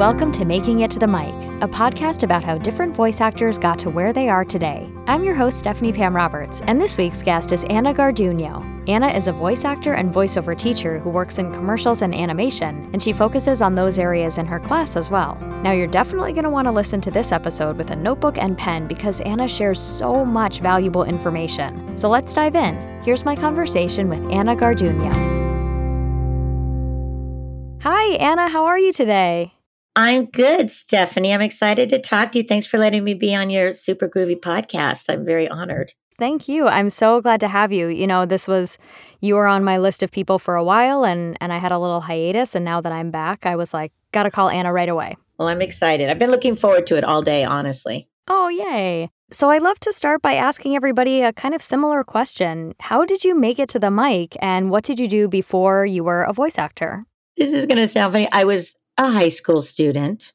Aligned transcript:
welcome 0.00 0.32
to 0.32 0.46
Making 0.46 0.80
It 0.80 0.90
to 0.92 0.98
the 0.98 1.06
Mic, 1.06 1.34
a 1.62 1.68
podcast 1.68 2.22
about 2.22 2.42
how 2.42 2.56
different 2.56 2.96
voice 2.96 3.20
actors 3.20 3.58
got 3.58 3.78
to 3.80 3.90
where 3.90 4.14
they 4.14 4.30
are 4.30 4.46
today. 4.46 4.90
I'm 5.06 5.22
your 5.22 5.34
host, 5.34 5.58
Stephanie 5.58 5.92
Pam 5.92 6.16
Roberts, 6.16 6.62
and 6.62 6.80
this 6.80 6.96
week's 6.96 7.22
guest 7.22 7.52
is 7.52 7.64
Anna 7.64 7.92
Garduno. 7.92 8.64
Anna 8.88 9.08
is 9.08 9.28
a 9.28 9.32
voice 9.32 9.66
actor 9.66 9.92
and 9.92 10.10
voiceover 10.10 10.56
teacher 10.56 10.98
who 10.98 11.10
works 11.10 11.36
in 11.36 11.52
commercials 11.52 12.00
and 12.00 12.14
animation, 12.14 12.88
and 12.94 13.02
she 13.02 13.12
focuses 13.12 13.60
on 13.60 13.74
those 13.74 13.98
areas 13.98 14.38
in 14.38 14.46
her 14.46 14.58
class 14.58 14.96
as 14.96 15.10
well. 15.10 15.34
Now, 15.62 15.72
you're 15.72 15.86
definitely 15.86 16.32
going 16.32 16.44
to 16.44 16.50
want 16.50 16.66
to 16.66 16.72
listen 16.72 17.02
to 17.02 17.10
this 17.10 17.30
episode 17.30 17.76
with 17.76 17.90
a 17.90 17.96
notebook 17.96 18.38
and 18.38 18.56
pen 18.56 18.86
because 18.86 19.20
Anna 19.20 19.46
shares 19.46 19.78
so 19.78 20.24
much 20.24 20.60
valuable 20.60 21.04
information. 21.04 21.98
So 21.98 22.08
let's 22.08 22.32
dive 22.32 22.56
in. 22.56 22.74
Here's 23.04 23.26
my 23.26 23.36
conversation 23.36 24.08
with 24.08 24.26
Anna 24.30 24.56
Garduno. 24.56 25.12
Hi, 27.82 28.14
Anna. 28.14 28.48
How 28.48 28.64
are 28.64 28.78
you 28.78 28.94
today? 28.94 29.59
I'm 30.00 30.24
good, 30.24 30.70
Stephanie. 30.70 31.34
I'm 31.34 31.42
excited 31.42 31.90
to 31.90 31.98
talk 31.98 32.32
to 32.32 32.38
you. 32.38 32.44
Thanks 32.44 32.66
for 32.66 32.78
letting 32.78 33.04
me 33.04 33.12
be 33.12 33.34
on 33.34 33.50
your 33.50 33.74
super 33.74 34.08
groovy 34.08 34.40
podcast. 34.40 35.12
I'm 35.12 35.26
very 35.26 35.46
honored. 35.46 35.92
Thank 36.18 36.48
you. 36.48 36.66
I'm 36.68 36.88
so 36.88 37.20
glad 37.20 37.38
to 37.40 37.48
have 37.48 37.70
you. 37.70 37.88
You 37.88 38.06
know, 38.06 38.24
this 38.24 38.48
was 38.48 38.78
you 39.20 39.34
were 39.34 39.46
on 39.46 39.62
my 39.62 39.76
list 39.76 40.02
of 40.02 40.10
people 40.10 40.38
for 40.38 40.54
a 40.54 40.64
while 40.64 41.04
and 41.04 41.36
and 41.38 41.52
I 41.52 41.58
had 41.58 41.70
a 41.70 41.78
little 41.78 42.00
hiatus 42.00 42.54
and 42.54 42.64
now 42.64 42.80
that 42.80 42.92
I'm 42.92 43.10
back, 43.10 43.44
I 43.44 43.56
was 43.56 43.74
like, 43.74 43.92
got 44.10 44.22
to 44.22 44.30
call 44.30 44.48
Anna 44.48 44.72
right 44.72 44.88
away. 44.88 45.18
Well, 45.38 45.48
I'm 45.48 45.60
excited. 45.60 46.08
I've 46.08 46.18
been 46.18 46.30
looking 46.30 46.56
forward 46.56 46.86
to 46.86 46.96
it 46.96 47.04
all 47.04 47.20
day, 47.20 47.44
honestly. 47.44 48.08
Oh, 48.26 48.48
yay. 48.48 49.10
So 49.30 49.50
I 49.50 49.58
love 49.58 49.80
to 49.80 49.92
start 49.92 50.22
by 50.22 50.32
asking 50.32 50.74
everybody 50.74 51.20
a 51.20 51.34
kind 51.34 51.54
of 51.54 51.60
similar 51.60 52.04
question. 52.04 52.72
How 52.80 53.04
did 53.04 53.22
you 53.22 53.38
make 53.38 53.58
it 53.58 53.68
to 53.70 53.78
the 53.78 53.90
mic 53.90 54.34
and 54.40 54.70
what 54.70 54.82
did 54.82 54.98
you 54.98 55.08
do 55.08 55.28
before 55.28 55.84
you 55.84 56.04
were 56.04 56.22
a 56.22 56.32
voice 56.32 56.56
actor? 56.56 57.04
This 57.36 57.52
is 57.52 57.66
going 57.66 57.76
to 57.76 57.86
sound 57.86 58.14
funny. 58.14 58.28
I 58.32 58.44
was 58.44 58.76
a 58.98 59.10
high 59.10 59.28
school 59.28 59.62
student 59.62 60.32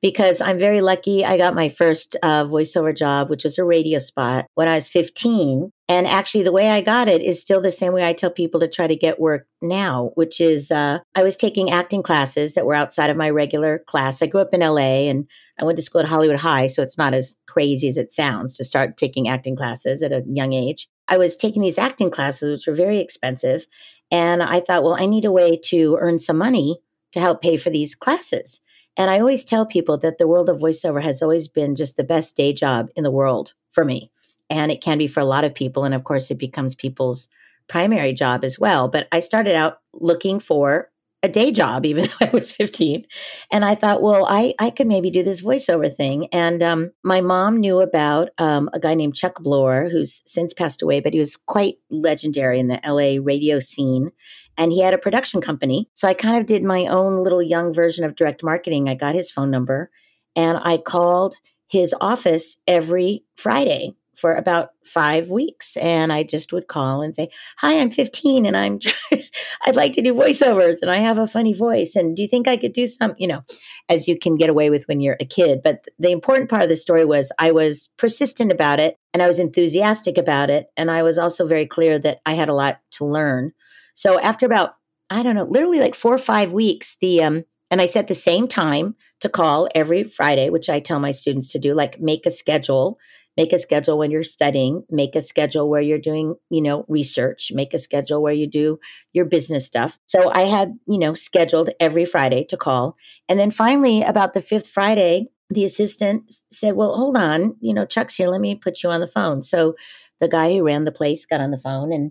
because 0.00 0.40
I'm 0.40 0.58
very 0.58 0.80
lucky. 0.80 1.24
I 1.24 1.36
got 1.36 1.54
my 1.54 1.68
first 1.68 2.16
uh, 2.22 2.44
voiceover 2.44 2.96
job, 2.96 3.30
which 3.30 3.44
was 3.44 3.58
a 3.58 3.64
radio 3.64 3.98
spot 3.98 4.46
when 4.54 4.68
I 4.68 4.74
was 4.74 4.88
15. 4.88 5.70
And 5.90 6.06
actually, 6.06 6.44
the 6.44 6.52
way 6.52 6.68
I 6.70 6.80
got 6.80 7.08
it 7.08 7.22
is 7.22 7.40
still 7.40 7.60
the 7.60 7.72
same 7.72 7.92
way 7.92 8.06
I 8.06 8.12
tell 8.12 8.30
people 8.30 8.60
to 8.60 8.68
try 8.68 8.86
to 8.86 8.96
get 8.96 9.20
work 9.20 9.46
now, 9.62 10.10
which 10.14 10.40
is 10.40 10.70
uh, 10.70 10.98
I 11.14 11.22
was 11.22 11.36
taking 11.36 11.70
acting 11.70 12.02
classes 12.02 12.54
that 12.54 12.66
were 12.66 12.74
outside 12.74 13.10
of 13.10 13.16
my 13.16 13.30
regular 13.30 13.78
class. 13.86 14.22
I 14.22 14.26
grew 14.26 14.40
up 14.40 14.52
in 14.52 14.60
LA 14.60 15.08
and 15.08 15.26
I 15.58 15.64
went 15.64 15.76
to 15.76 15.82
school 15.82 16.02
at 16.02 16.08
Hollywood 16.08 16.40
High, 16.40 16.66
so 16.66 16.82
it's 16.82 16.98
not 16.98 17.14
as 17.14 17.38
crazy 17.46 17.88
as 17.88 17.96
it 17.96 18.12
sounds 18.12 18.56
to 18.56 18.64
start 18.64 18.96
taking 18.96 19.28
acting 19.28 19.56
classes 19.56 20.02
at 20.02 20.12
a 20.12 20.24
young 20.26 20.52
age. 20.52 20.88
I 21.08 21.16
was 21.16 21.36
taking 21.36 21.62
these 21.62 21.78
acting 21.78 22.10
classes, 22.10 22.52
which 22.52 22.66
were 22.66 22.74
very 22.74 22.98
expensive. 22.98 23.66
And 24.10 24.42
I 24.42 24.60
thought, 24.60 24.82
well, 24.82 24.96
I 24.98 25.06
need 25.06 25.24
a 25.24 25.32
way 25.32 25.58
to 25.66 25.98
earn 26.00 26.18
some 26.18 26.38
money 26.38 26.78
to 27.12 27.20
help 27.20 27.42
pay 27.42 27.56
for 27.56 27.70
these 27.70 27.94
classes. 27.94 28.60
And 28.96 29.10
I 29.10 29.20
always 29.20 29.44
tell 29.44 29.64
people 29.64 29.96
that 29.98 30.18
the 30.18 30.26
world 30.26 30.48
of 30.48 30.58
voiceover 30.58 31.02
has 31.02 31.22
always 31.22 31.46
been 31.46 31.76
just 31.76 31.96
the 31.96 32.04
best 32.04 32.36
day 32.36 32.52
job 32.52 32.88
in 32.96 33.04
the 33.04 33.10
world 33.10 33.54
for 33.70 33.84
me. 33.84 34.10
And 34.50 34.72
it 34.72 34.80
can 34.80 34.98
be 34.98 35.06
for 35.06 35.20
a 35.20 35.24
lot 35.24 35.44
of 35.44 35.54
people. 35.54 35.84
And 35.84 35.94
of 35.94 36.04
course, 36.04 36.30
it 36.30 36.38
becomes 36.38 36.74
people's 36.74 37.28
primary 37.68 38.12
job 38.12 38.44
as 38.44 38.58
well. 38.58 38.88
But 38.88 39.06
I 39.12 39.20
started 39.20 39.54
out 39.54 39.78
looking 39.92 40.40
for 40.40 40.90
a 41.22 41.28
day 41.28 41.50
job, 41.50 41.84
even 41.84 42.04
though 42.20 42.26
I 42.26 42.30
was 42.32 42.52
15. 42.52 43.04
And 43.52 43.64
I 43.64 43.74
thought, 43.74 44.02
well, 44.02 44.26
I, 44.28 44.54
I 44.58 44.70
could 44.70 44.86
maybe 44.86 45.10
do 45.10 45.22
this 45.22 45.42
voiceover 45.42 45.92
thing. 45.92 46.26
And 46.32 46.62
um, 46.62 46.90
my 47.02 47.20
mom 47.20 47.58
knew 47.58 47.80
about 47.80 48.30
um, 48.38 48.70
a 48.72 48.80
guy 48.80 48.94
named 48.94 49.16
Chuck 49.16 49.40
Blore, 49.40 49.88
who's 49.88 50.22
since 50.26 50.54
passed 50.54 50.82
away, 50.82 51.00
but 51.00 51.12
he 51.12 51.20
was 51.20 51.36
quite 51.36 51.76
legendary 51.90 52.58
in 52.58 52.68
the 52.68 52.80
LA 52.86 53.22
radio 53.22 53.58
scene. 53.58 54.10
And 54.56 54.72
he 54.72 54.82
had 54.82 54.94
a 54.94 54.98
production 54.98 55.40
company. 55.40 55.88
So 55.94 56.08
I 56.08 56.14
kind 56.14 56.36
of 56.36 56.46
did 56.46 56.64
my 56.64 56.86
own 56.86 57.22
little 57.22 57.42
young 57.42 57.72
version 57.72 58.04
of 58.04 58.16
direct 58.16 58.42
marketing. 58.42 58.88
I 58.88 58.94
got 58.94 59.14
his 59.14 59.30
phone 59.30 59.50
number 59.50 59.90
and 60.34 60.58
I 60.62 60.78
called 60.78 61.36
his 61.68 61.94
office 62.00 62.58
every 62.66 63.24
Friday 63.36 63.94
for 64.18 64.34
about 64.34 64.70
five 64.84 65.30
weeks. 65.30 65.76
And 65.76 66.12
I 66.12 66.24
just 66.24 66.52
would 66.52 66.66
call 66.66 67.02
and 67.02 67.14
say, 67.14 67.28
Hi, 67.58 67.78
I'm 67.78 67.90
15 67.90 68.46
and 68.46 68.56
I'm, 68.56 68.80
I'd 69.62 69.76
like 69.76 69.92
to 69.92 70.02
do 70.02 70.12
voiceovers 70.12 70.78
and 70.82 70.90
I 70.90 70.96
have 70.96 71.18
a 71.18 71.28
funny 71.28 71.54
voice. 71.54 71.94
And 71.94 72.16
do 72.16 72.22
you 72.22 72.28
think 72.28 72.48
I 72.48 72.56
could 72.56 72.72
do 72.72 72.86
some, 72.86 73.14
you 73.18 73.28
know, 73.28 73.44
as 73.88 74.08
you 74.08 74.18
can 74.18 74.36
get 74.36 74.50
away 74.50 74.70
with 74.70 74.86
when 74.88 75.00
you're 75.00 75.16
a 75.20 75.24
kid? 75.24 75.60
But 75.62 75.84
the 75.98 76.10
important 76.10 76.50
part 76.50 76.62
of 76.62 76.68
the 76.68 76.76
story 76.76 77.04
was 77.04 77.30
I 77.38 77.52
was 77.52 77.90
persistent 77.96 78.50
about 78.50 78.80
it 78.80 78.96
and 79.14 79.22
I 79.22 79.28
was 79.28 79.38
enthusiastic 79.38 80.18
about 80.18 80.50
it. 80.50 80.66
And 80.76 80.90
I 80.90 81.02
was 81.02 81.16
also 81.16 81.46
very 81.46 81.66
clear 81.66 81.98
that 82.00 82.18
I 82.26 82.34
had 82.34 82.48
a 82.48 82.54
lot 82.54 82.80
to 82.92 83.04
learn. 83.04 83.52
So 83.94 84.18
after 84.18 84.46
about, 84.46 84.74
I 85.10 85.22
don't 85.22 85.36
know, 85.36 85.44
literally 85.44 85.80
like 85.80 85.94
four 85.94 86.14
or 86.14 86.18
five 86.18 86.52
weeks, 86.52 86.96
the, 87.00 87.22
um, 87.22 87.44
and 87.70 87.80
I 87.80 87.86
set 87.86 88.08
the 88.08 88.14
same 88.14 88.48
time 88.48 88.96
to 89.20 89.28
call 89.28 89.68
every 89.74 90.04
Friday, 90.04 90.50
which 90.50 90.70
I 90.70 90.80
tell 90.80 91.00
my 91.00 91.12
students 91.12 91.52
to 91.52 91.58
do, 91.58 91.74
like 91.74 92.00
make 92.00 92.24
a 92.26 92.30
schedule 92.30 92.98
make 93.38 93.52
a 93.52 93.58
schedule 93.58 93.96
when 93.96 94.10
you're 94.10 94.24
studying 94.24 94.84
make 94.90 95.14
a 95.14 95.22
schedule 95.22 95.70
where 95.70 95.80
you're 95.80 96.06
doing 96.10 96.34
you 96.50 96.60
know 96.60 96.84
research 96.88 97.52
make 97.54 97.72
a 97.72 97.78
schedule 97.78 98.20
where 98.20 98.34
you 98.34 98.46
do 98.46 98.78
your 99.12 99.24
business 99.24 99.64
stuff 99.64 99.98
so 100.06 100.30
i 100.30 100.42
had 100.42 100.76
you 100.86 100.98
know 100.98 101.14
scheduled 101.14 101.70
every 101.80 102.04
friday 102.04 102.44
to 102.44 102.56
call 102.56 102.96
and 103.28 103.38
then 103.38 103.50
finally 103.50 104.02
about 104.02 104.34
the 104.34 104.42
fifth 104.42 104.68
friday 104.68 105.28
the 105.48 105.64
assistant 105.64 106.34
said 106.50 106.74
well 106.74 106.96
hold 106.96 107.16
on 107.16 107.56
you 107.60 107.72
know 107.72 107.86
chuck's 107.86 108.16
here 108.16 108.28
let 108.28 108.40
me 108.40 108.54
put 108.54 108.82
you 108.82 108.90
on 108.90 109.00
the 109.00 109.06
phone 109.06 109.42
so 109.42 109.74
the 110.20 110.28
guy 110.28 110.52
who 110.52 110.64
ran 110.64 110.84
the 110.84 110.92
place 110.92 111.24
got 111.24 111.40
on 111.40 111.52
the 111.52 111.58
phone 111.58 111.92
and 111.92 112.10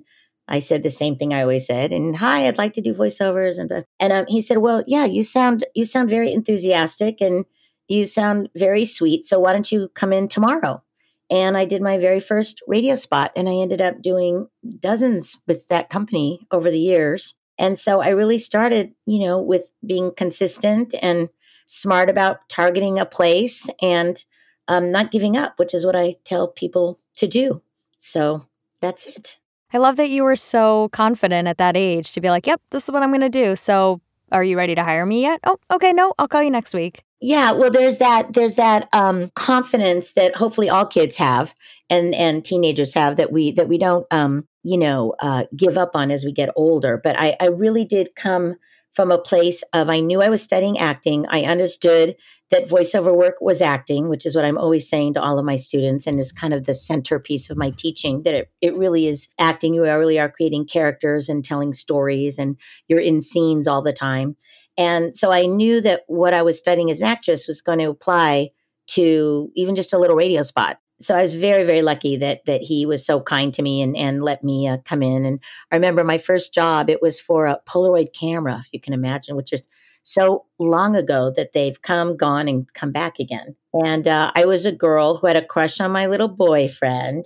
I 0.50 0.60
said 0.60 0.82
the 0.82 0.90
same 0.90 1.18
thing 1.18 1.34
I 1.34 1.42
always 1.42 1.68
said, 1.68 1.92
and 1.92 2.16
hi, 2.16 2.48
I'd 2.48 2.58
like 2.58 2.72
to 2.76 2.82
do 2.82 2.94
voiceovers, 2.94 3.60
and 3.60 3.86
and 4.00 4.14
um, 4.14 4.26
he 4.30 4.40
said, 4.40 4.60
well, 4.60 4.82
yeah, 4.88 5.04
you 5.04 5.26
sound 5.26 5.66
you 5.76 5.84
sound 5.84 6.10
very 6.10 6.32
enthusiastic, 6.32 7.20
and 7.20 7.44
you 7.90 8.06
sound 8.06 8.48
very 8.56 8.86
sweet. 8.86 9.26
So 9.26 9.42
why 9.42 9.52
don't 9.52 9.70
you 9.74 9.90
come 9.94 10.14
in 10.14 10.30
tomorrow? 10.30 10.82
And 11.30 11.58
I 11.58 11.66
did 11.66 11.82
my 11.82 11.98
very 11.98 12.20
first 12.20 12.62
radio 12.68 12.96
spot, 12.96 13.32
and 13.36 13.50
I 13.50 13.56
ended 13.56 13.82
up 13.82 14.02
doing 14.02 14.48
dozens 14.80 15.38
with 15.46 15.68
that 15.68 15.90
company 15.90 16.48
over 16.52 16.72
the 16.72 16.80
years. 16.80 17.36
And 17.60 17.78
so 17.78 18.02
I 18.02 18.10
really 18.10 18.38
started, 18.38 18.94
you 19.06 19.20
know, 19.20 19.42
with 19.42 19.72
being 19.86 20.14
consistent 20.16 20.94
and 21.02 21.30
smart 21.66 22.10
about 22.10 22.48
targeting 22.50 23.00
a 23.00 23.06
place 23.06 23.68
and 23.82 24.24
um, 24.68 24.92
not 24.92 25.12
giving 25.12 25.36
up, 25.36 25.60
which 25.60 25.74
is 25.74 25.86
what 25.86 25.96
I 25.96 26.16
tell 26.24 26.48
people 26.48 27.00
to 27.16 27.28
do. 27.28 27.62
So 28.00 28.46
that's 28.80 29.08
it. 29.08 29.40
I 29.74 29.80
love 29.80 29.98
that 29.98 30.10
you 30.10 30.24
were 30.24 30.36
so 30.38 30.88
confident 30.90 31.48
at 31.48 31.58
that 31.58 31.76
age 31.76 32.14
to 32.14 32.22
be 32.22 32.30
like, 32.30 32.48
yep, 32.48 32.62
this 32.70 32.86
is 32.86 32.92
what 32.92 33.04
I'm 33.04 33.10
going 33.10 33.20
to 33.22 33.30
do. 33.30 33.56
So 33.56 34.00
are 34.32 34.44
you 34.44 34.58
ready 34.58 34.76
to 34.76 34.84
hire 34.84 35.06
me 35.06 35.22
yet? 35.22 35.40
Oh, 35.46 35.58
okay, 35.72 35.94
no, 35.94 36.14
I'll 36.20 36.28
call 36.28 36.44
you 36.44 36.52
next 36.52 36.74
week. 36.74 37.04
Yeah, 37.20 37.52
well, 37.54 37.72
there's 37.72 37.98
that 37.98 38.34
there's 38.34 38.58
that 38.58 38.90
um, 38.94 39.32
confidence 39.36 40.14
that 40.14 40.36
hopefully 40.36 40.70
all 40.70 40.86
kids 40.86 41.18
have 41.18 41.56
and 41.90 42.14
and 42.14 42.46
teenagers 42.46 42.94
have 42.94 43.18
that 43.18 43.32
we 43.32 43.52
that 43.54 43.68
we 43.68 43.78
don't 43.78 44.06
um, 44.12 44.48
you 44.64 44.78
know 44.78 45.16
uh, 45.20 45.46
give 45.56 45.78
up 45.78 45.92
on 45.96 46.12
as 46.12 46.26
we 46.26 46.32
get 46.32 46.50
older. 46.56 47.00
But 47.04 47.20
I, 47.20 47.36
I 47.40 47.48
really 47.48 47.86
did 47.86 48.16
come 48.16 48.56
from 48.98 49.12
a 49.12 49.18
place 49.20 49.62
of 49.74 49.92
I 49.92 50.00
knew 50.00 50.24
I 50.24 50.30
was 50.30 50.42
studying 50.42 50.80
acting. 50.80 51.28
I 51.30 51.44
understood 51.44 52.16
that 52.50 52.68
voiceover 52.68 53.16
work 53.16 53.36
was 53.40 53.62
acting, 53.62 54.10
which 54.10 54.26
is 54.26 54.36
what 54.36 54.44
I'm 54.44 54.58
always 54.58 54.90
saying 54.90 55.14
to 55.14 55.22
all 55.22 55.38
of 55.38 55.46
my 55.46 55.56
students, 55.56 56.08
and 56.08 56.20
is 56.20 56.32
kind 56.32 56.52
of 56.52 56.66
the 56.66 56.74
centerpiece 56.74 57.52
of 57.52 57.58
my 57.58 57.70
teaching. 57.70 58.24
That 58.24 58.34
it 58.34 58.52
it 58.60 58.76
really 58.76 59.06
is 59.06 59.28
acting. 59.38 59.76
You 59.76 59.84
really 59.84 60.18
are 60.20 60.32
creating 60.32 60.66
characters 60.66 61.30
and 61.30 61.46
telling 61.46 61.74
stories, 61.74 62.40
and 62.40 62.58
you're 62.88 63.00
in 63.00 63.22
scenes 63.22 63.68
all 63.68 63.84
the 63.84 63.94
time. 63.94 64.36
And 64.80 65.16
so 65.16 65.32
I 65.32 65.46
knew 65.46 65.80
that 65.82 66.02
what 66.08 66.34
I 66.34 66.42
was 66.42 66.58
studying 66.58 66.90
as 66.90 67.00
an 67.00 67.08
actress 67.08 67.48
was 67.48 67.62
going 67.62 67.78
to 67.78 67.92
apply 67.92 68.50
to 68.96 69.52
even 69.56 69.76
just 69.76 69.94
a 69.94 70.00
little 70.00 70.16
radio 70.16 70.42
spot. 70.42 70.80
So 71.00 71.16
I 71.16 71.22
was 71.22 71.36
very, 71.36 71.64
very 71.64 71.82
lucky 71.82 72.18
that 72.18 72.46
that 72.46 72.62
he 72.62 72.86
was 72.86 73.06
so 73.06 73.22
kind 73.22 73.54
to 73.54 73.62
me 73.62 73.82
and 73.82 73.96
and 73.96 74.24
let 74.24 74.44
me 74.44 74.68
uh, 74.68 74.78
come 74.86 75.04
in. 75.04 75.26
And 75.26 75.40
I 75.72 75.76
remember 75.76 76.04
my 76.04 76.18
first 76.18 76.54
job; 76.54 76.90
it 76.90 77.02
was 77.02 77.20
for 77.20 77.46
a 77.46 77.60
Polaroid 77.68 78.14
camera, 78.14 78.60
if 78.60 78.70
you 78.74 78.80
can 78.80 78.94
imagine, 78.94 79.36
which 79.36 79.54
is 79.54 79.68
so 80.04 80.46
long 80.58 80.96
ago 80.96 81.32
that 81.36 81.54
they've 81.54 81.82
come, 81.82 82.16
gone, 82.16 82.48
and 82.48 82.72
come 82.74 82.92
back 82.92 83.20
again. 83.20 83.56
And 83.74 84.08
uh, 84.08 84.32
I 84.36 84.46
was 84.46 84.66
a 84.66 84.72
girl 84.72 85.18
who 85.18 85.28
had 85.28 85.36
a 85.36 85.46
crush 85.46 85.80
on 85.80 85.92
my 85.92 86.08
little 86.08 86.30
boyfriend, 86.30 87.26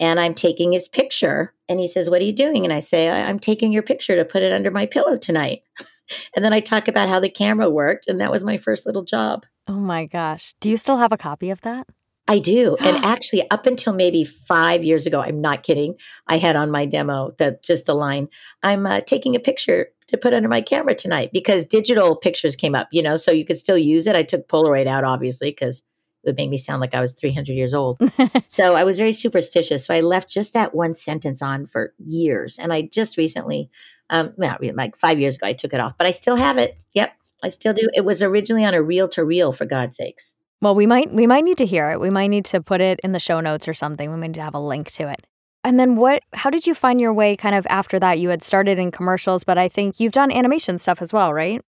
and 0.00 0.18
I'm 0.18 0.34
taking 0.34 0.72
his 0.72 0.88
picture. 0.88 1.54
And 1.68 1.78
he 1.78 1.88
says, 1.88 2.10
"What 2.10 2.20
are 2.20 2.26
you 2.26 2.32
doing?" 2.32 2.64
And 2.64 2.72
I 2.72 2.80
say, 2.80 3.10
"I'm 3.10 3.38
taking 3.38 3.72
your 3.72 3.82
picture 3.82 4.16
to 4.16 4.24
put 4.24 4.42
it 4.42 4.52
under 4.52 4.70
my 4.70 4.86
pillow 4.86 5.18
tonight." 5.18 5.62
and 6.34 6.44
then 6.44 6.52
I 6.52 6.60
talk 6.60 6.88
about 6.88 7.08
how 7.08 7.20
the 7.20 7.30
camera 7.30 7.70
worked, 7.70 8.08
and 8.08 8.20
that 8.20 8.32
was 8.32 8.44
my 8.44 8.56
first 8.56 8.86
little 8.86 9.04
job. 9.04 9.46
Oh 9.68 9.80
my 9.80 10.04
gosh. 10.04 10.54
Do 10.60 10.68
you 10.68 10.76
still 10.76 10.98
have 10.98 11.12
a 11.12 11.16
copy 11.16 11.50
of 11.50 11.60
that? 11.62 11.86
I 12.26 12.38
do. 12.38 12.76
and 12.80 12.96
actually, 13.04 13.48
up 13.50 13.66
until 13.66 13.94
maybe 13.94 14.24
five 14.24 14.84
years 14.84 15.06
ago, 15.06 15.20
I'm 15.20 15.40
not 15.40 15.62
kidding, 15.62 15.96
I 16.26 16.38
had 16.38 16.56
on 16.56 16.70
my 16.70 16.86
demo 16.86 17.32
that 17.38 17.62
just 17.62 17.86
the 17.86 17.94
line, 17.94 18.28
I'm 18.62 18.86
uh, 18.86 19.00
taking 19.00 19.36
a 19.36 19.40
picture 19.40 19.88
to 20.08 20.18
put 20.18 20.34
under 20.34 20.48
my 20.48 20.60
camera 20.60 20.94
tonight 20.94 21.30
because 21.32 21.66
digital 21.66 22.16
pictures 22.16 22.56
came 22.56 22.74
up, 22.74 22.88
you 22.92 23.02
know, 23.02 23.16
so 23.16 23.30
you 23.30 23.44
could 23.44 23.58
still 23.58 23.78
use 23.78 24.06
it. 24.06 24.16
I 24.16 24.22
took 24.22 24.48
Polaroid 24.48 24.86
out, 24.86 25.04
obviously, 25.04 25.50
because 25.50 25.82
it 26.22 26.30
would 26.30 26.36
make 26.36 26.50
me 26.50 26.56
sound 26.56 26.80
like 26.80 26.94
I 26.94 27.00
was 27.00 27.12
300 27.12 27.52
years 27.52 27.74
old. 27.74 27.98
so 28.46 28.74
I 28.74 28.84
was 28.84 28.98
very 28.98 29.12
superstitious. 29.12 29.86
So 29.86 29.94
I 29.94 30.00
left 30.00 30.30
just 30.30 30.54
that 30.54 30.74
one 30.74 30.94
sentence 30.94 31.42
on 31.42 31.66
for 31.66 31.94
years. 31.98 32.58
And 32.58 32.72
I 32.72 32.82
just 32.82 33.16
recently 33.16 33.70
um, 34.10 34.32
like 34.38 34.96
five 34.96 35.18
years 35.18 35.36
ago, 35.36 35.46
I 35.46 35.52
took 35.52 35.72
it 35.72 35.80
off, 35.80 35.96
but 35.98 36.06
I 36.06 36.10
still 36.10 36.36
have 36.36 36.58
it. 36.58 36.76
Yep. 36.94 37.14
I 37.42 37.50
still 37.50 37.74
do. 37.74 37.88
It 37.94 38.04
was 38.04 38.22
originally 38.22 38.64
on 38.64 38.74
a 38.74 38.82
reel 38.82 39.08
to 39.08 39.24
reel, 39.24 39.52
for 39.52 39.66
God's 39.66 39.96
sakes. 39.96 40.36
Well, 40.60 40.74
we 40.74 40.86
might 40.86 41.12
we 41.12 41.26
might 41.26 41.44
need 41.44 41.58
to 41.58 41.66
hear 41.66 41.90
it. 41.90 42.00
We 42.00 42.10
might 42.10 42.28
need 42.28 42.44
to 42.46 42.60
put 42.60 42.80
it 42.80 43.00
in 43.04 43.12
the 43.12 43.20
show 43.20 43.40
notes 43.40 43.68
or 43.68 43.74
something. 43.74 44.10
We 44.10 44.16
might 44.16 44.28
need 44.28 44.34
to 44.34 44.42
have 44.42 44.54
a 44.54 44.58
link 44.60 44.90
to 44.92 45.08
it. 45.10 45.26
And 45.62 45.78
then 45.80 45.96
what 45.96 46.22
how 46.34 46.50
did 46.50 46.66
you 46.66 46.74
find 46.74 47.00
your 47.00 47.12
way 47.12 47.36
kind 47.36 47.54
of 47.54 47.66
after 47.68 47.98
that? 48.00 48.18
You 48.18 48.30
had 48.30 48.42
started 48.42 48.78
in 48.78 48.90
commercials, 48.90 49.44
but 49.44 49.58
I 49.58 49.68
think 49.68 50.00
you've 50.00 50.12
done 50.12 50.30
animation 50.30 50.78
stuff 50.78 51.02
as 51.02 51.12
well, 51.12 51.32
right? 51.32 51.62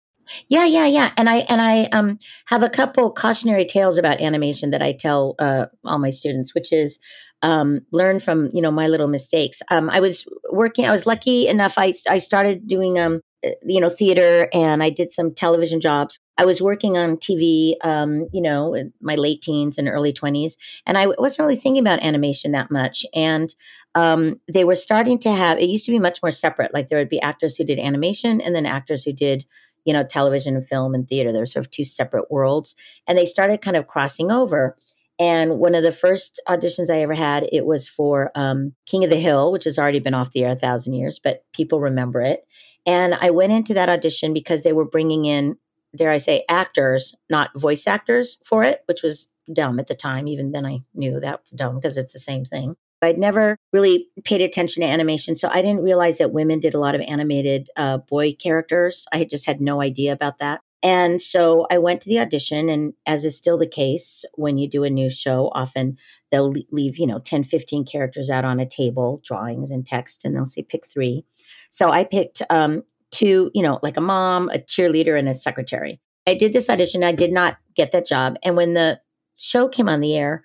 Yeah, 0.48 0.66
yeah, 0.66 0.86
yeah. 0.86 1.12
And 1.18 1.30
I 1.30 1.38
and 1.50 1.62
I 1.62 1.86
um 1.86 2.18
have 2.48 2.64
a 2.64 2.70
couple 2.70 3.12
cautionary 3.12 3.66
tales 3.66 3.98
about 3.98 4.22
animation 4.22 4.72
that 4.72 4.82
I 4.82 4.94
tell 4.94 5.36
uh, 5.40 5.68
all 5.84 6.00
my 6.00 6.12
students, 6.12 6.56
which 6.56 6.72
is 6.72 7.00
um, 7.42 7.82
learn 7.92 8.20
from 8.20 8.50
you 8.54 8.62
know 8.62 8.72
my 8.72 8.88
little 8.88 9.08
mistakes. 9.08 9.62
Um, 9.70 9.90
I 9.90 10.00
was 10.00 10.26
working. 10.52 10.86
I 10.86 10.92
was 10.92 11.06
lucky 11.06 11.48
enough. 11.48 11.76
I 11.78 11.94
I 12.10 12.20
started 12.20 12.68
doing 12.68 12.98
um 12.98 13.22
uh, 13.46 13.50
you 13.66 13.82
know 13.82 13.90
theater 13.90 14.48
and 14.54 14.82
I 14.82 14.90
did 14.90 15.12
some 15.12 15.34
television 15.34 15.82
jobs. 15.82 16.20
I 16.38 16.46
was 16.46 16.62
working 16.62 16.98
on 16.98 17.18
TV, 17.18 17.76
um, 17.84 18.28
you 18.34 18.42
know, 18.42 18.74
in 18.74 18.94
my 19.02 19.16
late 19.16 19.42
teens 19.42 19.78
and 19.78 19.88
early 19.88 20.14
twenties, 20.14 20.58
and 20.86 20.98
I 20.98 21.08
wasn't 21.08 21.46
really 21.46 21.56
thinking 21.56 21.84
about 21.84 22.04
animation 22.04 22.52
that 22.52 22.72
much. 22.72 23.06
And 23.14 23.54
um, 23.96 24.40
they 24.52 24.64
were 24.64 24.76
starting 24.76 25.20
to 25.20 25.32
have. 25.32 25.60
It 25.60 25.70
used 25.70 25.86
to 25.86 25.92
be 25.92 26.00
much 26.00 26.22
more 26.24 26.32
separate. 26.32 26.74
Like 26.74 26.88
there 26.88 26.98
would 26.98 27.10
be 27.10 27.22
actors 27.22 27.56
who 27.56 27.64
did 27.64 27.80
animation, 27.80 28.42
and 28.42 28.56
then 28.56 28.66
actors 28.66 29.04
who 29.04 29.14
did 29.14 29.46
you 29.86 29.94
know 29.94 30.04
television 30.04 30.56
and 30.56 30.68
film 30.68 30.96
and 30.96 31.08
theater. 31.08 31.32
There 31.32 31.42
were 31.42 31.48
sort 31.48 31.66
of 31.66 31.72
two 31.72 31.86
separate 31.86 32.32
worlds, 32.32 32.76
and 33.08 33.18
they 33.18 33.26
started 33.26 33.62
kind 33.62 33.78
of 33.78 33.88
crossing 33.88 34.32
over. 34.32 34.78
And 35.20 35.60
one 35.60 35.76
of 35.76 35.84
the 35.84 35.92
first 35.92 36.42
auditions 36.50 36.90
I 36.90 37.02
ever 37.02 37.14
had, 37.14 37.48
it 37.52 37.66
was 37.66 37.88
for 37.88 38.32
um, 38.34 38.74
King 38.88 39.04
of 39.04 39.12
the 39.12 39.16
Hill, 39.16 39.52
which 39.52 39.66
has 39.66 39.78
already 39.78 40.00
been 40.00 40.16
off 40.16 40.32
the 40.32 40.44
air 40.44 40.52
a 40.52 40.56
thousand 40.56 40.94
years, 40.94 41.20
but 41.20 41.44
people 41.54 41.80
remember 41.80 42.22
it. 42.22 42.46
And 42.86 43.14
I 43.14 43.30
went 43.30 43.54
into 43.54 43.74
that 43.76 43.90
audition 43.90 44.34
because 44.34 44.64
they 44.64 44.74
were 44.74 44.86
bringing 44.86 45.26
in, 45.26 45.58
dare 45.96 46.12
I 46.12 46.18
say, 46.18 46.44
actors, 46.50 47.16
not 47.30 47.58
voice 47.60 47.88
actors 47.88 48.40
for 48.46 48.64
it, 48.64 48.82
which 48.88 49.04
was 49.04 49.30
dumb 49.52 49.80
at 49.80 49.88
the 49.88 49.96
time. 49.96 50.28
Even 50.28 50.52
then, 50.52 50.66
I 50.66 50.80
knew 50.94 51.20
that 51.20 51.42
was 51.42 51.52
dumb 51.52 51.76
because 51.76 51.98
it's 51.98 52.14
the 52.14 52.20
same 52.20 52.46
thing. 52.46 52.76
I'd 53.02 53.18
never 53.18 53.58
really 53.74 54.08
paid 54.24 54.42
attention 54.42 54.82
to 54.82 54.88
animation, 54.88 55.36
so 55.36 55.50
I 55.52 55.62
didn't 55.62 55.84
realize 55.84 56.20
that 56.20 56.32
women 56.32 56.60
did 56.60 56.74
a 56.74 56.80
lot 56.80 56.96
of 56.96 57.02
animated 57.02 57.70
uh, 57.76 57.98
boy 57.98 58.34
characters. 58.34 59.06
I 59.12 59.26
just 59.26 59.46
had 59.46 59.60
no 59.60 59.82
idea 59.82 60.14
about 60.14 60.38
that. 60.38 60.62
And 60.82 61.22
so 61.22 61.66
I 61.72 61.78
went 61.78 62.02
to 62.02 62.10
the 62.10 62.20
audition, 62.20 62.68
and 62.70 62.94
as 63.06 63.24
is 63.24 63.38
still 63.38 63.58
the 63.58 63.68
case 63.68 64.26
when 64.34 64.58
you 64.58 64.70
do 64.70 64.84
a 64.84 64.90
new 64.90 65.10
show, 65.10 65.50
often 65.54 65.98
they'll 66.30 66.54
leave, 66.72 66.98
you 66.98 67.08
know, 67.08 67.20
10, 67.20 67.46
15 67.46 67.86
characters 67.86 68.30
out 68.30 68.44
on 68.44 68.60
a 68.60 68.66
table, 68.66 69.22
drawings 69.24 69.72
and 69.72 69.86
text, 69.86 70.26
and 70.26 70.36
they'll 70.36 70.46
say 70.46 70.62
pick 70.62 70.86
three. 70.86 71.24
So 71.70 71.90
I 71.90 72.04
picked 72.04 72.42
um, 72.50 72.84
two, 73.14 73.52
you 73.54 73.62
know, 73.62 73.80
like 73.84 73.98
a 73.98 74.02
mom, 74.02 74.50
a 74.50 74.58
cheerleader, 74.58 75.18
and 75.18 75.30
a 75.30 75.34
secretary. 75.34 76.02
I 76.28 76.34
did 76.34 76.54
this 76.54 76.70
audition. 76.70 77.04
I 77.04 77.12
did 77.12 77.32
not 77.32 77.58
get 77.76 77.92
that 77.92 78.06
job. 78.06 78.38
And 78.44 78.56
when 78.56 78.74
the 78.74 79.00
show 79.38 79.68
came 79.68 79.90
on 79.90 80.00
the 80.00 80.16
air, 80.16 80.44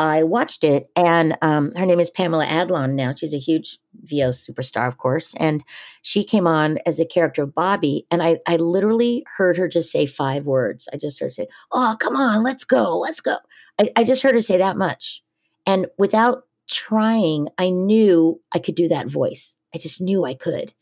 I 0.00 0.22
watched 0.22 0.64
it, 0.64 0.88
and 0.96 1.36
um, 1.42 1.72
her 1.76 1.84
name 1.84 2.00
is 2.00 2.08
Pamela 2.08 2.46
Adlon 2.46 2.94
now. 2.94 3.12
She's 3.14 3.34
a 3.34 3.38
huge 3.38 3.78
VO 4.02 4.30
superstar, 4.30 4.88
of 4.88 4.96
course. 4.96 5.34
And 5.34 5.62
she 6.00 6.24
came 6.24 6.46
on 6.46 6.78
as 6.86 6.98
a 6.98 7.04
character 7.04 7.42
of 7.42 7.54
Bobby, 7.54 8.06
and 8.10 8.22
I, 8.22 8.38
I 8.48 8.56
literally 8.56 9.26
heard 9.36 9.58
her 9.58 9.68
just 9.68 9.92
say 9.92 10.06
five 10.06 10.46
words. 10.46 10.88
I 10.90 10.96
just 10.96 11.20
heard 11.20 11.26
her 11.26 11.30
say, 11.30 11.48
Oh, 11.70 11.98
come 12.00 12.16
on, 12.16 12.42
let's 12.42 12.64
go, 12.64 12.98
let's 12.98 13.20
go. 13.20 13.36
I, 13.78 13.90
I 13.94 14.04
just 14.04 14.22
heard 14.22 14.34
her 14.34 14.40
say 14.40 14.56
that 14.56 14.78
much. 14.78 15.22
And 15.66 15.86
without 15.98 16.44
trying, 16.66 17.48
I 17.58 17.68
knew 17.68 18.40
I 18.52 18.58
could 18.58 18.76
do 18.76 18.88
that 18.88 19.10
voice. 19.10 19.58
I 19.74 19.78
just 19.78 20.00
knew 20.00 20.24
I 20.24 20.34
could. 20.34 20.72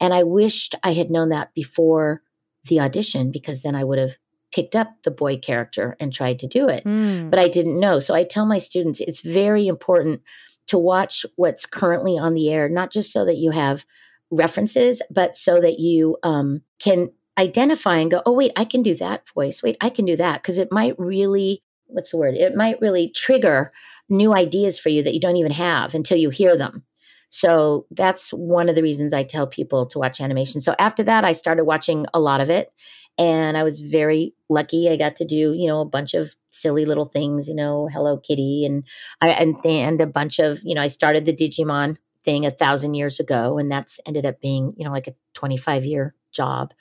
And 0.00 0.14
I 0.14 0.22
wished 0.22 0.74
I 0.82 0.92
had 0.92 1.10
known 1.10 1.30
that 1.30 1.54
before 1.54 2.22
the 2.68 2.80
audition 2.80 3.30
because 3.30 3.62
then 3.62 3.74
I 3.74 3.84
would 3.84 3.98
have 3.98 4.18
picked 4.52 4.76
up 4.76 5.02
the 5.02 5.10
boy 5.10 5.38
character 5.38 5.96
and 6.00 6.12
tried 6.12 6.38
to 6.40 6.46
do 6.46 6.68
it. 6.68 6.84
Mm. 6.84 7.30
But 7.30 7.38
I 7.38 7.48
didn't 7.48 7.80
know. 7.80 7.98
So 7.98 8.14
I 8.14 8.24
tell 8.24 8.46
my 8.46 8.58
students 8.58 9.00
it's 9.00 9.20
very 9.20 9.66
important 9.66 10.22
to 10.68 10.78
watch 10.78 11.24
what's 11.36 11.66
currently 11.66 12.18
on 12.18 12.34
the 12.34 12.50
air, 12.50 12.68
not 12.68 12.92
just 12.92 13.12
so 13.12 13.24
that 13.24 13.36
you 13.36 13.50
have 13.52 13.84
references, 14.30 15.02
but 15.10 15.36
so 15.36 15.60
that 15.60 15.78
you 15.78 16.16
um, 16.22 16.62
can 16.78 17.10
identify 17.38 17.98
and 17.98 18.10
go, 18.10 18.22
oh, 18.26 18.32
wait, 18.32 18.52
I 18.56 18.64
can 18.64 18.82
do 18.82 18.94
that 18.96 19.28
voice. 19.28 19.62
Wait, 19.62 19.76
I 19.80 19.90
can 19.90 20.04
do 20.04 20.16
that. 20.16 20.42
Because 20.42 20.58
it 20.58 20.72
might 20.72 20.98
really, 20.98 21.62
what's 21.86 22.10
the 22.10 22.16
word? 22.16 22.34
It 22.34 22.56
might 22.56 22.80
really 22.80 23.10
trigger 23.14 23.72
new 24.08 24.34
ideas 24.34 24.78
for 24.78 24.88
you 24.88 25.02
that 25.02 25.14
you 25.14 25.20
don't 25.20 25.36
even 25.36 25.52
have 25.52 25.94
until 25.94 26.18
you 26.18 26.30
hear 26.30 26.56
them. 26.56 26.84
So 27.28 27.86
that's 27.90 28.30
one 28.30 28.68
of 28.68 28.74
the 28.74 28.82
reasons 28.82 29.12
I 29.12 29.22
tell 29.24 29.46
people 29.46 29.86
to 29.86 29.98
watch 29.98 30.20
animation. 30.20 30.60
So 30.60 30.74
after 30.78 31.02
that, 31.04 31.24
I 31.24 31.32
started 31.32 31.64
watching 31.64 32.06
a 32.14 32.20
lot 32.20 32.40
of 32.40 32.50
it 32.50 32.72
and 33.18 33.56
I 33.56 33.62
was 33.62 33.80
very 33.80 34.34
lucky. 34.48 34.88
I 34.90 34.96
got 34.96 35.16
to 35.16 35.24
do, 35.24 35.52
you 35.54 35.66
know, 35.66 35.80
a 35.80 35.84
bunch 35.86 36.14
of 36.14 36.34
silly 36.50 36.84
little 36.84 37.06
things, 37.06 37.48
you 37.48 37.54
know, 37.54 37.88
Hello 37.92 38.18
Kitty, 38.18 38.64
and 38.66 38.84
I 39.20 39.30
and, 39.30 39.56
and 39.64 40.00
a 40.00 40.06
bunch 40.06 40.38
of, 40.38 40.60
you 40.64 40.74
know, 40.74 40.82
I 40.82 40.88
started 40.88 41.24
the 41.24 41.34
Digimon 41.34 41.96
thing 42.24 42.44
a 42.44 42.50
thousand 42.50 42.94
years 42.94 43.18
ago, 43.18 43.58
and 43.58 43.70
that's 43.70 44.00
ended 44.06 44.26
up 44.26 44.40
being, 44.40 44.74
you 44.76 44.84
know, 44.84 44.92
like 44.92 45.06
a 45.06 45.14
twenty 45.34 45.56
five 45.56 45.84
year 45.84 46.14
job, 46.32 46.74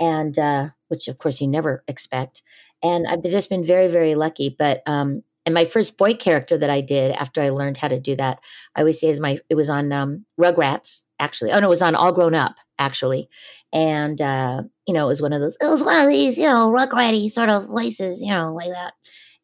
and 0.00 0.38
uh, 0.38 0.68
which 0.88 1.08
of 1.08 1.18
course 1.18 1.40
you 1.40 1.48
never 1.48 1.84
expect. 1.88 2.42
And 2.82 3.06
I've 3.06 3.22
just 3.24 3.50
been 3.50 3.64
very, 3.64 3.88
very 3.88 4.14
lucky. 4.14 4.54
But 4.56 4.82
um, 4.86 5.22
and 5.48 5.54
my 5.54 5.64
first 5.64 5.96
boy 5.96 6.12
character 6.12 6.58
that 6.58 6.68
I 6.68 6.82
did 6.82 7.12
after 7.12 7.40
I 7.40 7.48
learned 7.48 7.78
how 7.78 7.88
to 7.88 7.98
do 7.98 8.14
that, 8.16 8.38
I 8.76 8.80
always 8.80 9.00
say 9.00 9.08
is 9.08 9.18
my 9.18 9.38
it 9.48 9.54
was 9.54 9.70
on 9.70 9.90
um, 9.94 10.26
Rugrats 10.38 11.04
actually. 11.18 11.52
Oh 11.52 11.58
no, 11.58 11.68
it 11.68 11.70
was 11.70 11.80
on 11.80 11.94
All 11.94 12.12
Grown 12.12 12.34
Up 12.34 12.54
actually, 12.78 13.30
and 13.72 14.20
uh, 14.20 14.64
you 14.86 14.92
know, 14.92 15.06
it 15.06 15.08
was 15.08 15.22
one 15.22 15.32
of 15.32 15.40
those. 15.40 15.56
It 15.58 15.64
was 15.64 15.82
one 15.82 16.02
of 16.02 16.08
these, 16.08 16.36
you 16.36 16.44
know, 16.44 16.70
Rugratty 16.70 17.30
sort 17.30 17.48
of 17.48 17.64
voices, 17.64 18.20
you 18.20 18.28
know, 18.28 18.52
like 18.52 18.68
that. 18.68 18.92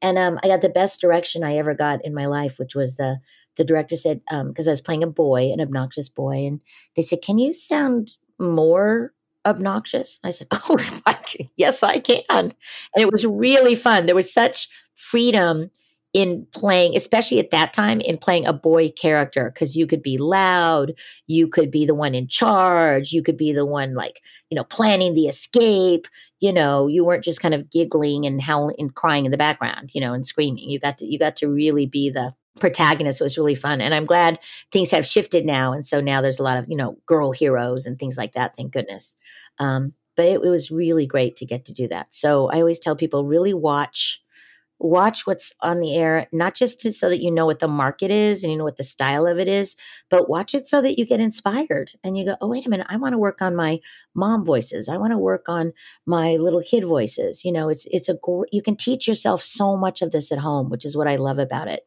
And 0.03 0.19
um, 0.19 0.39
I 0.45 0.49
got 0.49 0.61
the 0.61 0.69
best 0.69 1.01
direction 1.01 1.43
I 1.43 1.57
ever 1.57 1.73
got 1.73 2.05
in 2.05 2.13
my 2.13 2.27
life, 2.27 2.59
which 2.59 2.75
was 2.75 2.97
the 2.97 3.17
the 3.57 3.65
director 3.65 3.97
said 3.97 4.21
because 4.29 4.67
um, 4.67 4.71
I 4.71 4.73
was 4.73 4.83
playing 4.83 5.05
a 5.05 5.07
boy, 5.07 5.53
an 5.55 5.63
obnoxious 5.63 6.11
boy, 6.11 6.45
and 6.47 6.61
they 6.97 7.03
said, 7.03 7.23
"Can 7.23 7.39
you 7.39 7.55
sound 7.55 8.19
more 8.39 9.15
obnoxious?" 9.47 10.21
I 10.23 10.33
said, 10.33 10.49
"Oh, 10.53 10.77
yes, 11.57 11.83
I 11.83 11.99
can." 11.99 12.25
And 12.29 12.55
it 12.95 13.11
was 13.11 13.25
really 13.25 13.75
fun. 13.75 14.05
There 14.05 14.15
was 14.15 14.31
such 14.31 14.69
freedom 14.95 15.71
in 16.15 16.47
playing, 16.55 16.97
especially 16.97 17.41
at 17.41 17.51
that 17.51 17.73
time, 17.73 18.01
in 18.01 18.17
playing 18.17 18.47
a 18.47 18.53
boy 18.53 18.89
character, 18.91 19.51
because 19.53 19.77
you 19.77 19.87
could 19.87 20.01
be 20.01 20.17
loud, 20.17 20.95
you 21.27 21.49
could 21.49 21.71
be 21.71 21.85
the 21.85 21.95
one 21.95 22.15
in 22.15 22.29
charge, 22.29 23.13
you 23.13 23.23
could 23.23 23.37
be 23.37 23.53
the 23.53 23.67
one 23.67 23.95
like, 23.95 24.23
you 24.49 24.55
know, 24.57 24.65
planning 24.65 25.13
the 25.13 25.27
escape. 25.27 26.07
You 26.41 26.53
know, 26.53 26.87
you 26.87 27.05
weren't 27.05 27.25
just 27.25 27.41
kind 27.41 27.55
of 27.55 27.71
giggling 27.71 28.27
and 28.27 28.41
howling 28.41 28.77
and 28.79 28.95
crying 28.95 29.25
in 29.25 29.31
the 29.31 29.39
background, 29.39 29.91
you 29.95 30.01
know, 30.01 30.13
and 30.13 30.27
screaming. 30.27 30.71
You 30.71 30.79
got 30.79 30.99
to 30.99 31.07
you 31.07 31.19
got 31.19 31.37
to 31.37 31.49
really 31.49 31.87
be 31.87 32.11
the 32.11 32.35
protagonist. 32.61 33.21
It 33.21 33.25
was 33.25 33.39
really 33.39 33.55
fun. 33.55 33.81
And 33.81 33.93
I'm 33.93 34.05
glad 34.07 34.39
things 34.71 34.91
have 34.93 35.07
shifted 35.07 35.45
now. 35.45 35.73
And 35.73 35.85
so 35.85 36.01
now 36.01 36.21
there's 36.21 36.39
a 36.39 36.45
lot 36.45 36.59
of, 36.59 36.67
you 36.69 36.77
know, 36.77 36.97
girl 37.07 37.33
heroes 37.33 37.87
and 37.87 37.99
things 37.99 38.17
like 38.17 38.33
that, 38.33 38.57
thank 38.57 38.73
goodness. 38.73 39.17
Um, 39.59 39.95
but 40.17 40.27
it, 40.27 40.41
it 40.45 40.49
was 40.49 40.71
really 40.71 41.07
great 41.07 41.35
to 41.37 41.47
get 41.47 41.65
to 41.65 41.73
do 41.73 41.89
that. 41.89 42.15
So 42.15 42.49
I 42.51 42.59
always 42.59 42.79
tell 42.79 42.95
people 42.95 43.25
really 43.25 43.55
watch 43.55 44.23
watch 44.79 45.27
what's 45.27 45.53
on 45.61 45.81
the 45.81 45.95
air, 45.95 46.27
not 46.33 46.55
just 46.55 46.81
to, 46.81 46.93
so 46.93 47.09
that 47.09 47.23
you 47.23 47.31
know 47.31 47.47
what 47.47 47.61
the 47.61 47.69
market 47.69 48.11
is 48.11 48.43
and 48.43 48.53
you 48.53 48.59
know 48.59 48.65
what 48.65 48.77
the 48.77 48.85
style 48.85 49.27
of 49.27 49.39
it 49.39 49.49
is, 49.49 49.77
but 50.11 50.29
watch 50.29 50.55
it 50.55 50.67
so 50.67 50.83
that 50.83 50.99
you 50.99 51.07
get 51.07 51.21
inspired 51.21 51.93
and 52.03 52.19
you 52.19 52.25
go, 52.25 52.37
oh, 52.41 52.49
wait 52.49 52.67
a 52.67 52.69
minute, 52.69 52.87
I 52.91 52.97
want 52.97 53.13
to 53.13 53.19
work 53.19 53.41
on 53.41 53.57
my 53.57 53.81
mom 54.15 54.45
voices. 54.45 54.89
I 54.89 54.97
want 54.97 55.13
to 55.13 55.19
work 55.19 55.45
on 55.49 55.73
my 56.07 56.37
little 56.37 56.63
kid 56.63 56.85
voices. 56.85 57.45
You 57.45 57.53
know, 57.53 57.69
it's, 57.69 57.87
it's 57.91 58.09
a, 58.09 58.17
you 58.53 58.63
can 58.63 58.77
teach 58.77 59.07
yourself 59.07 59.43
so 59.43 59.77
much 59.77 60.03
of 60.03 60.11
this 60.11 60.33
at 60.33 60.39
home, 60.39 60.71
which 60.71 60.85
is 60.85 60.97
what 60.97 61.09
I 61.09 61.17
love 61.17 61.39
about 61.39 61.69
it. 61.69 61.87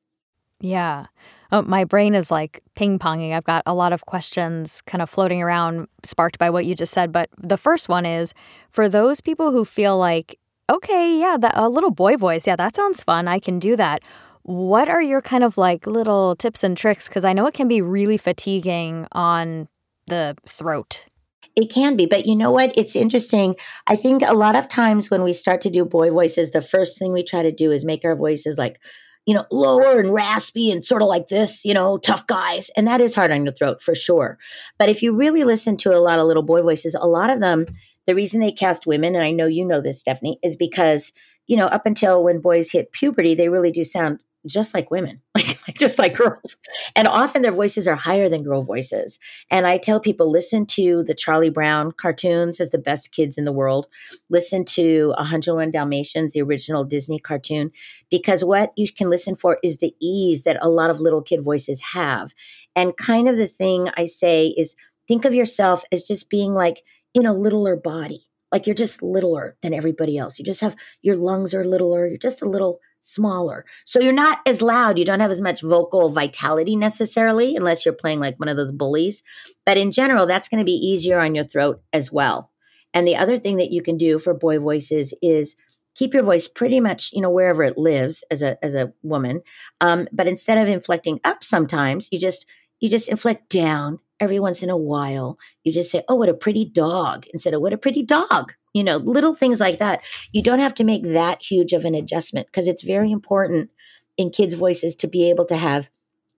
Yeah. 0.60 1.08
Oh, 1.52 1.62
my 1.62 1.84
brain 1.86 2.16
is 2.16 2.30
like 2.30 2.62
ping 2.76 3.00
ponging. 3.00 3.34
I've 3.34 3.44
got 3.44 3.64
a 3.66 3.74
lot 3.74 3.94
of 3.94 4.06
questions 4.06 4.82
kind 4.82 5.02
of 5.02 5.10
floating 5.10 5.42
around, 5.42 5.88
sparked 6.04 6.40
by 6.40 6.50
what 6.50 6.66
you 6.66 6.76
just 6.76 6.94
said. 6.94 7.12
But 7.12 7.30
the 7.38 7.58
first 7.58 7.88
one 7.88 8.06
is 8.06 8.34
for 8.70 8.90
those 8.90 9.22
people 9.22 9.52
who 9.52 9.64
feel 9.64 9.98
like 9.98 10.40
okay, 10.70 11.20
yeah, 11.20 11.38
that, 11.40 11.54
a 11.56 11.70
little 11.70 11.92
boy 11.92 12.18
voice. 12.18 12.48
Yeah, 12.48 12.56
that 12.56 12.76
sounds 12.76 13.04
fun. 13.04 13.28
I 13.28 13.40
can 13.40 13.60
do 13.60 13.76
that. 13.76 14.04
What 14.44 14.88
are 14.88 15.02
your 15.02 15.22
kind 15.22 15.44
of 15.44 15.58
like 15.58 15.86
little 15.86 16.36
tips 16.36 16.64
and 16.64 16.78
tricks? 16.78 17.08
Because 17.08 17.26
I 17.26 17.34
know 17.34 17.48
it 17.48 17.54
can 17.54 17.68
be 17.68 17.82
really 17.82 18.18
fatiguing 18.18 19.08
on 19.12 19.68
the 20.08 20.38
throat. 20.48 21.08
It 21.56 21.72
can 21.72 21.96
be, 21.96 22.06
but 22.06 22.26
you 22.26 22.36
know 22.36 22.52
what? 22.52 22.78
It's 22.78 22.96
interesting. 22.96 23.56
I 23.88 23.96
think 23.96 24.22
a 24.22 24.36
lot 24.36 24.56
of 24.56 24.68
times 24.68 25.10
when 25.10 25.24
we 25.24 25.34
start 25.34 25.60
to 25.62 25.70
do 25.70 25.84
boy 25.84 26.12
voices, 26.12 26.52
the 26.52 26.62
first 26.62 27.00
thing 27.00 27.12
we 27.12 27.24
try 27.24 27.42
to 27.42 27.52
do 27.52 27.72
is 27.72 27.84
make 27.84 28.06
our 28.06 28.16
voices 28.16 28.58
like, 28.58 28.80
you 29.26 29.34
know, 29.34 29.46
lower 29.52 30.00
and 30.00 30.14
raspy 30.14 30.72
and 30.72 30.86
sort 30.86 31.02
of 31.02 31.08
like 31.08 31.28
this, 31.28 31.66
you 31.66 31.74
know, 31.74 31.98
tough 31.98 32.28
guys. 32.28 32.70
And 32.78 32.88
that 32.88 33.02
is 33.02 33.16
hard 33.16 33.32
on 33.32 33.44
your 33.44 33.54
throat 33.54 33.82
for 33.82 33.96
sure. 33.96 34.38
But 34.78 34.88
if 34.88 35.02
you 35.02 35.14
really 35.14 35.44
listen 35.44 35.78
to 35.78 35.94
a 35.94 36.00
lot 36.00 36.20
of 36.20 36.28
little 36.28 36.44
boy 36.44 36.62
voices, 36.62 36.96
a 36.96 37.08
lot 37.08 37.30
of 37.30 37.42
them, 37.42 37.66
the 38.08 38.16
reason 38.16 38.40
they 38.40 38.52
cast 38.52 38.88
women, 38.88 39.16
and 39.16 39.24
I 39.24 39.32
know 39.32 39.46
you 39.46 39.66
know 39.66 39.82
this, 39.82 40.00
Stephanie, 40.00 40.40
is 40.42 40.56
because, 40.56 41.14
you 41.46 41.58
know, 41.58 41.68
up 41.68 41.86
until 41.86 42.24
when 42.24 42.42
boys 42.42 42.72
hit 42.72 42.94
puberty, 42.94 43.36
they 43.36 43.50
really 43.50 43.72
do 43.72 43.84
sound 43.84 44.20
just 44.46 44.74
like 44.74 44.90
women, 44.90 45.22
just 45.78 46.00
like 46.00 46.16
girls. 46.16 46.56
And 46.96 47.08
often 47.08 47.42
their 47.42 47.52
voices 47.52 47.88
are 47.88 47.96
higher 47.96 48.30
than 48.30 48.44
girl 48.44 48.64
voices. 48.64 49.20
And 49.52 49.68
I 49.68 49.78
tell 49.78 50.00
people 50.00 50.32
listen 50.32 50.66
to 50.68 51.04
the 51.04 51.14
Charlie 51.14 51.50
Brown 51.50 51.92
cartoons 51.92 52.60
as 52.60 52.72
the 52.72 52.78
best 52.78 53.12
kids 53.12 53.38
in 53.38 53.46
the 53.46 53.52
world. 53.52 53.88
Listen 54.30 54.64
to 54.66 55.10
101 55.18 55.72
Dalmatians, 55.72 56.34
the 56.34 56.42
original 56.42 56.86
Disney 56.86 57.20
cartoon, 57.20 57.72
because 58.10 58.44
what 58.44 58.72
you 58.78 58.88
can 58.92 59.10
listen 59.10 59.36
for 59.36 59.60
is 59.64 59.80
the 59.80 59.94
ease 60.02 60.44
that 60.44 60.58
a 60.62 60.70
lot 60.70 60.90
of 60.90 61.02
little 61.02 61.22
kid 61.22 61.44
voices 61.44 61.82
have. 61.94 62.34
And 62.76 62.96
kind 62.96 63.28
of 63.28 63.36
the 63.36 63.48
thing 63.48 63.90
I 63.98 64.06
say 64.06 64.54
is 64.58 64.76
think 65.08 65.26
of 65.26 65.34
yourself 65.34 65.84
as 65.92 66.04
just 66.04 66.30
being 66.30 66.54
like 66.54 66.84
in 67.14 67.26
a 67.26 67.34
littler 67.34 67.76
body. 67.76 68.28
Like 68.52 68.66
you're 68.66 68.76
just 68.76 69.04
littler 69.04 69.58
than 69.62 69.74
everybody 69.74 70.18
else. 70.18 70.40
You 70.40 70.46
just 70.46 70.62
have 70.62 70.76
your 71.02 71.18
lungs 71.18 71.54
are 71.54 71.66
littler. 71.66 72.08
You're 72.08 72.18
just 72.18 72.42
a 72.42 72.50
little 72.50 72.80
smaller. 73.02 73.66
So 73.86 74.00
you're 74.00 74.14
not 74.14 74.40
as 74.46 74.62
loud. 74.62 74.98
You 74.98 75.06
don't 75.06 75.20
have 75.20 75.32
as 75.32 75.42
much 75.42 75.62
vocal 75.62 76.10
vitality 76.10 76.76
necessarily, 76.76 77.56
unless 77.56 77.86
you're 77.86 77.94
playing 77.94 78.20
like 78.20 78.40
one 78.40 78.50
of 78.50 78.58
those 78.58 78.72
bullies. 78.72 79.24
But 79.66 79.78
in 79.78 79.92
general, 79.92 80.26
that's 80.26 80.48
going 80.48 80.60
to 80.60 80.66
be 80.66 80.72
easier 80.72 81.20
on 81.20 81.36
your 81.36 81.44
throat 81.44 81.82
as 81.94 82.12
well. 82.12 82.52
And 82.94 83.08
the 83.08 83.18
other 83.18 83.38
thing 83.38 83.58
that 83.58 83.72
you 83.72 83.82
can 83.82 83.98
do 83.98 84.18
for 84.18 84.34
boy 84.34 84.60
voices 84.60 85.14
is 85.22 85.56
keep 85.96 86.14
your 86.14 86.24
voice 86.24 86.48
pretty 86.48 86.80
much, 86.80 87.12
you 87.12 87.22
know, 87.22 87.30
wherever 87.30 87.64
it 87.64 87.78
lives 87.78 88.24
as 88.32 88.42
a 88.42 88.64
as 88.64 88.76
a 88.76 88.94
woman. 89.04 89.42
Um, 89.82 90.06
but 90.12 90.28
instead 90.28 90.58
of 90.58 90.68
inflecting 90.68 91.20
up, 91.24 91.44
sometimes 91.44 92.08
you 92.12 92.20
just 92.20 92.46
you 92.80 92.90
just 92.90 93.10
inflect 93.10 93.50
down 93.50 94.00
every 94.20 94.40
once 94.40 94.64
in 94.64 94.70
a 94.70 94.78
while. 94.78 95.38
You 95.64 95.74
just 95.74 95.92
say, 95.92 96.04
"Oh, 96.08 96.16
what 96.16 96.30
a 96.30 96.34
pretty 96.34 96.66
dog," 96.66 97.28
instead 97.34 97.54
of 97.54 97.62
"What 97.62 97.74
a 97.74 97.78
pretty 97.78 98.04
dog." 98.04 98.54
you 98.74 98.84
know, 98.84 98.98
little 98.98 99.34
things 99.34 99.60
like 99.60 99.80
that. 99.80 100.04
You 100.34 100.44
don't 100.44 100.60
have 100.60 100.76
to 100.76 100.84
make 100.84 101.02
that 101.02 101.42
huge 101.42 101.74
of 101.74 101.84
an 101.84 101.96
adjustment 101.96 102.46
because 102.46 102.68
it's 102.68 102.84
very 102.84 103.12
important 103.12 103.72
in 104.18 104.30
kids' 104.30 104.54
voices 104.54 104.96
to 104.98 105.08
be 105.08 105.28
able 105.32 105.46
to 105.46 105.56
have 105.56 105.90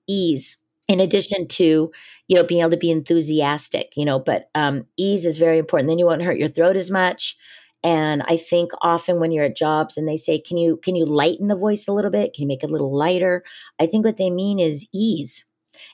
ease 0.07 0.57
in 0.88 1.00
addition 1.00 1.48
to 1.48 1.91
you 2.27 2.36
know 2.36 2.43
being 2.43 2.62
able 2.62 2.71
to 2.71 2.77
be 2.77 2.91
enthusiastic 2.91 3.91
you 3.95 4.05
know 4.05 4.19
but 4.19 4.50
um, 4.55 4.86
ease 4.98 5.25
is 5.25 5.38
very 5.38 5.57
important 5.57 5.88
then 5.88 6.00
you 6.00 6.05
won't 6.05 6.24
hurt 6.24 6.38
your 6.39 6.50
throat 6.50 6.75
as 6.75 6.89
much 6.89 7.38
and 7.83 8.24
i 8.24 8.36
think 8.36 8.71
often 8.81 9.19
when 9.19 9.31
you're 9.31 9.45
at 9.45 9.55
jobs 9.55 9.98
and 9.98 10.07
they 10.07 10.17
say 10.17 10.39
can 10.39 10.57
you 10.57 10.77
can 10.77 10.95
you 10.95 11.05
lighten 11.05 11.48
the 11.48 11.55
voice 11.55 11.88
a 11.88 11.93
little 11.93 12.12
bit 12.12 12.33
can 12.33 12.41
you 12.41 12.48
make 12.48 12.63
it 12.63 12.69
a 12.69 12.74
little 12.74 12.95
lighter 12.95 13.43
i 13.79 13.86
think 13.86 14.03
what 14.03 14.17
they 14.17 14.31
mean 14.31 14.59
is 14.59 14.88
ease 14.93 15.45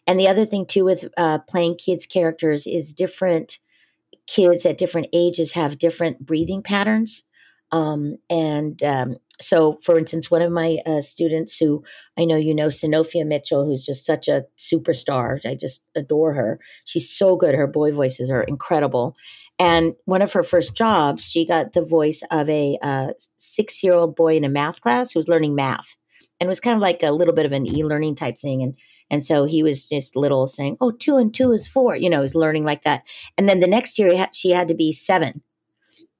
and 0.08 0.20
the 0.20 0.28
other 0.28 0.46
thing 0.46 0.66
too 0.66 0.86
with 0.86 1.06
uh, 1.18 1.40
playing 1.40 1.76
kids 1.76 2.06
characters 2.06 2.68
is 2.68 2.94
different 2.94 3.60
kids 4.28 4.66
at 4.66 4.78
different 4.78 5.08
ages 5.14 5.54
have 5.54 5.78
different 5.78 6.26
breathing 6.26 6.62
patterns. 6.62 7.24
Um, 7.72 8.18
and 8.30 8.82
um, 8.84 9.18
so, 9.40 9.78
for 9.82 9.98
instance, 9.98 10.32
one 10.32 10.42
of 10.42 10.52
my 10.52 10.78
uh, 10.86 11.02
students 11.02 11.58
who 11.58 11.84
I 12.18 12.26
know 12.26 12.38
you 12.38 12.56
know, 12.56 12.68
Sinofia 12.68 13.26
Mitchell, 13.26 13.66
who's 13.66 13.86
just 13.86 14.06
such 14.06 14.28
a 14.28 14.46
superstar. 14.58 15.46
I 15.46 15.56
just 15.56 15.84
adore 15.96 16.34
her. 16.34 16.60
She's 16.86 17.10
so 17.10 17.36
good. 17.36 17.56
Her 17.56 17.68
boy 17.68 17.92
voices 17.92 18.30
are 18.30 18.44
incredible. 18.44 19.16
And 19.58 19.94
one 20.06 20.22
of 20.22 20.34
her 20.34 20.44
first 20.44 20.76
jobs, 20.76 21.24
she 21.24 21.46
got 21.46 21.74
the 21.74 21.84
voice 21.84 22.24
of 22.30 22.50
a 22.50 22.78
uh, 22.82 23.08
six 23.38 23.84
year 23.84 23.94
old 23.94 24.16
boy 24.16 24.36
in 24.36 24.44
a 24.44 24.50
math 24.50 24.82
class 24.82 25.12
who 25.12 25.20
was 25.20 25.28
learning 25.30 25.56
math. 25.56 25.98
And 26.40 26.50
was 26.50 26.60
kind 26.60 26.76
of 26.76 26.82
like 26.82 27.02
a 27.02 27.12
little 27.12 27.34
bit 27.34 27.46
of 27.46 27.54
an 27.54 27.66
e 27.66 27.86
learning 27.86 28.16
type 28.16 28.38
thing. 28.38 28.62
And 28.62 28.78
and 29.10 29.24
so 29.24 29.46
he 29.46 29.62
was 29.62 29.88
just 29.88 30.16
little 30.16 30.48
saying, 30.48 30.78
oh, 30.82 30.92
two 30.92 31.18
and 31.18 31.34
two 31.34 31.52
is 31.52 31.68
four. 31.68 31.96
You 31.96 32.10
know, 32.10 32.22
he's 32.22 32.36
learning 32.36 32.66
like 32.66 32.84
that. 32.84 33.04
And 33.38 33.48
then 33.48 33.60
the 33.60 33.68
next 33.68 34.00
year 34.00 34.28
she 34.34 34.52
had 34.52 34.68
to 34.68 34.76
be 34.76 34.92
seven. 34.94 35.42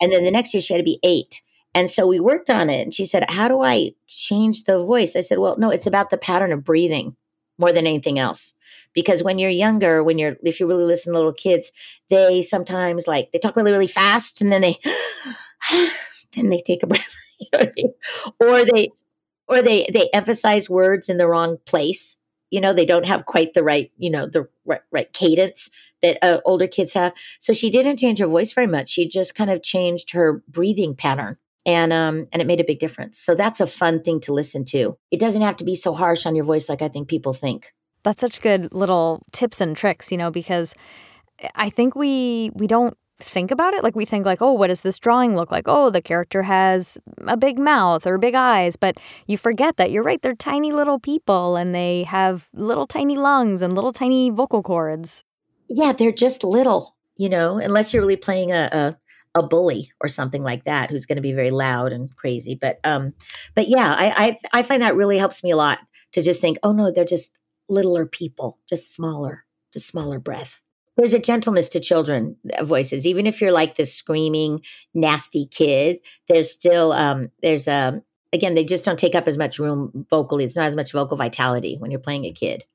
And 0.02 0.12
then 0.12 0.24
the 0.24 0.32
next 0.32 0.54
year 0.54 0.62
she 0.62 0.74
had 0.74 0.80
to 0.80 0.84
be 0.84 1.00
eight. 1.04 1.42
And 1.74 1.90
so 1.90 2.08
we 2.08 2.20
worked 2.20 2.50
on 2.50 2.70
it. 2.70 2.82
And 2.82 2.94
she 2.94 3.06
said, 3.06 3.30
how 3.30 3.48
do 3.48 3.62
I 3.62 3.92
change 4.08 4.64
the 4.64 4.84
voice? 4.84 5.16
I 5.16 5.22
said, 5.22 5.40
well, 5.40 5.58
no, 5.58 5.72
it's 5.72 5.88
about 5.88 6.10
the 6.10 6.18
pattern 6.18 6.52
of 6.52 6.64
breathing 6.64 7.16
more 7.58 7.72
than 7.72 7.88
anything 7.88 8.20
else. 8.20 8.56
Because 8.94 9.24
when 9.24 9.40
you're 9.40 9.50
younger, 9.50 10.04
when 10.04 10.18
you're, 10.18 10.38
if 10.44 10.60
you 10.60 10.68
really 10.68 10.86
listen 10.86 11.12
to 11.12 11.20
little 11.20 11.34
kids, 11.34 11.72
they 12.10 12.42
sometimes 12.42 13.08
like, 13.08 13.32
they 13.32 13.40
talk 13.40 13.56
really, 13.56 13.72
really 13.72 13.88
fast 13.88 14.42
and 14.42 14.52
then 14.52 14.62
they, 14.62 14.78
then 16.34 16.50
they 16.50 16.62
take 16.62 16.84
a 16.84 16.88
breath. 16.88 17.16
Or 18.40 18.64
they, 18.64 18.90
or 19.50 19.62
they, 19.62 19.90
they 19.92 20.10
emphasize 20.14 20.70
words 20.70 21.10
in 21.10 21.18
the 21.18 21.28
wrong 21.28 21.58
place 21.66 22.18
you 22.56 22.62
know 22.62 22.72
they 22.72 22.86
don't 22.86 23.06
have 23.06 23.26
quite 23.26 23.54
the 23.54 23.64
right 23.64 23.92
you 23.98 24.10
know 24.10 24.26
the 24.26 24.48
right, 24.66 24.82
right 24.92 25.12
cadence 25.12 25.70
that 26.02 26.18
uh, 26.24 26.40
older 26.46 26.68
kids 26.68 26.94
have. 26.94 27.14
So 27.40 27.54
she 27.54 27.70
didn't 27.70 27.98
change 27.98 28.20
her 28.20 28.28
voice 28.28 28.54
very 28.54 28.68
much. 28.68 28.90
She 28.90 29.08
just 29.08 29.36
kind 29.36 29.50
of 29.50 29.62
changed 29.62 30.12
her 30.12 30.42
breathing 30.48 30.96
pattern 30.96 31.38
and 31.66 31.92
um 31.92 32.26
and 32.32 32.42
it 32.42 32.48
made 32.48 32.62
a 32.62 32.64
big 32.64 32.80
difference. 32.80 33.20
So 33.20 33.36
that's 33.36 33.60
a 33.60 33.68
fun 33.68 34.02
thing 34.02 34.22
to 34.22 34.34
listen 34.34 34.64
to. 34.66 34.98
It 35.12 35.20
doesn't 35.20 35.42
have 35.42 35.58
to 35.58 35.66
be 35.66 35.76
so 35.76 35.94
harsh 35.94 36.26
on 36.26 36.36
your 36.36 36.46
voice 36.46 36.70
like 36.70 36.82
i 36.82 36.88
think 36.88 37.10
people 37.10 37.34
think. 37.34 37.74
That's 38.04 38.22
such 38.22 38.40
good 38.40 38.74
little 38.74 39.24
tips 39.34 39.60
and 39.60 39.76
tricks 39.76 40.12
you 40.12 40.18
know 40.18 40.32
because 40.32 40.74
i 41.56 41.70
think 41.70 41.96
we 41.96 42.52
we 42.54 42.68
don't 42.68 42.96
think 43.20 43.52
about 43.52 43.74
it. 43.74 43.84
Like 43.84 43.96
we 43.96 44.06
think 44.06 44.26
like, 44.26 44.42
oh, 44.42 44.54
what 44.54 44.68
does 44.68 44.82
this 44.82 45.00
drawing 45.00 45.36
look 45.36 45.52
like? 45.52 45.66
Oh, 45.68 45.90
the 45.90 46.02
character 46.02 46.44
has 46.44 46.98
a 47.28 47.38
big 47.38 47.58
mouth 47.58 48.06
or 48.06 48.18
big 48.18 48.36
eyes, 48.36 48.76
but 48.76 48.98
you 49.28 49.38
forget 49.38 49.78
that 49.78 49.92
you're 49.92 50.04
right, 50.04 50.22
they're 50.22 50.36
tiny 50.36 50.72
little 50.72 51.00
people 51.00 51.56
and 51.56 51.74
they 51.74 52.04
have 52.04 52.48
little 52.54 52.86
tiny 52.86 53.18
lungs 53.18 53.62
and 53.62 53.74
little 53.74 53.94
tiny 53.94 54.30
vocal 54.30 54.62
cords. 54.62 55.24
Yeah, 55.70 55.94
they're 55.94 56.12
just 56.12 56.44
little, 56.44 56.96
you 57.18 57.30
know, 57.30 57.58
unless 57.58 57.94
you're 57.94 58.02
really 58.02 58.18
playing 58.18 58.52
a, 58.52 58.70
a 58.72 58.98
a 59.36 59.44
bully 59.44 59.92
or 60.00 60.08
something 60.08 60.44
like 60.44 60.64
that 60.64 60.90
who's 60.90 61.06
going 61.06 61.18
to 61.18 61.22
be 61.22 61.34
very 61.34 61.52
loud 61.52 61.92
and 61.92 62.16
crazy 62.16 62.56
but 62.56 62.80
um 62.86 63.14
but 63.54 63.68
yeah 63.68 63.94
I, 63.94 64.38
I 64.54 64.60
i 64.60 64.64
find 64.64 64.82
that 64.82 64.96
really 64.96 65.18
helps 65.18 65.44
me 65.44 65.52
a 65.52 65.58
lot 65.58 65.80
to 66.14 66.22
just 66.22 66.40
think 66.40 66.58
oh 66.64 66.72
no 66.72 66.90
they're 66.90 67.04
just 67.04 67.38
littler 67.68 68.06
people 68.06 68.60
just 68.70 68.94
smaller 68.94 69.44
just 69.74 69.88
smaller 69.88 70.20
breath 70.20 70.62
there's 70.98 71.14
a 71.14 71.20
gentleness 71.20 71.70
to 71.70 71.80
children 71.80 72.38
uh, 72.58 72.64
voices. 72.64 73.06
Even 73.06 73.26
if 73.28 73.42
you're 73.42 73.52
like 73.52 73.76
this 73.76 73.94
screaming 73.94 74.62
nasty 74.94 75.46
kid 75.48 76.00
there's 76.28 76.52
still 76.52 76.92
um 76.92 77.30
there's 77.42 77.68
a 77.68 77.90
um, 77.90 78.02
again 78.34 78.56
they 78.56 78.64
just 78.64 78.86
don't 78.86 79.00
take 79.00 79.16
up 79.16 79.28
as 79.28 79.38
much 79.38 79.60
room 79.60 80.06
vocally. 80.10 80.44
It's 80.44 80.56
not 80.56 80.68
as 80.68 80.76
much 80.76 80.92
vocal 80.92 81.18
vitality 81.18 81.78
when 81.80 81.92
you're 81.92 82.00
playing 82.00 82.26
a 82.26 82.32
kid. 82.32 82.66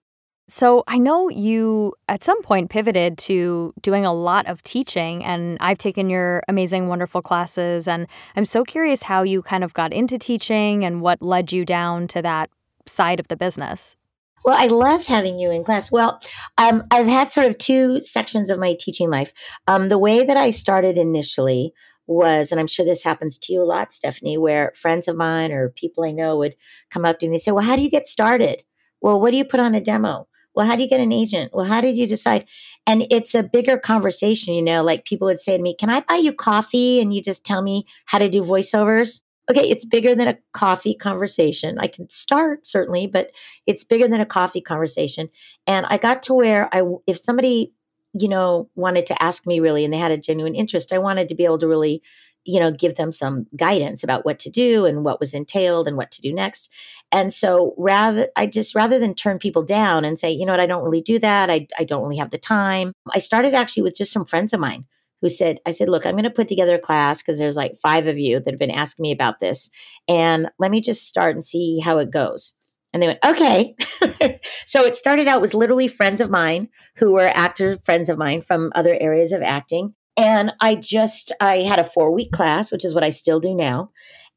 So 0.48 0.82
I 0.88 0.98
know 0.98 1.28
you 1.28 1.94
at 2.08 2.24
some 2.24 2.42
point 2.42 2.70
pivoted 2.70 3.18
to 3.18 3.72
doing 3.82 4.04
a 4.04 4.12
lot 4.12 4.48
of 4.48 4.64
teaching 4.64 5.24
and 5.24 5.56
I've 5.60 5.78
taken 5.78 6.10
your 6.10 6.42
amazing 6.48 6.88
wonderful 6.88 7.22
classes 7.22 7.86
and 7.86 8.08
I'm 8.34 8.44
so 8.44 8.64
curious 8.64 9.04
how 9.04 9.22
you 9.22 9.42
kind 9.42 9.62
of 9.62 9.74
got 9.74 9.92
into 9.92 10.18
teaching 10.18 10.84
and 10.84 11.02
what 11.02 11.22
led 11.22 11.52
you 11.52 11.64
down 11.64 12.08
to 12.08 12.22
that 12.22 12.50
side 12.84 13.20
of 13.20 13.28
the 13.28 13.36
business. 13.36 13.96
Well, 14.44 14.56
I 14.58 14.68
loved 14.68 15.06
having 15.06 15.38
you 15.38 15.50
in 15.50 15.64
class. 15.64 15.92
Well, 15.92 16.20
um, 16.56 16.84
I've 16.90 17.06
had 17.06 17.30
sort 17.30 17.46
of 17.46 17.58
two 17.58 18.00
sections 18.00 18.48
of 18.48 18.58
my 18.58 18.74
teaching 18.78 19.10
life. 19.10 19.32
Um, 19.66 19.88
the 19.88 19.98
way 19.98 20.24
that 20.24 20.36
I 20.36 20.50
started 20.50 20.96
initially 20.96 21.72
was, 22.06 22.50
and 22.50 22.60
I'm 22.60 22.66
sure 22.66 22.84
this 22.84 23.04
happens 23.04 23.38
to 23.38 23.52
you 23.52 23.62
a 23.62 23.64
lot, 23.64 23.92
Stephanie, 23.92 24.38
where 24.38 24.72
friends 24.74 25.08
of 25.08 25.16
mine 25.16 25.52
or 25.52 25.68
people 25.68 26.04
I 26.04 26.10
know 26.10 26.38
would 26.38 26.56
come 26.90 27.04
up 27.04 27.18
to 27.18 27.24
me 27.24 27.28
and 27.28 27.34
they 27.34 27.38
say, 27.38 27.52
Well, 27.52 27.64
how 27.64 27.76
do 27.76 27.82
you 27.82 27.90
get 27.90 28.08
started? 28.08 28.64
Well, 29.00 29.20
what 29.20 29.30
do 29.30 29.36
you 29.36 29.44
put 29.44 29.60
on 29.60 29.74
a 29.74 29.80
demo? 29.80 30.26
Well, 30.54 30.66
how 30.66 30.74
do 30.74 30.82
you 30.82 30.88
get 30.88 31.00
an 31.00 31.12
agent? 31.12 31.52
Well, 31.54 31.66
how 31.66 31.80
did 31.80 31.96
you 31.96 32.06
decide? 32.06 32.46
And 32.86 33.04
it's 33.10 33.34
a 33.34 33.42
bigger 33.42 33.78
conversation, 33.78 34.54
you 34.54 34.62
know, 34.62 34.82
like 34.82 35.04
people 35.04 35.26
would 35.26 35.38
say 35.38 35.56
to 35.56 35.62
me, 35.62 35.74
Can 35.74 35.90
I 35.90 36.00
buy 36.00 36.16
you 36.16 36.32
coffee? 36.32 37.00
And 37.00 37.14
you 37.14 37.22
just 37.22 37.44
tell 37.44 37.62
me 37.62 37.84
how 38.06 38.18
to 38.18 38.28
do 38.28 38.42
voiceovers 38.42 39.22
okay, 39.50 39.68
it's 39.68 39.84
bigger 39.84 40.14
than 40.14 40.28
a 40.28 40.38
coffee 40.52 40.94
conversation. 40.94 41.78
I 41.78 41.88
can 41.88 42.08
start 42.08 42.66
certainly, 42.66 43.06
but 43.06 43.30
it's 43.66 43.84
bigger 43.84 44.08
than 44.08 44.20
a 44.20 44.26
coffee 44.26 44.60
conversation. 44.60 45.28
And 45.66 45.86
I 45.86 45.98
got 45.98 46.22
to 46.24 46.34
where 46.34 46.68
I, 46.72 46.82
if 47.06 47.18
somebody, 47.18 47.72
you 48.12 48.28
know, 48.28 48.70
wanted 48.74 49.06
to 49.06 49.22
ask 49.22 49.46
me 49.46 49.60
really 49.60 49.84
and 49.84 49.92
they 49.92 49.98
had 49.98 50.12
a 50.12 50.18
genuine 50.18 50.54
interest, 50.54 50.92
I 50.92 50.98
wanted 50.98 51.28
to 51.28 51.34
be 51.34 51.44
able 51.44 51.58
to 51.58 51.68
really, 51.68 52.02
you 52.44 52.60
know, 52.60 52.70
give 52.70 52.94
them 52.94 53.12
some 53.12 53.46
guidance 53.56 54.02
about 54.02 54.24
what 54.24 54.38
to 54.40 54.50
do 54.50 54.86
and 54.86 55.04
what 55.04 55.20
was 55.20 55.34
entailed 55.34 55.86
and 55.88 55.96
what 55.96 56.10
to 56.12 56.22
do 56.22 56.32
next. 56.32 56.70
And 57.12 57.32
so 57.32 57.74
rather, 57.76 58.28
I 58.36 58.46
just, 58.46 58.74
rather 58.74 58.98
than 58.98 59.14
turn 59.14 59.38
people 59.38 59.62
down 59.62 60.04
and 60.04 60.18
say, 60.18 60.30
you 60.30 60.46
know 60.46 60.52
what, 60.52 60.60
I 60.60 60.66
don't 60.66 60.84
really 60.84 61.02
do 61.02 61.18
that. 61.18 61.50
I, 61.50 61.66
I 61.78 61.84
don't 61.84 62.02
really 62.02 62.16
have 62.16 62.30
the 62.30 62.38
time. 62.38 62.92
I 63.12 63.18
started 63.18 63.54
actually 63.54 63.82
with 63.82 63.96
just 63.96 64.12
some 64.12 64.24
friends 64.24 64.52
of 64.52 64.60
mine 64.60 64.86
who 65.20 65.30
said, 65.30 65.58
I 65.66 65.72
said, 65.72 65.88
look, 65.88 66.06
I'm 66.06 66.14
going 66.14 66.24
to 66.24 66.30
put 66.30 66.48
together 66.48 66.76
a 66.76 66.80
class 66.80 67.22
because 67.22 67.38
there's 67.38 67.56
like 67.56 67.76
five 67.76 68.06
of 68.06 68.18
you 68.18 68.40
that 68.40 68.50
have 68.50 68.58
been 68.58 68.70
asking 68.70 69.02
me 69.02 69.12
about 69.12 69.40
this. 69.40 69.70
And 70.08 70.50
let 70.58 70.70
me 70.70 70.80
just 70.80 71.06
start 71.06 71.34
and 71.34 71.44
see 71.44 71.80
how 71.80 71.98
it 71.98 72.10
goes. 72.10 72.54
And 72.92 73.02
they 73.02 73.06
went, 73.06 73.24
okay. 73.24 73.76
so 74.66 74.84
it 74.84 74.96
started 74.96 75.28
out 75.28 75.40
was 75.40 75.54
literally 75.54 75.88
friends 75.88 76.20
of 76.20 76.30
mine 76.30 76.68
who 76.96 77.12
were 77.12 77.30
actor 77.34 77.78
friends 77.84 78.08
of 78.08 78.18
mine 78.18 78.40
from 78.40 78.72
other 78.74 78.96
areas 79.00 79.32
of 79.32 79.42
acting. 79.42 79.94
And 80.16 80.52
I 80.60 80.74
just, 80.74 81.32
I 81.40 81.58
had 81.58 81.78
a 81.78 81.84
four 81.84 82.12
week 82.12 82.32
class, 82.32 82.72
which 82.72 82.84
is 82.84 82.94
what 82.94 83.04
I 83.04 83.10
still 83.10 83.40
do 83.40 83.54
now. 83.54 83.90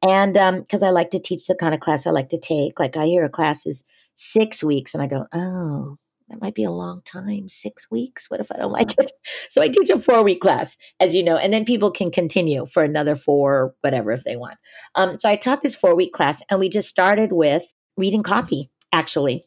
And 0.08 0.34
because 0.34 0.84
um, 0.84 0.88
I 0.88 0.92
like 0.92 1.10
to 1.12 1.20
teach 1.20 1.48
the 1.48 1.56
kind 1.56 1.74
of 1.74 1.80
class 1.80 2.06
I 2.06 2.12
like 2.12 2.30
to 2.30 2.40
take, 2.40 2.80
like 2.80 2.98
I 2.98 3.06
hear 3.06 3.24
a 3.24 3.30
class 3.30 3.66
is 3.66 3.84
six 4.16 4.64
weeks 4.64 4.94
and 4.94 5.02
I 5.02 5.08
go, 5.08 5.26
oh, 5.34 5.98
that 6.30 6.42
might 6.42 6.56
be 6.56 6.64
a 6.64 6.72
long 6.72 7.02
time 7.04 7.48
six 7.48 7.90
weeks 7.90 8.30
what 8.30 8.40
if 8.40 8.52
i 8.52 8.58
don't 8.58 8.72
like 8.72 8.98
it 8.98 9.12
so 9.50 9.62
i 9.62 9.68
teach 9.68 9.90
a 9.90 10.00
four 10.00 10.24
week 10.24 10.42
class 10.42 10.78
as 11.00 11.14
you 11.14 11.24
know 11.24 11.38
and 11.38 11.54
then 11.54 11.66
people 11.66 11.92
can 11.92 12.12
continue 12.12 12.66
for 12.66 12.84
another 12.84 13.16
four 13.16 13.76
whatever 13.82 14.12
if 14.12 14.24
they 14.24 14.36
want 14.36 14.58
um, 14.96 15.20
so 15.20 15.30
i 15.30 15.36
taught 15.36 15.62
this 15.62 15.76
four 15.76 15.96
week 15.96 16.14
class 16.14 16.44
and 16.50 16.60
we 16.60 16.70
just 16.70 16.90
started 16.90 17.32
with 17.32 17.74
reading 17.98 18.24
copy 18.24 18.70
actually. 18.94 19.44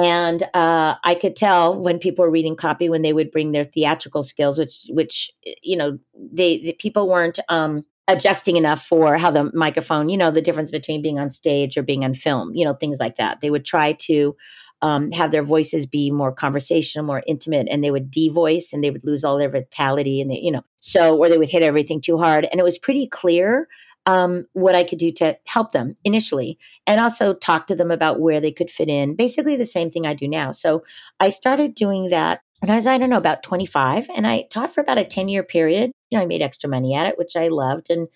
And 0.00 0.42
uh, 0.54 0.94
I 1.02 1.16
could 1.20 1.34
tell 1.36 1.78
when 1.78 1.98
people 1.98 2.24
were 2.24 2.30
reading 2.30 2.56
copy 2.56 2.88
when 2.88 3.02
they 3.02 3.12
would 3.12 3.32
bring 3.32 3.50
their 3.50 3.64
theatrical 3.64 4.22
skills, 4.22 4.56
which, 4.56 4.86
which 4.88 5.32
you 5.62 5.76
know, 5.76 5.98
they 6.32 6.58
the 6.58 6.72
people 6.74 7.08
weren't 7.08 7.40
um, 7.48 7.84
adjusting 8.06 8.56
enough 8.56 8.86
for 8.86 9.18
how 9.18 9.30
the 9.30 9.50
microphone, 9.52 10.08
you 10.08 10.16
know, 10.16 10.30
the 10.30 10.40
difference 10.40 10.70
between 10.70 11.02
being 11.02 11.18
on 11.18 11.30
stage 11.30 11.76
or 11.76 11.82
being 11.82 12.04
on 12.04 12.14
film, 12.14 12.54
you 12.54 12.64
know, 12.64 12.74
things 12.74 12.98
like 13.00 13.16
that. 13.16 13.40
They 13.40 13.50
would 13.50 13.64
try 13.64 13.92
to 13.92 14.36
um, 14.84 15.10
have 15.12 15.30
their 15.30 15.42
voices 15.42 15.86
be 15.86 16.10
more 16.10 16.30
conversational, 16.30 17.06
more 17.06 17.22
intimate, 17.26 17.66
and 17.70 17.82
they 17.82 17.90
would 17.90 18.10
devoice 18.10 18.70
and 18.70 18.84
they 18.84 18.90
would 18.90 19.06
lose 19.06 19.24
all 19.24 19.38
their 19.38 19.48
vitality 19.48 20.20
and 20.20 20.30
they, 20.30 20.38
you 20.38 20.52
know, 20.52 20.62
so 20.80 21.16
or 21.16 21.30
they 21.30 21.38
would 21.38 21.48
hit 21.48 21.62
everything 21.62 22.02
too 22.02 22.18
hard. 22.18 22.44
And 22.44 22.60
it 22.60 22.64
was 22.64 22.76
pretty 22.76 23.06
clear 23.06 23.66
um, 24.04 24.44
what 24.52 24.74
I 24.74 24.84
could 24.84 24.98
do 24.98 25.10
to 25.12 25.38
help 25.46 25.72
them 25.72 25.94
initially, 26.04 26.58
and 26.86 27.00
also 27.00 27.32
talk 27.32 27.66
to 27.68 27.74
them 27.74 27.90
about 27.90 28.20
where 28.20 28.42
they 28.42 28.52
could 28.52 28.68
fit 28.68 28.90
in. 28.90 29.16
Basically, 29.16 29.56
the 29.56 29.64
same 29.64 29.90
thing 29.90 30.06
I 30.06 30.12
do 30.12 30.28
now. 30.28 30.52
So 30.52 30.84
I 31.18 31.30
started 31.30 31.74
doing 31.74 32.10
that 32.10 32.42
when 32.60 32.70
I 32.70 32.76
was, 32.76 32.86
I 32.86 32.98
don't 32.98 33.08
know, 33.08 33.16
about 33.16 33.42
25, 33.42 34.10
and 34.14 34.26
I 34.26 34.46
taught 34.50 34.74
for 34.74 34.82
about 34.82 34.98
a 34.98 35.04
10 35.06 35.30
year 35.30 35.42
period. 35.42 35.92
You 36.10 36.18
know, 36.18 36.22
I 36.22 36.26
made 36.26 36.42
extra 36.42 36.68
money 36.68 36.94
at 36.94 37.06
it, 37.06 37.16
which 37.16 37.36
I 37.36 37.48
loved 37.48 37.88
and 37.88 38.06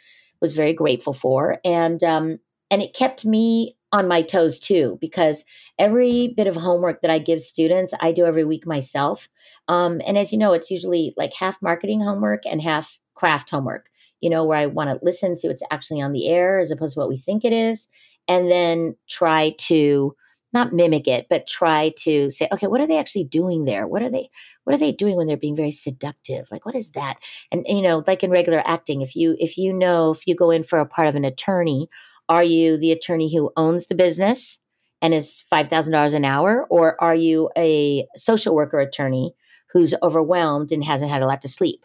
was 0.42 0.52
very 0.52 0.74
grateful 0.74 1.14
for, 1.14 1.60
and 1.64 2.04
um, 2.04 2.40
and 2.70 2.82
it 2.82 2.92
kept 2.92 3.24
me 3.24 3.77
on 3.92 4.08
my 4.08 4.22
toes 4.22 4.58
too 4.58 4.98
because 5.00 5.44
every 5.78 6.34
bit 6.36 6.46
of 6.46 6.56
homework 6.56 7.00
that 7.02 7.10
I 7.10 7.18
give 7.18 7.40
students, 7.40 7.94
I 8.00 8.12
do 8.12 8.26
every 8.26 8.44
week 8.44 8.66
myself. 8.66 9.28
Um, 9.68 10.00
and 10.06 10.18
as 10.18 10.32
you 10.32 10.38
know, 10.38 10.52
it's 10.52 10.70
usually 10.70 11.14
like 11.16 11.32
half 11.34 11.60
marketing 11.62 12.00
homework 12.00 12.44
and 12.46 12.60
half 12.60 12.98
craft 13.14 13.50
homework 13.50 13.90
you 14.20 14.30
know, 14.30 14.44
where 14.44 14.58
I 14.58 14.66
want 14.66 14.90
to 14.90 14.98
listen 15.02 15.36
to 15.36 15.48
what's 15.48 15.62
actually 15.70 16.00
on 16.00 16.12
the 16.12 16.28
air 16.28 16.58
as 16.58 16.70
opposed 16.70 16.94
to 16.94 17.00
what 17.00 17.08
we 17.08 17.16
think 17.16 17.44
it 17.44 17.52
is, 17.52 17.88
and 18.26 18.50
then 18.50 18.96
try 19.08 19.54
to 19.58 20.14
not 20.54 20.72
mimic 20.72 21.06
it, 21.06 21.26
but 21.28 21.46
try 21.46 21.92
to 21.98 22.30
say, 22.30 22.48
okay, 22.50 22.66
what 22.66 22.80
are 22.80 22.86
they 22.86 22.98
actually 22.98 23.24
doing 23.24 23.66
there? 23.66 23.86
What 23.86 24.02
are 24.02 24.10
they 24.10 24.30
what 24.64 24.74
are 24.74 24.78
they 24.78 24.92
doing 24.92 25.16
when 25.16 25.26
they're 25.26 25.36
being 25.36 25.56
very 25.56 25.70
seductive? 25.70 26.48
Like 26.50 26.64
what 26.64 26.74
is 26.74 26.90
that? 26.90 27.16
And, 27.52 27.66
and 27.66 27.76
you 27.76 27.82
know, 27.82 28.02
like 28.06 28.22
in 28.22 28.30
regular 28.30 28.62
acting, 28.64 29.02
if 29.02 29.14
you 29.14 29.36
if 29.38 29.58
you 29.58 29.72
know 29.72 30.10
if 30.10 30.26
you 30.26 30.34
go 30.34 30.50
in 30.50 30.64
for 30.64 30.78
a 30.78 30.86
part 30.86 31.08
of 31.08 31.14
an 31.14 31.24
attorney, 31.24 31.88
are 32.28 32.44
you 32.44 32.76
the 32.76 32.92
attorney 32.92 33.34
who 33.34 33.52
owns 33.56 33.86
the 33.86 33.94
business 33.94 34.60
and 35.00 35.14
is 35.14 35.44
five 35.48 35.68
thousand 35.68 35.92
dollars 35.92 36.14
an 36.14 36.24
hour, 36.24 36.66
or 36.70 37.00
are 37.02 37.14
you 37.14 37.50
a 37.56 38.06
social 38.16 38.54
worker 38.54 38.78
attorney 38.78 39.34
who's 39.72 39.94
overwhelmed 40.02 40.72
and 40.72 40.82
hasn't 40.82 41.10
had 41.10 41.22
a 41.22 41.26
lot 41.26 41.40
to 41.42 41.48
sleep? 41.48 41.84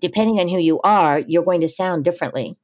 depending 0.00 0.40
on 0.40 0.48
who 0.48 0.58
you 0.58 0.80
are, 0.82 1.20
you're 1.20 1.44
going 1.44 1.60
to 1.60 1.68
sound 1.68 2.04
differently. 2.04 2.56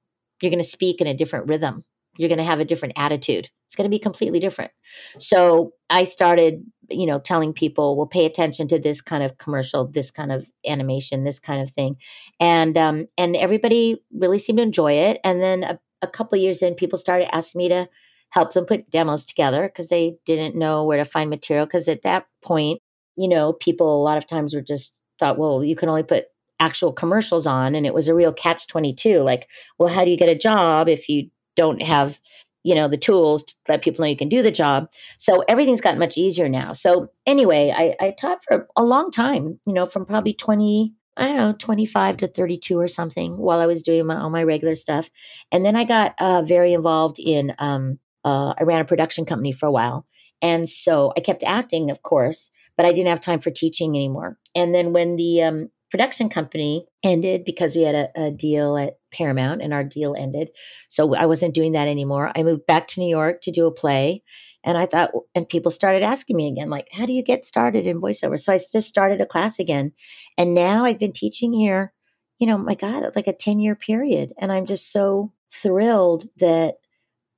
You're 0.42 0.50
going 0.50 0.62
to 0.62 0.68
speak 0.68 1.00
in 1.00 1.06
a 1.06 1.14
different 1.14 1.48
rhythm. 1.48 1.84
You're 2.18 2.28
going 2.28 2.38
to 2.38 2.44
have 2.44 2.60
a 2.60 2.64
different 2.64 2.94
attitude. 2.96 3.50
It's 3.66 3.76
going 3.76 3.84
to 3.84 3.94
be 3.94 3.98
completely 3.98 4.40
different. 4.40 4.72
So 5.18 5.74
I 5.88 6.04
started, 6.04 6.64
you 6.88 7.06
know, 7.06 7.20
telling 7.20 7.52
people, 7.52 7.96
well, 7.96 8.06
pay 8.06 8.26
attention 8.26 8.66
to 8.68 8.78
this 8.78 9.00
kind 9.00 9.22
of 9.22 9.38
commercial, 9.38 9.86
this 9.86 10.10
kind 10.10 10.32
of 10.32 10.48
animation, 10.66 11.24
this 11.24 11.38
kind 11.38 11.62
of 11.62 11.70
thing. 11.70 11.96
And 12.40 12.76
um, 12.76 13.06
and 13.16 13.36
everybody 13.36 14.02
really 14.12 14.38
seemed 14.38 14.58
to 14.58 14.64
enjoy 14.64 14.94
it. 14.94 15.20
And 15.22 15.40
then 15.40 15.62
a, 15.62 15.78
a 16.02 16.08
couple 16.08 16.38
years 16.38 16.62
in, 16.62 16.74
people 16.74 16.98
started 16.98 17.34
asking 17.34 17.58
me 17.60 17.68
to 17.68 17.88
help 18.30 18.52
them 18.52 18.64
put 18.64 18.90
demos 18.90 19.24
together 19.24 19.62
because 19.62 19.88
they 19.88 20.16
didn't 20.24 20.56
know 20.56 20.84
where 20.84 20.98
to 20.98 21.04
find 21.04 21.30
material. 21.30 21.66
Because 21.66 21.88
at 21.88 22.02
that 22.02 22.26
point, 22.42 22.80
you 23.16 23.28
know, 23.28 23.52
people 23.52 24.00
a 24.00 24.04
lot 24.04 24.18
of 24.18 24.26
times 24.26 24.54
were 24.54 24.60
just 24.60 24.96
thought, 25.18 25.38
well, 25.38 25.64
you 25.64 25.76
can 25.76 25.88
only 25.88 26.02
put 26.02 26.26
actual 26.60 26.92
commercials 26.92 27.46
on 27.46 27.74
and 27.74 27.86
it 27.86 27.94
was 27.94 28.06
a 28.06 28.14
real 28.14 28.32
catch 28.32 28.68
22 28.68 29.20
like 29.20 29.48
well 29.78 29.88
how 29.88 30.04
do 30.04 30.10
you 30.10 30.16
get 30.16 30.28
a 30.28 30.34
job 30.34 30.88
if 30.88 31.08
you 31.08 31.28
don't 31.56 31.80
have 31.80 32.20
you 32.62 32.74
know 32.74 32.86
the 32.86 32.98
tools 32.98 33.42
to 33.42 33.54
let 33.66 33.82
people 33.82 34.02
know 34.02 34.08
you 34.10 34.16
can 34.16 34.28
do 34.28 34.42
the 34.42 34.50
job 34.50 34.90
so 35.18 35.42
everything's 35.48 35.80
gotten 35.80 35.98
much 35.98 36.18
easier 36.18 36.50
now 36.50 36.74
so 36.74 37.10
anyway 37.26 37.72
i, 37.74 37.96
I 37.98 38.10
taught 38.10 38.44
for 38.44 38.68
a 38.76 38.84
long 38.84 39.10
time 39.10 39.58
you 39.66 39.72
know 39.72 39.86
from 39.86 40.04
probably 40.04 40.34
20 40.34 40.92
i 41.20 41.26
don't 41.28 41.36
know 41.36 41.52
25 41.52 42.16
to 42.18 42.26
32 42.26 42.78
or 42.78 42.88
something 42.88 43.36
while 43.36 43.60
i 43.60 43.66
was 43.66 43.82
doing 43.82 44.06
my, 44.06 44.18
all 44.18 44.30
my 44.30 44.42
regular 44.42 44.74
stuff. 44.74 45.10
And 45.52 45.64
then 45.64 45.76
i 45.76 45.84
got 45.84 46.14
uh, 46.18 46.42
very 46.42 46.72
involved 46.72 47.18
in 47.18 47.54
um, 47.58 47.98
uh, 48.24 48.54
i 48.58 48.64
ran 48.64 48.80
a 48.80 48.84
production 48.84 49.24
company 49.24 49.52
for 49.52 49.66
a 49.66 49.72
while. 49.72 50.06
And 50.42 50.68
so 50.68 51.12
i 51.16 51.20
kept 51.20 51.44
acting 51.44 51.90
of 51.90 52.02
course 52.02 52.50
but 52.76 52.86
i 52.86 52.92
didn't 52.92 53.08
have 53.08 53.20
time 53.20 53.40
for 53.40 53.50
teaching 53.50 53.94
anymore. 53.94 54.38
And 54.54 54.74
then 54.74 54.92
when 54.92 55.16
the 55.16 55.42
um, 55.42 55.68
production 55.90 56.28
company 56.28 56.86
ended 57.02 57.44
because 57.44 57.74
we 57.74 57.82
had 57.82 57.94
a, 57.94 58.08
a, 58.16 58.30
deal 58.30 58.76
at 58.76 58.98
Paramount 59.12 59.60
and 59.60 59.74
our 59.74 59.84
deal 59.84 60.14
ended. 60.16 60.50
So 60.88 61.14
I 61.14 61.26
wasn't 61.26 61.54
doing 61.54 61.72
that 61.72 61.88
anymore. 61.88 62.30
I 62.36 62.42
moved 62.42 62.66
back 62.66 62.86
to 62.88 63.00
New 63.00 63.08
York 63.08 63.40
to 63.42 63.50
do 63.50 63.66
a 63.66 63.72
play. 63.72 64.22
And 64.62 64.76
I 64.78 64.86
thought, 64.86 65.10
and 65.34 65.48
people 65.48 65.70
started 65.70 66.02
asking 66.02 66.36
me 66.36 66.48
again, 66.48 66.70
like, 66.70 66.88
how 66.92 67.06
do 67.06 67.12
you 67.12 67.22
get 67.22 67.44
started 67.44 67.86
in 67.86 68.00
voiceover? 68.00 68.38
So 68.38 68.52
I 68.52 68.58
just 68.58 68.88
started 68.88 69.20
a 69.20 69.26
class 69.26 69.58
again. 69.58 69.92
And 70.38 70.54
now 70.54 70.84
I've 70.84 70.98
been 70.98 71.12
teaching 71.12 71.52
here, 71.52 71.92
you 72.38 72.46
know, 72.46 72.58
my 72.58 72.74
God, 72.74 73.10
like 73.16 73.26
a 73.26 73.32
10 73.32 73.58
year 73.58 73.74
period. 73.74 74.32
And 74.38 74.52
I'm 74.52 74.66
just 74.66 74.92
so 74.92 75.32
thrilled 75.52 76.24
that 76.38 76.76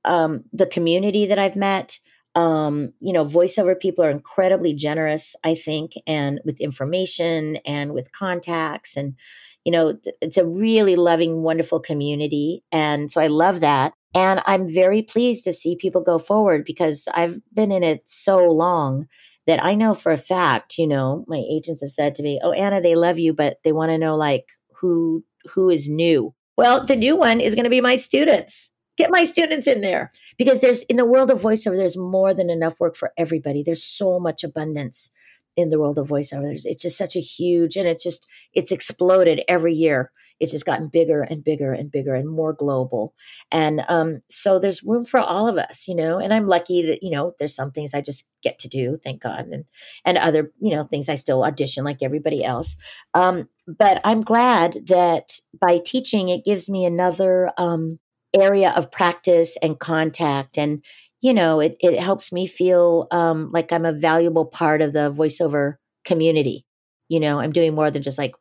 um, 0.05 0.43
the 0.51 0.67
community 0.67 1.25
that 1.27 1.39
I've 1.39 1.55
met, 1.55 1.99
um, 2.35 2.93
you 2.99 3.13
know, 3.13 3.25
voiceover 3.25 3.79
people 3.79 4.03
are 4.03 4.09
incredibly 4.09 4.73
generous, 4.73 5.35
I 5.43 5.55
think, 5.55 5.93
and 6.07 6.39
with 6.45 6.59
information 6.59 7.57
and 7.65 7.93
with 7.93 8.11
contacts. 8.11 8.97
And, 8.97 9.15
you 9.63 9.71
know, 9.71 9.97
it's 10.21 10.37
a 10.37 10.45
really 10.45 10.95
loving, 10.95 11.43
wonderful 11.43 11.79
community. 11.79 12.63
And 12.71 13.11
so 13.11 13.21
I 13.21 13.27
love 13.27 13.59
that. 13.59 13.93
And 14.15 14.41
I'm 14.45 14.67
very 14.67 15.01
pleased 15.01 15.43
to 15.45 15.53
see 15.53 15.75
people 15.75 16.01
go 16.01 16.19
forward 16.19 16.65
because 16.65 17.07
I've 17.13 17.39
been 17.53 17.71
in 17.71 17.83
it 17.83 18.01
so 18.05 18.37
long 18.47 19.07
that 19.45 19.63
I 19.63 19.75
know 19.75 19.93
for 19.93 20.11
a 20.11 20.17
fact, 20.17 20.77
you 20.77 20.87
know, 20.87 21.25
my 21.27 21.43
agents 21.51 21.81
have 21.81 21.91
said 21.91 22.15
to 22.15 22.23
me, 22.23 22.39
Oh, 22.43 22.51
Anna, 22.51 22.79
they 22.79 22.95
love 22.95 23.19
you, 23.19 23.33
but 23.33 23.57
they 23.63 23.71
want 23.71 23.91
to 23.91 23.97
know 23.97 24.15
like 24.15 24.45
who 24.75 25.23
who 25.53 25.69
is 25.69 25.89
new. 25.89 26.33
Well, 26.57 26.85
the 26.85 26.95
new 26.95 27.15
one 27.15 27.41
is 27.41 27.55
going 27.55 27.65
to 27.65 27.69
be 27.69 27.81
my 27.81 27.95
students 27.95 28.72
get 28.97 29.11
my 29.11 29.25
students 29.25 29.67
in 29.67 29.81
there. 29.81 30.11
Because 30.37 30.61
there's 30.61 30.83
in 30.83 30.97
the 30.97 31.05
world 31.05 31.31
of 31.31 31.41
voiceover 31.41 31.75
there's 31.75 31.97
more 31.97 32.33
than 32.33 32.49
enough 32.49 32.79
work 32.79 32.95
for 32.95 33.11
everybody. 33.17 33.63
There's 33.63 33.83
so 33.83 34.19
much 34.19 34.43
abundance 34.43 35.11
in 35.55 35.69
the 35.69 35.79
world 35.79 35.97
of 35.97 36.07
voiceover. 36.07 36.47
There's, 36.47 36.65
it's 36.65 36.81
just 36.81 36.97
such 36.97 37.15
a 37.15 37.21
huge 37.21 37.75
and 37.75 37.87
it's 37.87 38.03
just 38.03 38.27
it's 38.53 38.71
exploded 38.71 39.41
every 39.47 39.73
year. 39.73 40.11
It's 40.39 40.51
just 40.51 40.65
gotten 40.65 40.87
bigger 40.87 41.21
and 41.21 41.43
bigger 41.43 41.71
and 41.71 41.91
bigger 41.91 42.15
and 42.15 42.27
more 42.27 42.53
global. 42.53 43.13
And 43.51 43.85
um, 43.87 44.21
so 44.29 44.59
there's 44.59 44.83
room 44.83 45.05
for 45.05 45.19
all 45.19 45.47
of 45.47 45.57
us 45.57 45.87
you 45.87 45.95
know? 45.95 46.19
And 46.19 46.33
i'm 46.33 46.47
lucky 46.47 46.85
that 46.87 47.03
you 47.03 47.11
know 47.11 47.33
there's 47.39 47.55
some 47.55 47.71
things 47.71 47.93
i 47.93 48.01
just 48.01 48.27
get 48.41 48.59
to 48.59 48.67
do 48.67 48.97
thank 48.97 49.21
god 49.21 49.47
and 49.47 49.65
and 50.05 50.17
other 50.17 50.51
you 50.59 50.71
know 50.71 50.83
things 50.83 51.07
i 51.07 51.15
still 51.15 51.43
audition 51.43 51.83
like 51.83 52.01
everybody 52.01 52.43
else. 52.43 52.75
Um, 53.13 53.47
but 53.67 54.01
i'm 54.03 54.21
glad 54.21 54.87
that 54.87 55.39
by 55.59 55.79
teaching 55.83 56.29
it 56.29 56.45
gives 56.45 56.69
me 56.69 56.85
another 56.85 57.51
um, 57.57 57.99
area 58.35 58.71
of 58.71 58.91
practice 58.91 59.57
and 59.61 59.79
contact 59.79 60.57
and 60.57 60.83
you 61.21 61.33
know 61.33 61.59
it, 61.59 61.77
it 61.79 61.99
helps 61.99 62.31
me 62.31 62.47
feel 62.47 63.07
um, 63.11 63.51
like 63.51 63.71
i'm 63.71 63.85
a 63.85 63.93
valuable 63.93 64.45
part 64.45 64.81
of 64.81 64.93
the 64.93 65.11
voiceover 65.11 65.75
community. 66.05 66.65
You 67.09 67.19
know 67.19 67.39
i'm 67.39 67.51
doing 67.51 67.75
more 67.75 67.91
than 67.91 68.01
just 68.01 68.17
like 68.17 68.35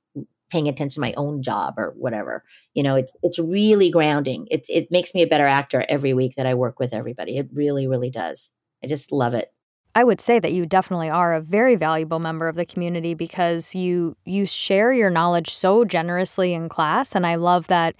paying 0.50 0.68
attention 0.68 1.00
to 1.02 1.08
my 1.08 1.14
own 1.16 1.42
job 1.42 1.74
or 1.78 1.94
whatever. 1.96 2.44
You 2.74 2.82
know 2.82 2.96
it's 2.96 3.14
it's 3.22 3.38
really 3.38 3.90
grounding. 3.90 4.46
It, 4.50 4.66
it 4.68 4.90
makes 4.90 5.14
me 5.14 5.22
a 5.22 5.26
better 5.26 5.46
actor 5.46 5.84
every 5.88 6.12
week 6.12 6.34
that 6.36 6.46
i 6.46 6.54
work 6.54 6.78
with 6.78 6.92
everybody. 6.92 7.38
It 7.38 7.48
really 7.52 7.86
really 7.86 8.10
does. 8.10 8.52
I 8.82 8.86
just 8.86 9.12
love 9.12 9.34
it. 9.34 9.52
I 9.94 10.04
would 10.04 10.20
say 10.20 10.38
that 10.38 10.52
you 10.52 10.64
definitely 10.64 11.10
are 11.10 11.34
a 11.34 11.40
very 11.40 11.76
valuable 11.76 12.18
member 12.18 12.48
of 12.48 12.56
the 12.56 12.64
community 12.64 13.14
because 13.14 13.74
you 13.74 14.16
you 14.24 14.46
share 14.46 14.92
your 14.92 15.10
knowledge 15.10 15.50
so 15.50 15.84
generously 15.84 16.54
in 16.54 16.68
class 16.68 17.14
and 17.14 17.26
I 17.26 17.34
love 17.34 17.66
that 17.66 17.96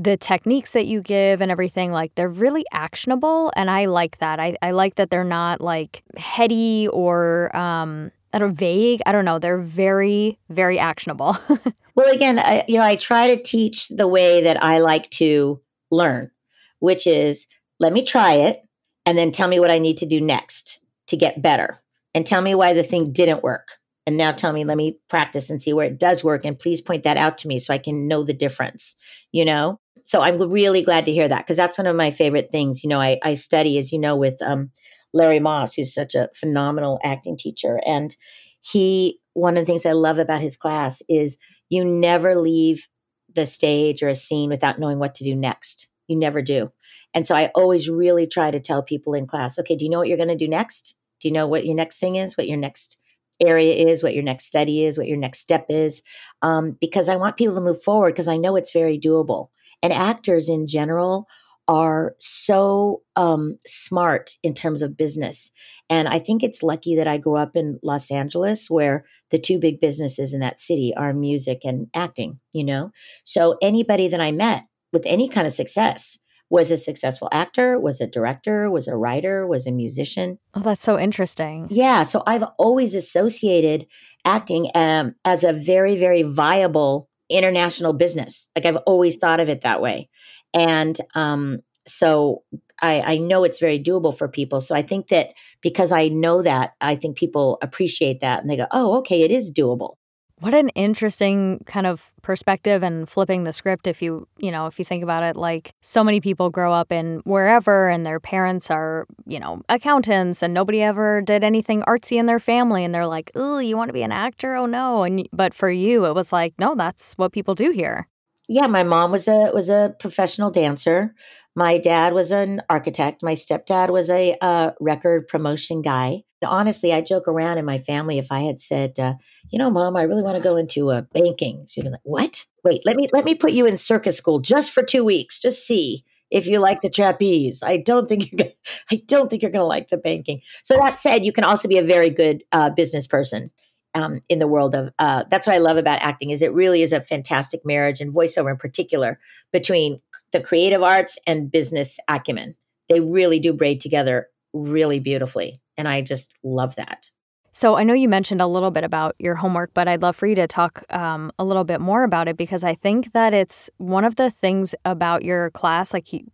the 0.00 0.16
techniques 0.16 0.72
that 0.72 0.86
you 0.86 1.02
give 1.02 1.40
and 1.40 1.50
everything 1.50 1.90
like 1.90 2.14
they're 2.14 2.28
really 2.28 2.64
actionable 2.72 3.52
and 3.56 3.68
i 3.70 3.84
like 3.84 4.18
that. 4.18 4.38
I, 4.38 4.56
I 4.62 4.70
like 4.70 4.94
that 4.94 5.10
they're 5.10 5.24
not 5.24 5.60
like 5.60 6.02
heady 6.16 6.88
or 6.88 7.54
um 7.56 8.12
I 8.30 8.38
don't 8.38 8.52
vague. 8.52 9.00
I 9.06 9.12
don't 9.12 9.24
know. 9.24 9.38
They're 9.38 9.58
very 9.58 10.38
very 10.48 10.78
actionable. 10.78 11.36
Well 11.94 12.14
again 12.14 12.38
I, 12.38 12.64
you 12.68 12.78
know 12.78 12.84
i 12.84 12.94
try 12.94 13.34
to 13.34 13.42
teach 13.42 13.88
the 13.88 14.06
way 14.06 14.40
that 14.42 14.62
i 14.62 14.78
like 14.78 15.10
to 15.10 15.60
learn 15.90 16.30
which 16.78 17.08
is 17.08 17.48
let 17.80 17.92
me 17.92 18.04
try 18.04 18.34
it 18.34 18.62
and 19.04 19.18
then 19.18 19.32
tell 19.32 19.48
me 19.48 19.58
what 19.58 19.72
i 19.72 19.80
need 19.80 19.96
to 19.96 20.06
do 20.06 20.20
next 20.20 20.78
to 21.08 21.16
get 21.16 21.42
better 21.42 21.80
and 22.14 22.24
tell 22.24 22.40
me 22.40 22.54
why 22.54 22.72
the 22.72 22.82
thing 22.82 23.12
didn't 23.12 23.42
work. 23.42 23.78
And 24.06 24.16
now 24.16 24.32
tell 24.32 24.52
me 24.52 24.64
let 24.64 24.76
me 24.76 24.98
practice 25.08 25.50
and 25.50 25.60
see 25.60 25.72
where 25.72 25.86
it 25.86 25.98
does 25.98 26.24
work 26.24 26.44
and 26.44 26.58
please 26.58 26.80
point 26.80 27.02
that 27.02 27.16
out 27.18 27.36
to 27.38 27.48
me 27.48 27.58
so 27.58 27.74
i 27.74 27.78
can 27.78 28.08
know 28.08 28.22
the 28.22 28.32
difference 28.32 28.96
you 29.32 29.44
know 29.44 29.78
so 30.08 30.22
I'm 30.22 30.38
really 30.38 30.80
glad 30.80 31.04
to 31.04 31.12
hear 31.12 31.28
that 31.28 31.44
because 31.44 31.58
that's 31.58 31.76
one 31.76 31.86
of 31.86 31.94
my 31.94 32.10
favorite 32.10 32.50
things. 32.50 32.82
You 32.82 32.88
know, 32.88 32.98
I, 32.98 33.18
I 33.22 33.34
study, 33.34 33.76
as 33.76 33.92
you 33.92 33.98
know, 33.98 34.16
with 34.16 34.40
um, 34.40 34.70
Larry 35.12 35.38
Moss, 35.38 35.74
who's 35.74 35.92
such 35.92 36.14
a 36.14 36.30
phenomenal 36.34 36.98
acting 37.04 37.36
teacher. 37.36 37.78
And 37.84 38.16
he, 38.62 39.20
one 39.34 39.58
of 39.58 39.60
the 39.60 39.66
things 39.66 39.84
I 39.84 39.92
love 39.92 40.18
about 40.18 40.40
his 40.40 40.56
class 40.56 41.02
is 41.10 41.36
you 41.68 41.84
never 41.84 42.36
leave 42.36 42.88
the 43.34 43.44
stage 43.44 44.02
or 44.02 44.08
a 44.08 44.14
scene 44.14 44.48
without 44.48 44.78
knowing 44.78 44.98
what 44.98 45.14
to 45.16 45.24
do 45.24 45.36
next. 45.36 45.90
You 46.06 46.16
never 46.16 46.40
do. 46.40 46.72
And 47.12 47.26
so 47.26 47.36
I 47.36 47.50
always 47.54 47.90
really 47.90 48.26
try 48.26 48.50
to 48.50 48.60
tell 48.60 48.82
people 48.82 49.12
in 49.12 49.26
class, 49.26 49.58
okay, 49.58 49.76
do 49.76 49.84
you 49.84 49.90
know 49.90 49.98
what 49.98 50.08
you're 50.08 50.16
going 50.16 50.30
to 50.30 50.36
do 50.36 50.48
next? 50.48 50.94
Do 51.20 51.28
you 51.28 51.34
know 51.34 51.46
what 51.46 51.66
your 51.66 51.74
next 51.74 51.98
thing 51.98 52.16
is? 52.16 52.34
What 52.34 52.48
your 52.48 52.56
next 52.56 52.96
area 53.44 53.74
is? 53.74 54.02
What 54.02 54.14
your 54.14 54.24
next 54.24 54.46
study 54.46 54.84
is? 54.84 54.96
What 54.96 55.06
your 55.06 55.18
next 55.18 55.40
step 55.40 55.66
is? 55.68 56.02
Um, 56.40 56.78
because 56.80 57.10
I 57.10 57.16
want 57.16 57.36
people 57.36 57.56
to 57.56 57.60
move 57.60 57.82
forward 57.82 58.14
because 58.14 58.26
I 58.26 58.38
know 58.38 58.56
it's 58.56 58.72
very 58.72 58.98
doable. 58.98 59.48
And 59.82 59.92
actors 59.92 60.48
in 60.48 60.66
general 60.66 61.26
are 61.68 62.14
so 62.18 63.02
um, 63.14 63.58
smart 63.66 64.38
in 64.42 64.54
terms 64.54 64.80
of 64.80 64.96
business. 64.96 65.50
And 65.90 66.08
I 66.08 66.18
think 66.18 66.42
it's 66.42 66.62
lucky 66.62 66.96
that 66.96 67.06
I 67.06 67.18
grew 67.18 67.36
up 67.36 67.54
in 67.54 67.78
Los 67.82 68.10
Angeles, 68.10 68.70
where 68.70 69.04
the 69.30 69.38
two 69.38 69.58
big 69.58 69.78
businesses 69.78 70.32
in 70.32 70.40
that 70.40 70.60
city 70.60 70.94
are 70.96 71.12
music 71.12 71.60
and 71.64 71.88
acting, 71.94 72.40
you 72.52 72.64
know? 72.64 72.90
So 73.24 73.58
anybody 73.60 74.08
that 74.08 74.20
I 74.20 74.32
met 74.32 74.64
with 74.92 75.02
any 75.04 75.28
kind 75.28 75.46
of 75.46 75.52
success 75.52 76.18
was 76.50 76.70
a 76.70 76.78
successful 76.78 77.28
actor, 77.30 77.78
was 77.78 78.00
a 78.00 78.06
director, 78.06 78.70
was 78.70 78.88
a 78.88 78.96
writer, 78.96 79.46
was 79.46 79.66
a 79.66 79.70
musician. 79.70 80.38
Oh, 80.54 80.60
that's 80.60 80.80
so 80.80 80.98
interesting. 80.98 81.66
Yeah. 81.70 82.02
So 82.02 82.22
I've 82.26 82.44
always 82.58 82.94
associated 82.94 83.86
acting 84.24 84.70
um, 84.74 85.14
as 85.26 85.44
a 85.44 85.52
very, 85.52 85.96
very 85.96 86.22
viable 86.22 87.10
international 87.28 87.92
business. 87.92 88.50
Like 88.56 88.66
I've 88.66 88.76
always 88.78 89.16
thought 89.16 89.40
of 89.40 89.48
it 89.48 89.62
that 89.62 89.82
way. 89.82 90.08
And 90.54 90.96
um, 91.14 91.58
so 91.86 92.42
I, 92.80 93.00
I 93.00 93.18
know 93.18 93.44
it's 93.44 93.60
very 93.60 93.78
doable 93.78 94.16
for 94.16 94.28
people. 94.28 94.60
So 94.60 94.74
I 94.74 94.82
think 94.82 95.08
that 95.08 95.30
because 95.62 95.92
I 95.92 96.08
know 96.08 96.42
that, 96.42 96.72
I 96.80 96.96
think 96.96 97.16
people 97.16 97.58
appreciate 97.62 98.20
that 98.20 98.40
and 98.40 98.48
they 98.48 98.56
go, 98.56 98.66
oh, 98.70 98.98
okay, 98.98 99.22
it 99.22 99.30
is 99.30 99.52
doable. 99.52 99.96
What 100.40 100.54
an 100.54 100.68
interesting 100.70 101.64
kind 101.66 101.84
of 101.86 102.12
perspective 102.22 102.84
and 102.84 103.08
flipping 103.08 103.42
the 103.42 103.52
script 103.52 103.88
if 103.88 104.00
you, 104.00 104.28
you 104.38 104.52
know, 104.52 104.66
if 104.66 104.78
you 104.78 104.84
think 104.84 105.02
about 105.02 105.24
it 105.24 105.34
like 105.34 105.72
so 105.80 106.04
many 106.04 106.20
people 106.20 106.48
grow 106.48 106.72
up 106.72 106.92
in 106.92 107.20
wherever 107.24 107.88
and 107.88 108.06
their 108.06 108.20
parents 108.20 108.70
are, 108.70 109.06
you 109.26 109.40
know, 109.40 109.62
accountants 109.68 110.40
and 110.40 110.54
nobody 110.54 110.80
ever 110.80 111.20
did 111.22 111.42
anything 111.42 111.82
artsy 111.82 112.18
in 112.18 112.26
their 112.26 112.38
family 112.38 112.84
and 112.84 112.94
they're 112.94 113.06
like, 113.06 113.32
"Oh, 113.34 113.58
you 113.58 113.76
want 113.76 113.88
to 113.88 113.92
be 113.92 114.02
an 114.02 114.12
actor? 114.12 114.54
Oh 114.54 114.66
no." 114.66 115.02
And 115.02 115.28
but 115.32 115.54
for 115.54 115.70
you 115.70 116.06
it 116.06 116.14
was 116.14 116.32
like, 116.32 116.54
"No, 116.60 116.76
that's 116.76 117.14
what 117.14 117.32
people 117.32 117.54
do 117.56 117.70
here." 117.70 118.06
yeah, 118.48 118.66
my 118.66 118.82
mom 118.82 119.10
was 119.10 119.28
a 119.28 119.50
was 119.52 119.68
a 119.68 119.94
professional 120.00 120.50
dancer. 120.50 121.14
My 121.54 121.78
dad 121.78 122.14
was 122.14 122.30
an 122.30 122.62
architect. 122.70 123.22
My 123.22 123.34
stepdad 123.34 123.90
was 123.90 124.08
a 124.08 124.36
uh, 124.40 124.72
record 124.80 125.28
promotion 125.28 125.82
guy. 125.82 126.22
Honestly, 126.42 126.92
I 126.92 127.00
joke 127.00 127.26
around 127.26 127.58
in 127.58 127.64
my 127.64 127.78
family 127.78 128.18
if 128.18 128.30
I 128.30 128.40
had 128.40 128.60
said, 128.60 128.98
uh, 128.98 129.14
"You 129.50 129.58
know, 129.58 129.70
mom, 129.70 129.96
I 129.96 130.02
really 130.02 130.22
want 130.22 130.36
to 130.36 130.42
go 130.42 130.56
into 130.56 130.90
uh, 130.90 131.02
banking," 131.12 131.66
she'd 131.68 131.82
be 131.82 131.90
like, 131.90 132.00
"What? 132.04 132.46
Wait, 132.64 132.82
let 132.84 132.96
me 132.96 133.08
let 133.12 133.24
me 133.24 133.34
put 133.34 133.52
you 133.52 133.66
in 133.66 133.76
circus 133.76 134.16
school 134.16 134.38
just 134.38 134.72
for 134.72 134.82
two 134.82 135.04
weeks. 135.04 135.40
Just 135.40 135.66
see." 135.66 136.04
If 136.30 136.46
you 136.46 136.58
like 136.58 136.82
the 136.82 136.90
trapeze, 136.90 137.62
I 137.62 137.78
don't 137.78 138.06
think 138.06 138.30
you're 138.30 138.36
gonna, 138.36 138.50
I 138.90 139.02
don't 139.06 139.30
think 139.30 139.40
you're 139.40 139.50
going 139.50 139.62
to 139.62 139.66
like 139.66 139.88
the 139.88 139.96
banking. 139.96 140.42
So 140.62 140.76
that 140.76 140.98
said, 140.98 141.24
you 141.24 141.32
can 141.32 141.42
also 141.42 141.68
be 141.68 141.78
a 141.78 141.82
very 141.82 142.10
good 142.10 142.44
uh, 142.52 142.68
business 142.68 143.06
person 143.06 143.50
um, 143.94 144.20
in 144.28 144.38
the 144.38 144.46
world 144.46 144.74
of 144.74 144.92
uh, 144.98 145.24
that's 145.30 145.46
what 145.46 145.56
I 145.56 145.58
love 145.58 145.76
about 145.76 146.02
acting 146.02 146.30
is 146.30 146.42
it 146.42 146.52
really 146.52 146.82
is 146.82 146.92
a 146.92 147.00
fantastic 147.00 147.64
marriage 147.64 148.00
and 148.00 148.14
voiceover 148.14 148.50
in 148.50 148.56
particular 148.56 149.18
between 149.52 150.00
the 150.32 150.40
creative 150.40 150.82
arts 150.82 151.18
and 151.26 151.50
business 151.50 151.98
acumen. 152.08 152.54
They 152.88 153.00
really 153.00 153.40
do 153.40 153.52
braid 153.52 153.80
together 153.80 154.28
really 154.52 155.00
beautifully, 155.00 155.60
and 155.78 155.88
I 155.88 156.02
just 156.02 156.34
love 156.42 156.74
that. 156.76 157.10
So 157.52 157.76
I 157.76 157.82
know 157.82 157.94
you 157.94 158.08
mentioned 158.08 158.42
a 158.42 158.46
little 158.46 158.70
bit 158.70 158.84
about 158.84 159.16
your 159.18 159.36
homework, 159.36 159.72
but 159.74 159.88
I'd 159.88 160.02
love 160.02 160.14
for 160.14 160.26
you 160.26 160.34
to 160.34 160.46
talk 160.46 160.84
um, 160.90 161.32
a 161.38 161.44
little 161.44 161.64
bit 161.64 161.80
more 161.80 162.04
about 162.04 162.28
it 162.28 162.36
because 162.36 162.62
I 162.62 162.74
think 162.74 163.12
that 163.14 163.32
it's 163.32 163.70
one 163.78 164.04
of 164.04 164.16
the 164.16 164.30
things 164.30 164.74
about 164.84 165.24
your 165.24 165.50
class, 165.50 165.94
like 165.94 166.12
you, 166.12 166.30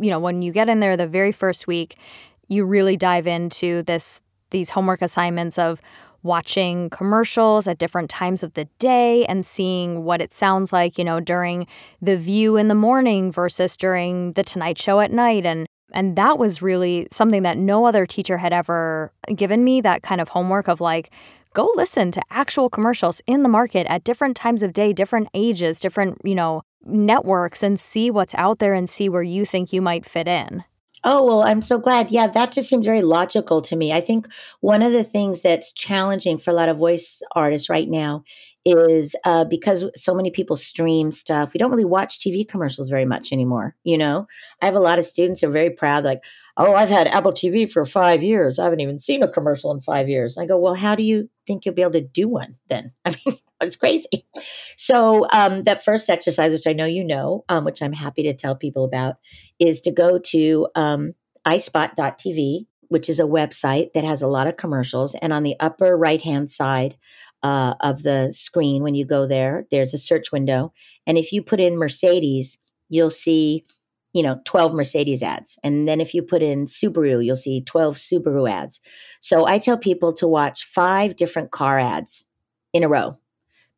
you 0.00 0.10
know, 0.10 0.18
when 0.18 0.42
you 0.42 0.52
get 0.52 0.68
in 0.68 0.80
there 0.80 0.96
the 0.96 1.06
very 1.06 1.32
first 1.32 1.66
week, 1.66 1.96
you 2.48 2.64
really 2.64 2.96
dive 2.96 3.26
into 3.26 3.82
this 3.82 4.22
these 4.50 4.70
homework 4.70 5.02
assignments 5.02 5.58
of 5.58 5.80
watching 6.22 6.90
commercials 6.90 7.66
at 7.66 7.78
different 7.78 8.10
times 8.10 8.42
of 8.42 8.54
the 8.54 8.66
day 8.78 9.24
and 9.26 9.46
seeing 9.46 10.04
what 10.04 10.20
it 10.20 10.32
sounds 10.32 10.72
like, 10.72 10.98
you 10.98 11.04
know, 11.04 11.20
during 11.20 11.66
The 12.02 12.16
View 12.16 12.56
in 12.56 12.68
the 12.68 12.74
morning 12.74 13.32
versus 13.32 13.76
during 13.76 14.32
The 14.34 14.42
Tonight 14.42 14.78
Show 14.78 15.00
at 15.00 15.10
night. 15.10 15.46
And 15.46 15.66
and 15.92 16.16
that 16.16 16.38
was 16.38 16.62
really 16.62 17.06
something 17.10 17.42
that 17.42 17.58
no 17.58 17.86
other 17.86 18.06
teacher 18.06 18.38
had 18.38 18.52
ever 18.52 19.12
given 19.34 19.64
me 19.64 19.80
that 19.80 20.02
kind 20.02 20.20
of 20.20 20.30
homework 20.30 20.68
of 20.68 20.80
like, 20.80 21.10
go 21.54 21.70
listen 21.74 22.10
to 22.10 22.22
actual 22.30 22.68
commercials 22.68 23.22
in 23.26 23.42
the 23.42 23.48
market 23.48 23.86
at 23.88 24.04
different 24.04 24.36
times 24.36 24.62
of 24.62 24.72
day, 24.72 24.92
different 24.92 25.28
ages, 25.32 25.80
different, 25.80 26.20
you 26.24 26.34
know, 26.34 26.62
networks 26.84 27.62
and 27.62 27.80
see 27.80 28.10
what's 28.10 28.34
out 28.34 28.58
there 28.58 28.74
and 28.74 28.88
see 28.90 29.08
where 29.08 29.22
you 29.22 29.44
think 29.44 29.72
you 29.72 29.80
might 29.80 30.04
fit 30.04 30.28
in. 30.28 30.64
Oh, 31.04 31.24
well, 31.24 31.42
I'm 31.42 31.62
so 31.62 31.78
glad. 31.78 32.10
Yeah, 32.10 32.26
that 32.26 32.52
just 32.52 32.68
seems 32.68 32.84
very 32.84 33.02
logical 33.02 33.62
to 33.62 33.76
me. 33.76 33.92
I 33.92 34.00
think 34.00 34.26
one 34.60 34.82
of 34.82 34.92
the 34.92 35.04
things 35.04 35.42
that's 35.42 35.72
challenging 35.72 36.38
for 36.38 36.50
a 36.50 36.54
lot 36.54 36.68
of 36.68 36.78
voice 36.78 37.22
artists 37.34 37.68
right 37.68 37.88
now 37.88 38.24
is 38.66 39.14
uh, 39.24 39.44
because 39.44 39.84
so 39.94 40.12
many 40.12 40.30
people 40.30 40.56
stream 40.56 41.12
stuff. 41.12 41.54
We 41.54 41.58
don't 41.58 41.70
really 41.70 41.84
watch 41.84 42.18
TV 42.18 42.46
commercials 42.46 42.90
very 42.90 43.04
much 43.04 43.32
anymore. 43.32 43.76
You 43.84 43.96
know, 43.96 44.26
I 44.60 44.66
have 44.66 44.74
a 44.74 44.80
lot 44.80 44.98
of 44.98 45.04
students 45.04 45.40
who 45.40 45.46
are 45.46 45.52
very 45.52 45.70
proud, 45.70 46.02
like, 46.02 46.22
oh, 46.56 46.74
I've 46.74 46.88
had 46.88 47.06
Apple 47.06 47.32
TV 47.32 47.70
for 47.70 47.84
five 47.84 48.24
years. 48.24 48.58
I 48.58 48.64
haven't 48.64 48.80
even 48.80 48.98
seen 48.98 49.22
a 49.22 49.30
commercial 49.30 49.70
in 49.70 49.78
five 49.78 50.08
years. 50.08 50.36
I 50.36 50.46
go, 50.46 50.58
well, 50.58 50.74
how 50.74 50.96
do 50.96 51.04
you 51.04 51.28
think 51.46 51.64
you'll 51.64 51.76
be 51.76 51.82
able 51.82 51.92
to 51.92 52.00
do 52.00 52.28
one 52.28 52.56
then? 52.68 52.92
I 53.04 53.14
mean, 53.24 53.38
it's 53.60 53.76
crazy. 53.76 54.26
So 54.76 55.28
um, 55.32 55.62
that 55.62 55.84
first 55.84 56.10
exercise, 56.10 56.50
which 56.50 56.66
I 56.66 56.72
know 56.72 56.86
you 56.86 57.04
know, 57.04 57.44
um, 57.48 57.64
which 57.64 57.80
I'm 57.80 57.92
happy 57.92 58.24
to 58.24 58.34
tell 58.34 58.56
people 58.56 58.84
about, 58.84 59.16
is 59.60 59.80
to 59.82 59.92
go 59.92 60.18
to 60.18 60.68
um, 60.74 61.14
ispot.tv, 61.46 62.66
which 62.88 63.08
is 63.08 63.20
a 63.20 63.24
website 63.24 63.92
that 63.92 64.04
has 64.04 64.22
a 64.22 64.28
lot 64.28 64.48
of 64.48 64.56
commercials. 64.56 65.14
And 65.14 65.32
on 65.32 65.44
the 65.44 65.56
upper 65.60 65.96
right 65.96 66.20
hand 66.20 66.50
side 66.50 66.96
uh, 67.46 67.74
of 67.80 68.02
the 68.02 68.32
screen, 68.32 68.82
when 68.82 68.96
you 68.96 69.06
go 69.06 69.26
there, 69.26 69.66
there's 69.70 69.94
a 69.94 69.98
search 69.98 70.32
window. 70.32 70.72
And 71.06 71.16
if 71.16 71.32
you 71.32 71.42
put 71.42 71.60
in 71.60 71.78
Mercedes, 71.78 72.58
you'll 72.88 73.10
see 73.10 73.64
you 74.12 74.22
know 74.22 74.40
12 74.46 74.72
mercedes 74.72 75.22
ads 75.22 75.58
and 75.62 75.86
then 75.86 76.00
if 76.00 76.14
you 76.14 76.22
put 76.22 76.40
in 76.40 76.64
subaru 76.64 77.22
you'll 77.22 77.36
see 77.36 77.60
12 77.60 77.96
subaru 77.96 78.48
ads 78.48 78.80
so 79.20 79.44
i 79.44 79.58
tell 79.58 79.76
people 79.76 80.10
to 80.10 80.26
watch 80.26 80.64
five 80.64 81.16
different 81.16 81.50
car 81.50 81.78
ads 81.78 82.26
in 82.72 82.82
a 82.82 82.88
row 82.88 83.18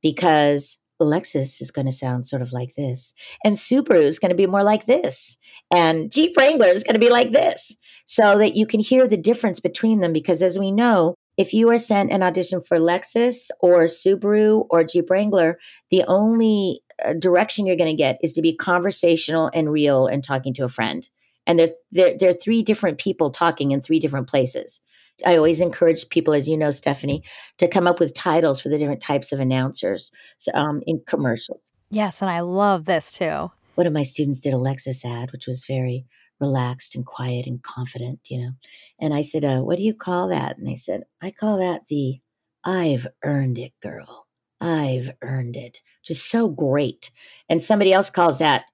because 0.00 0.78
Lexus 1.00 1.60
is 1.60 1.70
going 1.70 1.86
to 1.86 1.92
sound 1.92 2.26
sort 2.26 2.42
of 2.42 2.52
like 2.52 2.74
this, 2.74 3.14
and 3.44 3.54
Subaru 3.54 4.02
is 4.02 4.18
going 4.18 4.30
to 4.30 4.42
be 4.42 4.48
more 4.48 4.64
like 4.64 4.86
this, 4.86 5.38
and 5.72 6.10
Jeep 6.10 6.36
Wrangler 6.36 6.66
is 6.66 6.82
going 6.82 6.94
to 6.94 7.06
be 7.06 7.10
like 7.10 7.30
this, 7.30 7.76
so 8.06 8.36
that 8.38 8.56
you 8.56 8.66
can 8.66 8.80
hear 8.80 9.06
the 9.06 9.16
difference 9.16 9.60
between 9.60 10.00
them. 10.00 10.12
Because 10.12 10.42
as 10.42 10.58
we 10.58 10.72
know, 10.72 11.14
if 11.38 11.54
you 11.54 11.70
are 11.70 11.78
sent 11.78 12.10
an 12.10 12.22
audition 12.22 12.60
for 12.60 12.78
Lexus 12.78 13.48
or 13.60 13.84
Subaru 13.84 14.66
or 14.70 14.82
Jeep 14.82 15.08
Wrangler, 15.08 15.58
the 15.90 16.04
only 16.08 16.80
uh, 17.04 17.14
direction 17.14 17.64
you're 17.64 17.76
going 17.76 17.88
to 17.88 17.96
get 17.96 18.18
is 18.22 18.32
to 18.32 18.42
be 18.42 18.54
conversational 18.54 19.48
and 19.54 19.70
real 19.70 20.06
and 20.06 20.22
talking 20.22 20.52
to 20.54 20.64
a 20.64 20.68
friend. 20.68 21.08
And 21.46 21.58
they're, 21.58 21.68
they're, 21.92 22.18
they're 22.18 22.32
three 22.32 22.62
different 22.62 22.98
people 22.98 23.30
talking 23.30 23.70
in 23.70 23.80
three 23.80 24.00
different 24.00 24.28
places. 24.28 24.80
I 25.24 25.36
always 25.36 25.60
encourage 25.60 26.08
people, 26.10 26.34
as 26.34 26.48
you 26.48 26.56
know, 26.56 26.72
Stephanie, 26.72 27.22
to 27.58 27.68
come 27.68 27.86
up 27.86 28.00
with 28.00 28.14
titles 28.14 28.60
for 28.60 28.68
the 28.68 28.78
different 28.78 29.00
types 29.00 29.32
of 29.32 29.40
announcers 29.40 30.12
um, 30.54 30.82
in 30.86 31.00
commercials. 31.06 31.72
Yes, 31.90 32.20
and 32.20 32.30
I 32.30 32.40
love 32.40 32.84
this 32.84 33.12
too. 33.12 33.50
One 33.76 33.86
of 33.86 33.92
my 33.92 34.02
students 34.02 34.40
did 34.40 34.54
a 34.54 34.58
Lexus 34.58 35.04
ad, 35.04 35.30
which 35.32 35.46
was 35.46 35.64
very 35.64 36.04
relaxed 36.40 36.94
and 36.94 37.04
quiet 37.04 37.46
and 37.46 37.62
confident, 37.62 38.20
you 38.28 38.38
know. 38.38 38.50
And 39.00 39.14
I 39.14 39.22
said, 39.22 39.44
uh, 39.44 39.60
What 39.60 39.76
do 39.76 39.82
you 39.82 39.94
call 39.94 40.28
that? 40.28 40.58
And 40.58 40.66
they 40.66 40.76
said, 40.76 41.04
I 41.22 41.30
call 41.30 41.58
that 41.58 41.82
the 41.88 42.20
I've 42.64 43.06
earned 43.24 43.58
it 43.58 43.72
girl. 43.82 44.26
I've 44.60 45.10
earned 45.22 45.56
it. 45.56 45.80
Just 46.04 46.30
so 46.30 46.48
great. 46.48 47.10
And 47.48 47.62
somebody 47.62 47.92
else 47.92 48.10
calls 48.10 48.38
that 48.38 48.64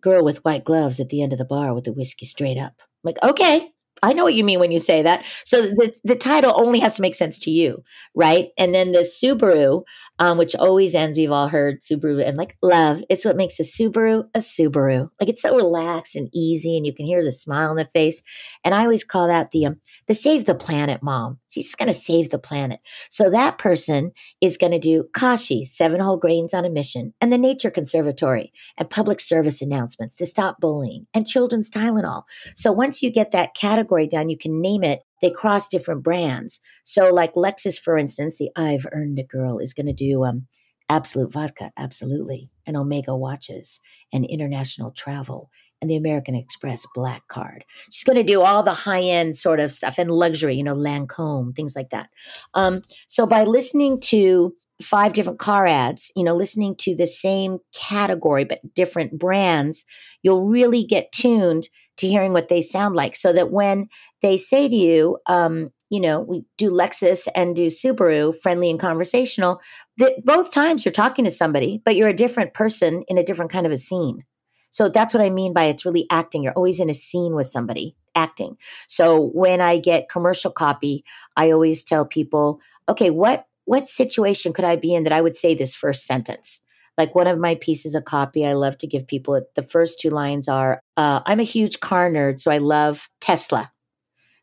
girl 0.00 0.24
with 0.24 0.44
white 0.44 0.64
gloves 0.64 1.00
at 1.00 1.08
the 1.08 1.22
end 1.22 1.32
of 1.32 1.38
the 1.38 1.44
bar 1.44 1.74
with 1.74 1.84
the 1.84 1.92
whiskey 1.92 2.26
straight 2.26 2.58
up. 2.58 2.74
I'm 2.78 2.86
like, 3.04 3.22
okay, 3.22 3.70
I 4.02 4.12
know 4.12 4.24
what 4.24 4.34
you 4.34 4.44
mean 4.44 4.60
when 4.60 4.70
you 4.70 4.78
say 4.78 5.02
that. 5.02 5.24
So 5.44 5.62
the, 5.62 5.94
the 6.04 6.16
title 6.16 6.52
only 6.56 6.78
has 6.80 6.96
to 6.96 7.02
make 7.02 7.14
sense 7.14 7.38
to 7.40 7.50
you, 7.50 7.82
right? 8.14 8.48
And 8.58 8.74
then 8.74 8.92
the 8.92 9.00
Subaru, 9.00 9.82
um, 10.18 10.38
which 10.38 10.54
always 10.54 10.94
ends, 10.94 11.18
we've 11.18 11.32
all 11.32 11.48
heard 11.48 11.80
Subaru 11.80 12.26
and 12.26 12.36
like 12.36 12.56
love. 12.62 13.02
It's 13.08 13.24
what 13.24 13.36
makes 13.36 13.58
a 13.58 13.64
Subaru 13.64 14.24
a 14.34 14.38
Subaru. 14.38 15.10
Like 15.20 15.28
it's 15.28 15.42
so 15.42 15.56
relaxed 15.56 16.16
and 16.16 16.28
easy, 16.32 16.76
and 16.76 16.86
you 16.86 16.94
can 16.94 17.06
hear 17.06 17.24
the 17.24 17.32
smile 17.32 17.70
on 17.70 17.76
the 17.76 17.84
face. 17.84 18.22
And 18.64 18.74
I 18.74 18.82
always 18.82 19.04
call 19.04 19.28
that 19.28 19.50
the 19.50 19.66
um, 19.66 19.80
the 20.06 20.14
save 20.14 20.44
the 20.44 20.54
planet 20.54 21.02
mom. 21.02 21.38
She's 21.48 21.66
just 21.66 21.78
going 21.78 21.88
to 21.88 21.94
save 21.94 22.30
the 22.30 22.38
planet. 22.38 22.80
So 23.10 23.30
that 23.30 23.58
person 23.58 24.12
is 24.40 24.56
going 24.56 24.72
to 24.72 24.78
do 24.78 25.04
Kashi, 25.14 25.64
seven 25.64 26.00
whole 26.00 26.16
grains 26.16 26.54
on 26.54 26.64
a 26.64 26.70
mission, 26.70 27.14
and 27.20 27.32
the 27.32 27.38
Nature 27.38 27.70
Conservatory, 27.70 28.52
and 28.76 28.88
public 28.88 29.20
service 29.20 29.60
announcements 29.60 30.16
to 30.18 30.26
stop 30.26 30.60
bullying, 30.60 31.06
and 31.14 31.26
children's 31.26 31.70
Tylenol. 31.70 32.22
So 32.56 32.72
once 32.72 33.02
you 33.02 33.10
get 33.10 33.32
that 33.32 33.54
category 33.54 33.87
done, 34.10 34.28
you 34.28 34.38
can 34.38 34.60
name 34.60 34.84
it. 34.84 35.00
They 35.20 35.30
cross 35.30 35.68
different 35.68 36.02
brands. 36.02 36.60
So 36.84 37.08
like 37.08 37.34
Lexus, 37.34 37.80
for 37.80 37.98
instance, 37.98 38.38
the 38.38 38.50
I've 38.56 38.86
Earned 38.92 39.18
a 39.18 39.24
Girl 39.24 39.58
is 39.58 39.74
going 39.74 39.86
to 39.86 39.92
do 39.92 40.24
um, 40.24 40.46
Absolut 40.88 41.32
Vodka, 41.32 41.70
absolutely, 41.76 42.50
and 42.66 42.76
Omega 42.76 43.14
watches, 43.14 43.80
and 44.12 44.24
international 44.24 44.90
travel, 44.90 45.50
and 45.82 45.90
the 45.90 45.96
American 45.96 46.34
Express 46.34 46.86
Black 46.94 47.28
Card. 47.28 47.64
She's 47.90 48.04
going 48.04 48.16
to 48.16 48.22
do 48.22 48.42
all 48.42 48.62
the 48.62 48.72
high 48.72 49.02
end 49.02 49.36
sort 49.36 49.60
of 49.60 49.70
stuff 49.70 49.98
and 49.98 50.10
luxury, 50.10 50.56
you 50.56 50.64
know, 50.64 50.74
Lancome, 50.74 51.54
things 51.54 51.76
like 51.76 51.90
that. 51.90 52.08
Um, 52.54 52.82
so 53.06 53.26
by 53.26 53.44
listening 53.44 54.00
to 54.02 54.54
five 54.80 55.12
different 55.12 55.38
car 55.38 55.66
ads, 55.66 56.12
you 56.16 56.24
know, 56.24 56.34
listening 56.34 56.74
to 56.76 56.94
the 56.94 57.06
same 57.06 57.58
category 57.74 58.44
but 58.44 58.60
different 58.74 59.18
brands, 59.18 59.84
you'll 60.22 60.46
really 60.46 60.84
get 60.84 61.12
tuned 61.12 61.68
to 61.98 62.08
hearing 62.08 62.32
what 62.32 62.48
they 62.48 62.62
sound 62.62 62.96
like. 62.96 63.14
So 63.14 63.32
that 63.32 63.50
when 63.50 63.88
they 64.22 64.36
say 64.36 64.68
to 64.68 64.74
you, 64.74 65.18
um, 65.26 65.70
you 65.90 66.00
know, 66.00 66.20
we 66.20 66.44
do 66.56 66.70
Lexus 66.70 67.28
and 67.34 67.56
do 67.56 67.66
Subaru, 67.66 68.36
friendly 68.36 68.70
and 68.70 68.80
conversational, 68.80 69.60
that 69.96 70.24
both 70.24 70.52
times 70.52 70.84
you're 70.84 70.92
talking 70.92 71.24
to 71.24 71.30
somebody, 71.30 71.80
but 71.84 71.96
you're 71.96 72.08
a 72.08 72.14
different 72.14 72.54
person 72.54 73.02
in 73.08 73.18
a 73.18 73.24
different 73.24 73.50
kind 73.50 73.66
of 73.66 73.72
a 73.72 73.78
scene. 73.78 74.24
So 74.70 74.88
that's 74.88 75.14
what 75.14 75.22
I 75.22 75.30
mean 75.30 75.52
by 75.52 75.64
it's 75.64 75.86
really 75.86 76.06
acting. 76.10 76.42
You're 76.42 76.52
always 76.52 76.80
in 76.80 76.90
a 76.90 76.94
scene 76.94 77.34
with 77.34 77.46
somebody 77.46 77.96
acting. 78.14 78.56
So 78.86 79.30
when 79.32 79.60
I 79.60 79.78
get 79.78 80.10
commercial 80.10 80.50
copy, 80.50 81.04
I 81.36 81.50
always 81.50 81.84
tell 81.84 82.04
people, 82.04 82.60
okay, 82.88 83.10
what 83.10 83.46
what 83.64 83.86
situation 83.86 84.54
could 84.54 84.64
I 84.64 84.76
be 84.76 84.94
in 84.94 85.04
that 85.04 85.12
I 85.12 85.20
would 85.20 85.36
say 85.36 85.54
this 85.54 85.74
first 85.74 86.06
sentence? 86.06 86.62
Like 86.98 87.14
one 87.14 87.28
of 87.28 87.38
my 87.38 87.54
pieces 87.54 87.94
of 87.94 88.04
copy, 88.04 88.44
I 88.44 88.52
love 88.54 88.76
to 88.78 88.86
give 88.86 89.06
people 89.06 89.40
the 89.54 89.62
first 89.62 90.00
two 90.00 90.10
lines 90.10 90.48
are, 90.48 90.82
uh, 90.96 91.20
I'm 91.24 91.40
a 91.40 91.44
huge 91.44 91.80
car 91.80 92.10
nerd, 92.10 92.40
so 92.40 92.50
I 92.50 92.58
love 92.58 93.08
Tesla. 93.20 93.72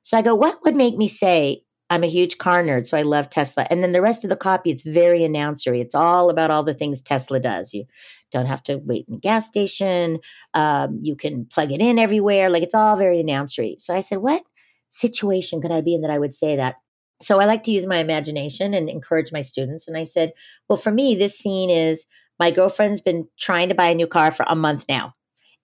So 0.03 0.17
I 0.17 0.21
go, 0.21 0.33
what 0.33 0.63
would 0.63 0.75
make 0.75 0.95
me 0.95 1.07
say 1.07 1.65
I'm 1.89 2.03
a 2.03 2.07
huge 2.07 2.39
car 2.39 2.63
nerd, 2.63 2.87
so 2.87 2.97
I 2.97 3.03
love 3.03 3.29
Tesla. 3.29 3.67
And 3.69 3.83
then 3.83 3.91
the 3.91 4.01
rest 4.01 4.23
of 4.23 4.29
the 4.29 4.35
copy, 4.35 4.71
it's 4.71 4.81
very 4.81 5.19
announcery. 5.19 5.81
It's 5.81 5.93
all 5.93 6.29
about 6.29 6.49
all 6.49 6.63
the 6.63 6.73
things 6.73 7.01
Tesla 7.01 7.39
does. 7.39 7.73
You 7.73 7.85
don't 8.31 8.47
have 8.47 8.63
to 8.63 8.77
wait 8.77 9.05
in 9.07 9.15
a 9.15 9.19
gas 9.19 9.47
station. 9.47 10.19
Um, 10.55 10.99
you 11.03 11.15
can 11.15 11.45
plug 11.45 11.71
it 11.71 11.81
in 11.81 11.99
everywhere. 11.99 12.49
Like 12.49 12.63
it's 12.63 12.73
all 12.73 12.97
very 12.97 13.21
announcery. 13.21 13.79
So 13.79 13.93
I 13.93 14.01
said, 14.01 14.17
what 14.19 14.43
situation 14.89 15.61
could 15.61 15.71
I 15.71 15.81
be 15.81 15.93
in 15.93 16.01
that 16.01 16.11
I 16.11 16.17
would 16.17 16.33
say 16.33 16.55
that? 16.55 16.77
So 17.21 17.39
I 17.39 17.45
like 17.45 17.63
to 17.63 17.71
use 17.71 17.85
my 17.85 17.97
imagination 17.97 18.73
and 18.73 18.89
encourage 18.89 19.31
my 19.31 19.43
students. 19.43 19.87
And 19.87 19.95
I 19.95 20.03
said, 20.03 20.33
well, 20.67 20.77
for 20.77 20.91
me, 20.91 21.15
this 21.15 21.37
scene 21.37 21.69
is 21.69 22.07
my 22.39 22.51
girlfriend's 22.51 23.01
been 23.01 23.27
trying 23.39 23.69
to 23.69 23.75
buy 23.75 23.89
a 23.89 23.95
new 23.95 24.07
car 24.07 24.31
for 24.31 24.45
a 24.47 24.55
month 24.55 24.85
now. 24.89 25.15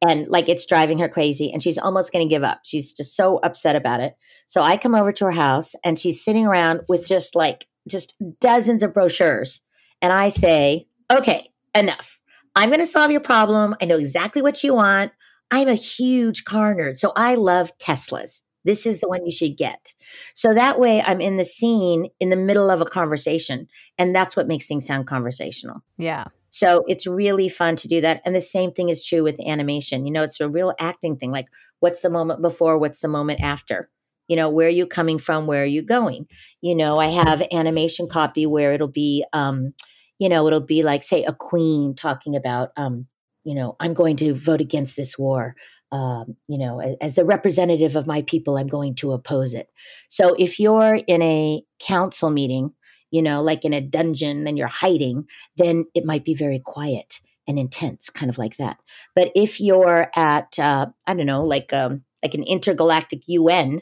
And 0.08 0.28
like 0.28 0.50
it's 0.50 0.66
driving 0.66 0.98
her 1.00 1.10
crazy 1.10 1.52
and 1.52 1.62
she's 1.62 1.78
almost 1.78 2.12
going 2.12 2.28
to 2.28 2.30
give 2.30 2.44
up. 2.44 2.62
She's 2.64 2.94
just 2.94 3.16
so 3.16 3.38
upset 3.44 3.76
about 3.76 4.00
it. 4.00 4.16
So 4.48 4.62
I 4.62 4.78
come 4.78 4.96
over 4.96 5.12
to 5.12 5.26
her 5.26 5.32
house 5.32 5.76
and 5.86 6.00
she's 6.00 6.24
sitting 6.24 6.46
around 6.46 6.82
with 6.90 7.06
just 7.06 7.36
like 7.36 7.68
just 7.88 8.16
dozens 8.40 8.84
of 8.84 8.94
brochures. 8.94 9.64
And 10.02 10.12
I 10.12 10.30
say, 10.30 10.88
okay, 11.12 11.52
enough. 11.76 12.20
I'm 12.56 12.70
going 12.70 12.80
to 12.80 12.88
solve 12.88 13.12
your 13.12 13.22
problem. 13.22 13.76
I 13.82 13.86
know 13.86 13.98
exactly 13.98 14.42
what 14.42 14.64
you 14.64 14.74
want. 14.74 15.12
I'm 15.52 15.68
a 15.68 15.76
huge 15.76 16.46
car 16.46 16.74
nerd. 16.74 16.98
So 16.98 17.14
I 17.16 17.36
love 17.36 17.78
Teslas. 17.78 18.42
This 18.64 18.86
is 18.86 19.00
the 19.00 19.08
one 19.08 19.26
you 19.26 19.32
should 19.32 19.58
get. 19.58 19.94
So 20.34 20.54
that 20.54 20.80
way 20.80 21.02
I'm 21.02 21.22
in 21.22 21.38
the 21.38 21.46
scene 21.46 22.10
in 22.20 22.30
the 22.30 22.36
middle 22.36 22.70
of 22.70 22.82
a 22.82 22.86
conversation. 22.86 23.68
And 23.98 24.16
that's 24.16 24.36
what 24.36 24.48
makes 24.48 24.68
things 24.68 24.86
sound 24.86 25.08
conversational. 25.08 25.82
Yeah. 25.98 26.26
So 26.52 26.84
it's 26.88 27.08
really 27.08 27.50
fun 27.50 27.78
to 27.78 27.88
do 27.88 28.02
that. 28.02 28.22
And 28.26 28.36
the 28.36 28.42
same 28.42 28.72
thing 28.72 28.90
is 28.90 29.06
true 29.06 29.24
with 29.24 29.40
animation. 29.46 30.06
You 30.06 30.12
know, 30.12 30.22
it's 30.22 30.40
a 30.40 30.50
real 30.50 30.74
acting 30.80 31.18
thing. 31.18 31.32
Like, 31.32 31.48
what's 31.80 32.02
the 32.02 32.10
moment 32.10 32.42
before? 32.42 32.78
What's 32.78 33.00
the 33.00 33.08
moment 33.08 33.42
after? 33.42 33.90
You 34.28 34.36
know, 34.36 34.50
where 34.50 34.68
are 34.68 34.70
you 34.70 34.86
coming 34.86 35.18
from? 35.18 35.48
Where 35.48 35.64
are 35.64 35.66
you 35.66 35.82
going? 35.82 36.28
You 36.62 36.76
know, 36.76 37.00
I 37.00 37.08
have 37.08 37.42
animation 37.52 38.08
copy 38.08 38.46
where 38.46 38.74
it'll 38.74 38.88
be, 38.88 39.26
um, 39.34 39.74
you 40.20 40.30
know, 40.30 40.46
it'll 40.46 40.60
be 40.60 40.84
like, 40.84 41.04
say, 41.04 41.24
a 41.24 41.34
queen 41.34 41.96
talking 41.96 42.36
about, 42.36 42.70
um, 42.78 43.08
you 43.44 43.56
know, 43.56 43.76
I'm 43.80 43.94
going 43.94 44.18
to 44.18 44.34
vote 44.34 44.62
against 44.62 44.96
this 44.96 45.18
war. 45.18 45.56
Um, 45.94 46.36
you 46.48 46.58
know, 46.58 46.80
as, 46.80 46.96
as 47.02 47.16
the 47.16 47.26
representative 47.26 47.96
of 47.96 48.08
my 48.08 48.22
people, 48.22 48.58
I'm 48.58 48.68
going 48.68 48.96
to 48.96 49.12
oppose 49.14 49.54
it. 49.54 49.68
So 50.10 50.36
if 50.38 50.60
you're 50.60 51.00
in 51.08 51.22
a 51.22 51.64
council 51.80 52.30
meeting, 52.30 52.74
you 53.12 53.22
know, 53.22 53.42
like 53.42 53.66
in 53.66 53.74
a 53.74 53.82
dungeon 53.82 54.48
and 54.48 54.58
you're 54.58 54.68
hiding, 54.68 55.28
then 55.58 55.86
it 55.94 56.06
might 56.06 56.26
be 56.26 56.34
very 56.34 56.60
quiet 56.60 57.22
and 57.48 57.60
intense, 57.60 58.10
kind 58.10 58.30
of 58.30 58.38
like 58.38 58.58
that. 58.58 58.78
But 59.16 59.32
if 59.36 59.60
you're 59.60 60.10
at, 60.16 60.58
uh, 60.58 60.88
I 61.06 61.14
don't 61.14 61.26
know, 61.26 61.44
like 61.44 61.74
um, 61.74 62.04
like 62.24 62.34
an 62.34 62.44
intergalactic 62.44 63.22
UN, 63.28 63.82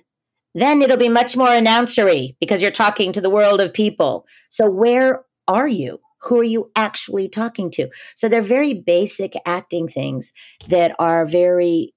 then 0.55 0.81
it'll 0.81 0.97
be 0.97 1.09
much 1.09 1.37
more 1.37 1.47
announcery 1.47 2.35
because 2.39 2.61
you're 2.61 2.71
talking 2.71 3.13
to 3.13 3.21
the 3.21 3.29
world 3.29 3.61
of 3.61 3.73
people. 3.73 4.25
So 4.49 4.69
where 4.69 5.23
are 5.47 5.67
you? 5.67 5.99
Who 6.23 6.39
are 6.39 6.45
you 6.45 6.71
actually 6.75 7.29
talking 7.29 7.71
to? 7.71 7.89
So 8.15 8.27
they're 8.27 8.41
very 8.41 8.73
basic 8.73 9.33
acting 9.45 9.87
things 9.87 10.33
that 10.67 10.95
are 10.99 11.25
very 11.25 11.93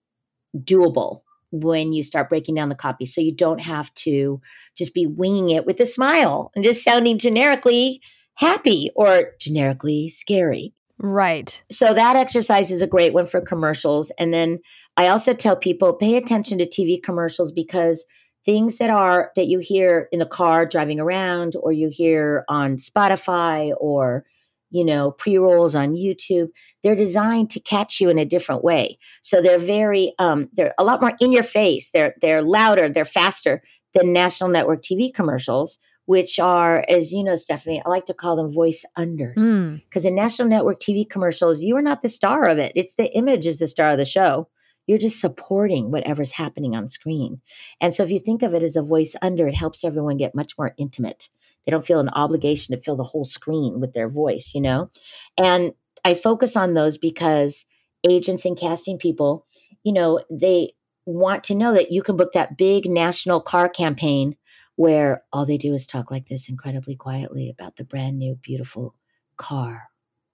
doable 0.57 1.22
when 1.53 1.93
you 1.93 2.03
start 2.03 2.29
breaking 2.29 2.57
down 2.57 2.69
the 2.69 2.75
copy. 2.75 3.07
So 3.07 3.21
you 3.21 3.33
don't 3.33 3.61
have 3.61 3.95
to 3.95 4.41
just 4.77 4.95
be 4.95 5.07
winging 5.07 5.51
it 5.51 5.67
with 5.67 5.79
a 5.81 5.87
smile 5.87 6.51
and 6.55 6.65
just 6.65 6.83
sounding 6.83 7.19
generically 7.19 8.01
happy 8.35 8.91
or 8.97 9.33
generically 9.39 10.09
scary. 10.09 10.75
Right. 10.99 11.63
So 11.71 11.95
that 11.95 12.17
exercise 12.17 12.71
is 12.71 12.83
a 12.83 12.87
great 12.87 13.13
one 13.13 13.27
for 13.27 13.41
commercials. 13.41 14.11
And 14.19 14.33
then 14.33 14.61
I 14.97 15.09
also 15.09 15.35
tell 15.35 15.57
people 15.57 15.93
pay 15.93 16.17
attention 16.17 16.59
to 16.59 16.67
TV 16.67 17.03
commercials 17.03 17.53
because 17.53 18.07
things 18.45 18.79
that 18.79 18.91
are 18.91 19.31
that 19.37 19.47
you 19.47 19.59
hear 19.59 20.09
in 20.13 20.19
the 20.19 20.27
car 20.27 20.67
driving 20.67 21.01
around 21.01 21.55
or 21.61 21.73
you 21.73 21.89
hear 21.89 22.45
on 22.49 22.77
Spotify 22.77 23.73
or 23.79 24.25
you 24.73 24.85
know, 24.85 25.13
pre 25.13 25.37
rolls 25.37 25.77
on 25.77 25.95
YouTube. 25.95 26.49
They're 26.83 26.97
designed 26.97 27.51
to 27.51 27.61
catch 27.61 28.01
you 28.01 28.09
in 28.09 28.19
a 28.19 28.25
different 28.25 28.65
way. 28.65 28.99
So 29.23 29.41
they're 29.41 29.59
very, 29.59 30.15
um, 30.19 30.49
they're 30.55 30.75
a 30.79 30.85
lot 30.85 31.01
more 31.01 31.13
in 31.21 31.31
your 31.31 31.43
face. 31.43 31.91
They're 31.91 32.15
they're 32.21 32.43
louder. 32.43 32.89
They're 32.89 33.05
faster 33.05 33.63
than 33.95 34.13
national 34.13 34.51
network 34.51 34.83
TV 34.83 35.13
commercials, 35.13 35.79
which 36.07 36.39
are, 36.39 36.85
as 36.89 37.13
you 37.13 37.23
know, 37.23 37.37
Stephanie, 37.37 37.83
I 37.85 37.89
like 37.91 38.07
to 38.07 38.15
call 38.15 38.37
them 38.37 38.51
voice 38.51 38.85
unders 38.99 39.81
because 39.85 40.05
mm. 40.05 40.09
in 40.09 40.15
national 40.15 40.49
network 40.49 40.81
TV 40.81 41.09
commercials, 41.09 41.61
you 41.61 41.77
are 41.77 41.83
not 41.83 42.03
the 42.03 42.09
star 42.09 42.49
of 42.49 42.59
it. 42.59 42.73
It's 42.75 42.95
the 42.95 43.15
image 43.15 43.47
is 43.47 43.59
the 43.59 43.69
star 43.69 43.93
of 43.93 43.99
the 43.99 44.07
show. 44.07 44.49
You're 44.87 44.99
just 44.99 45.21
supporting 45.21 45.91
whatever's 45.91 46.33
happening 46.33 46.75
on 46.75 46.89
screen. 46.89 47.41
And 47.81 47.95
so 47.95 48.03
if 48.03 48.11
you 48.11 48.19
think 48.19 48.43
of 48.43 48.53
it 48.53 48.63
as 48.63 48.75
a 48.75 48.83
voice 48.83 49.15
under, 49.23 49.47
it 49.47 49.55
helps 49.55 49.85
everyone 49.85 50.17
get 50.17 50.35
much 50.35 50.55
more 50.59 50.75
intimate. 50.77 51.29
They 51.65 51.71
don't 51.71 51.87
feel 51.87 52.01
an 52.01 52.09
obligation 52.11 52.75
to 52.75 52.83
fill 52.83 52.97
the 52.97 53.05
whole 53.05 53.25
screen 53.25 53.81
with 53.81 53.93
their 53.93 54.09
voice, 54.09 54.53
you 54.55 54.61
know? 54.61 54.91
And 55.39 55.73
I 56.05 56.15
focus 56.15 56.57
on 56.57 56.75
those 56.75 56.99
because 56.99 57.67
agents 58.09 58.45
and 58.45 58.59
casting 58.59 58.99
people, 58.99 59.47
you 59.85 59.93
know, 59.93 60.21
they 60.31 60.73
want 61.07 61.45
to 61.45 61.55
know 61.55 61.73
that 61.73 61.93
you 61.93 62.03
can 62.03 62.17
book 62.17 62.33
that 62.33 62.57
big 62.57 62.89
national 62.89 63.41
car 63.41 63.69
campaign 63.69 64.37
where 64.77 65.23
all 65.33 65.47
they 65.47 65.59
do 65.59 65.75
is 65.75 65.87
talk 65.87 66.11
like 66.11 66.27
this 66.27 66.49
incredibly 66.49 66.97
quietly 66.97 67.51
about 67.51 67.77
the 67.77 67.85
brand 67.85 68.19
new, 68.19 68.35
beautiful 68.37 68.95
car. 69.37 69.85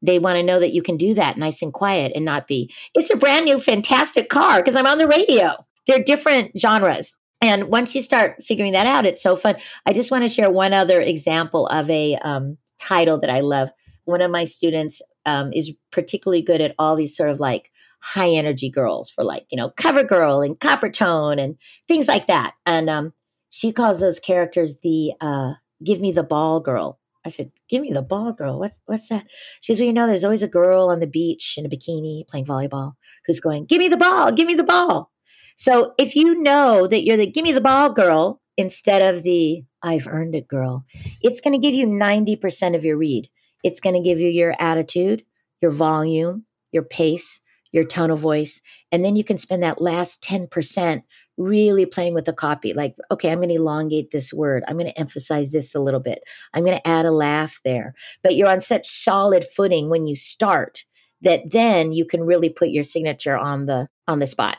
They 0.00 0.18
want 0.18 0.36
to 0.36 0.42
know 0.42 0.60
that 0.60 0.72
you 0.72 0.82
can 0.82 0.96
do 0.96 1.14
that 1.14 1.38
nice 1.38 1.60
and 1.60 1.72
quiet 1.72 2.12
and 2.14 2.24
not 2.24 2.46
be, 2.46 2.72
it's 2.94 3.10
a 3.10 3.16
brand 3.16 3.46
new, 3.46 3.58
fantastic 3.58 4.28
car 4.28 4.58
because 4.58 4.76
I'm 4.76 4.86
on 4.86 4.98
the 4.98 5.08
radio. 5.08 5.54
They're 5.86 6.02
different 6.02 6.52
genres. 6.58 7.16
And 7.40 7.68
once 7.68 7.94
you 7.94 8.02
start 8.02 8.42
figuring 8.42 8.72
that 8.72 8.86
out, 8.86 9.06
it's 9.06 9.22
so 9.22 9.36
fun. 9.36 9.56
I 9.86 9.92
just 9.92 10.10
want 10.10 10.24
to 10.24 10.28
share 10.28 10.50
one 10.50 10.72
other 10.72 11.00
example 11.00 11.66
of 11.68 11.88
a 11.88 12.16
um, 12.16 12.58
title 12.80 13.18
that 13.20 13.30
I 13.30 13.40
love. 13.40 13.70
One 14.04 14.22
of 14.22 14.30
my 14.30 14.44
students 14.44 15.02
um, 15.24 15.52
is 15.52 15.72
particularly 15.92 16.42
good 16.42 16.60
at 16.60 16.74
all 16.78 16.96
these 16.96 17.16
sort 17.16 17.30
of 17.30 17.38
like 17.38 17.70
high 18.00 18.30
energy 18.30 18.70
girls 18.70 19.10
for 19.10 19.22
like, 19.22 19.46
you 19.50 19.56
know, 19.56 19.70
cover 19.70 20.02
girl 20.02 20.40
and 20.40 20.58
Coppertone 20.58 21.40
and 21.40 21.56
things 21.86 22.08
like 22.08 22.26
that. 22.26 22.54
And 22.64 22.88
um, 22.88 23.12
she 23.50 23.72
calls 23.72 24.00
those 24.00 24.20
characters 24.20 24.78
the 24.82 25.12
uh, 25.20 25.52
give 25.84 26.00
me 26.00 26.12
the 26.12 26.22
ball 26.22 26.60
girl. 26.60 26.98
I 27.24 27.28
said, 27.28 27.50
give 27.68 27.82
me 27.82 27.92
the 27.92 28.02
ball 28.02 28.32
girl. 28.32 28.58
What's, 28.58 28.80
what's 28.86 29.08
that? 29.08 29.26
She 29.60 29.72
says, 29.72 29.80
well, 29.80 29.86
you 29.86 29.92
know, 29.92 30.06
there's 30.06 30.24
always 30.24 30.42
a 30.42 30.48
girl 30.48 30.88
on 30.88 31.00
the 31.00 31.06
beach 31.06 31.56
in 31.58 31.66
a 31.66 31.68
bikini 31.68 32.26
playing 32.26 32.46
volleyball 32.46 32.92
who's 33.26 33.40
going, 33.40 33.66
give 33.66 33.78
me 33.78 33.88
the 33.88 33.96
ball, 33.96 34.32
give 34.32 34.46
me 34.46 34.54
the 34.54 34.64
ball. 34.64 35.10
So 35.58 35.92
if 35.98 36.14
you 36.14 36.40
know 36.40 36.86
that 36.86 37.04
you're 37.04 37.16
the 37.16 37.26
give 37.26 37.42
me 37.42 37.52
the 37.52 37.60
ball 37.60 37.92
girl 37.92 38.40
instead 38.56 39.02
of 39.02 39.24
the 39.24 39.64
I've 39.82 40.06
earned 40.06 40.36
it 40.36 40.46
girl, 40.46 40.84
it's 41.20 41.40
going 41.40 41.52
to 41.52 41.58
give 41.58 41.74
you 41.74 41.84
90% 41.84 42.76
of 42.76 42.84
your 42.84 42.96
read. 42.96 43.28
It's 43.64 43.80
going 43.80 43.94
to 43.94 44.00
give 44.00 44.20
you 44.20 44.28
your 44.28 44.54
attitude, 44.60 45.24
your 45.60 45.72
volume, 45.72 46.44
your 46.70 46.84
pace, 46.84 47.40
your 47.72 47.82
tone 47.82 48.10
of 48.10 48.20
voice. 48.20 48.62
And 48.92 49.04
then 49.04 49.16
you 49.16 49.24
can 49.24 49.36
spend 49.36 49.64
that 49.64 49.80
last 49.80 50.22
10% 50.22 51.02
really 51.36 51.86
playing 51.86 52.14
with 52.14 52.26
the 52.26 52.32
copy. 52.32 52.72
Like, 52.72 52.94
okay, 53.10 53.30
I'm 53.30 53.38
going 53.38 53.48
to 53.48 53.56
elongate 53.56 54.12
this 54.12 54.32
word. 54.32 54.62
I'm 54.68 54.78
going 54.78 54.90
to 54.90 54.98
emphasize 54.98 55.50
this 55.50 55.74
a 55.74 55.80
little 55.80 56.00
bit. 56.00 56.22
I'm 56.54 56.64
going 56.64 56.78
to 56.78 56.88
add 56.88 57.04
a 57.04 57.10
laugh 57.10 57.60
there. 57.64 57.94
But 58.22 58.36
you're 58.36 58.50
on 58.50 58.60
such 58.60 58.86
solid 58.86 59.44
footing 59.44 59.90
when 59.90 60.06
you 60.06 60.14
start 60.14 60.84
that 61.20 61.50
then 61.50 61.92
you 61.92 62.04
can 62.04 62.22
really 62.22 62.48
put 62.48 62.68
your 62.68 62.84
signature 62.84 63.36
on 63.36 63.66
the 63.66 63.88
on 64.06 64.20
the 64.20 64.26
spot. 64.26 64.58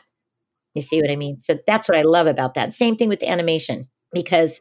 You 0.74 0.82
see 0.82 1.00
what 1.00 1.10
I 1.10 1.16
mean? 1.16 1.38
So 1.38 1.58
that's 1.66 1.88
what 1.88 1.98
I 1.98 2.02
love 2.02 2.26
about 2.26 2.54
that. 2.54 2.74
Same 2.74 2.96
thing 2.96 3.08
with 3.08 3.22
animation 3.22 3.88
because 4.12 4.60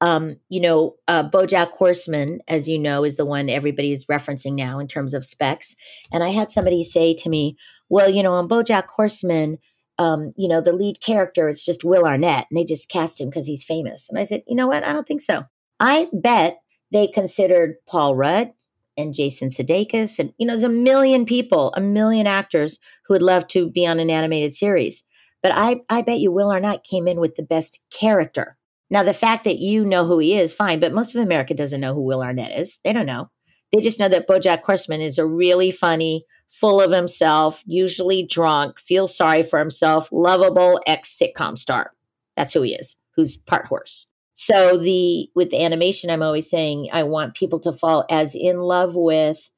um, 0.00 0.36
you 0.48 0.60
know, 0.60 0.94
uh, 1.08 1.28
Bojack 1.28 1.72
Horseman, 1.72 2.38
as 2.46 2.68
you 2.68 2.78
know, 2.78 3.02
is 3.02 3.16
the 3.16 3.24
one 3.24 3.50
everybody 3.50 3.90
is 3.90 4.06
referencing 4.06 4.54
now 4.54 4.78
in 4.78 4.86
terms 4.86 5.12
of 5.12 5.24
specs. 5.24 5.74
And 6.12 6.22
I 6.22 6.28
had 6.28 6.52
somebody 6.52 6.84
say 6.84 7.14
to 7.14 7.28
me, 7.28 7.56
"Well, 7.88 8.08
you 8.08 8.22
know, 8.22 8.34
on 8.34 8.48
Bojack 8.48 8.86
Horseman, 8.86 9.58
um, 9.98 10.32
you 10.36 10.48
know, 10.48 10.60
the 10.60 10.72
lead 10.72 11.00
character, 11.00 11.48
it's 11.48 11.64
just 11.64 11.84
Will 11.84 12.06
Arnett 12.06 12.46
and 12.50 12.56
they 12.56 12.64
just 12.64 12.88
cast 12.88 13.20
him 13.20 13.28
because 13.28 13.46
he's 13.46 13.64
famous. 13.64 14.08
And 14.08 14.18
I 14.18 14.24
said, 14.24 14.42
you 14.46 14.54
know 14.54 14.68
what? 14.68 14.86
I 14.86 14.92
don't 14.92 15.06
think 15.06 15.22
so. 15.22 15.42
I 15.80 16.08
bet 16.12 16.60
they 16.92 17.08
considered 17.08 17.76
Paul 17.86 18.14
Rudd 18.14 18.52
and 18.96 19.14
Jason 19.14 19.48
Sudeikis. 19.48 20.18
And, 20.18 20.32
you 20.38 20.46
know, 20.46 20.54
there's 20.54 20.64
a 20.64 20.68
million 20.68 21.24
people, 21.24 21.72
a 21.76 21.80
million 21.80 22.26
actors 22.26 22.78
who 23.06 23.14
would 23.14 23.22
love 23.22 23.46
to 23.48 23.70
be 23.70 23.86
on 23.86 23.98
an 23.98 24.10
animated 24.10 24.54
series. 24.54 25.04
But 25.42 25.52
I, 25.54 25.80
I 25.88 26.02
bet 26.02 26.20
you 26.20 26.32
Will 26.32 26.50
Arnett 26.50 26.84
came 26.84 27.06
in 27.06 27.20
with 27.20 27.36
the 27.36 27.42
best 27.42 27.80
character. 27.90 28.56
Now, 28.90 29.02
the 29.02 29.14
fact 29.14 29.44
that 29.44 29.58
you 29.58 29.84
know 29.84 30.06
who 30.06 30.18
he 30.18 30.34
is, 30.34 30.54
fine, 30.54 30.80
but 30.80 30.92
most 30.92 31.14
of 31.14 31.20
America 31.20 31.54
doesn't 31.54 31.80
know 31.80 31.94
who 31.94 32.02
Will 32.02 32.22
Arnett 32.22 32.58
is. 32.58 32.80
They 32.84 32.92
don't 32.92 33.06
know. 33.06 33.30
They 33.72 33.82
just 33.82 34.00
know 34.00 34.08
that 34.08 34.26
Bojack 34.26 34.62
Horseman 34.62 35.02
is 35.02 35.18
a 35.18 35.26
really 35.26 35.70
funny, 35.70 36.24
full 36.48 36.80
of 36.80 36.90
himself, 36.90 37.62
usually 37.66 38.26
drunk, 38.26 38.80
feels 38.80 39.14
sorry 39.14 39.42
for 39.42 39.58
himself, 39.58 40.08
lovable 40.10 40.80
ex 40.86 41.18
sitcom 41.20 41.58
star. 41.58 41.92
That's 42.36 42.54
who 42.54 42.62
he 42.62 42.74
is, 42.74 42.96
who's 43.14 43.36
part 43.36 43.66
horse. 43.66 44.06
So 44.32 44.78
the 44.78 45.28
with 45.34 45.50
the 45.50 45.62
animation, 45.62 46.10
I'm 46.10 46.22
always 46.22 46.48
saying 46.48 46.88
I 46.92 47.02
want 47.02 47.34
people 47.34 47.58
to 47.60 47.72
fall 47.72 48.06
as 48.08 48.34
in 48.34 48.60
love 48.60 48.94
with 48.94 49.50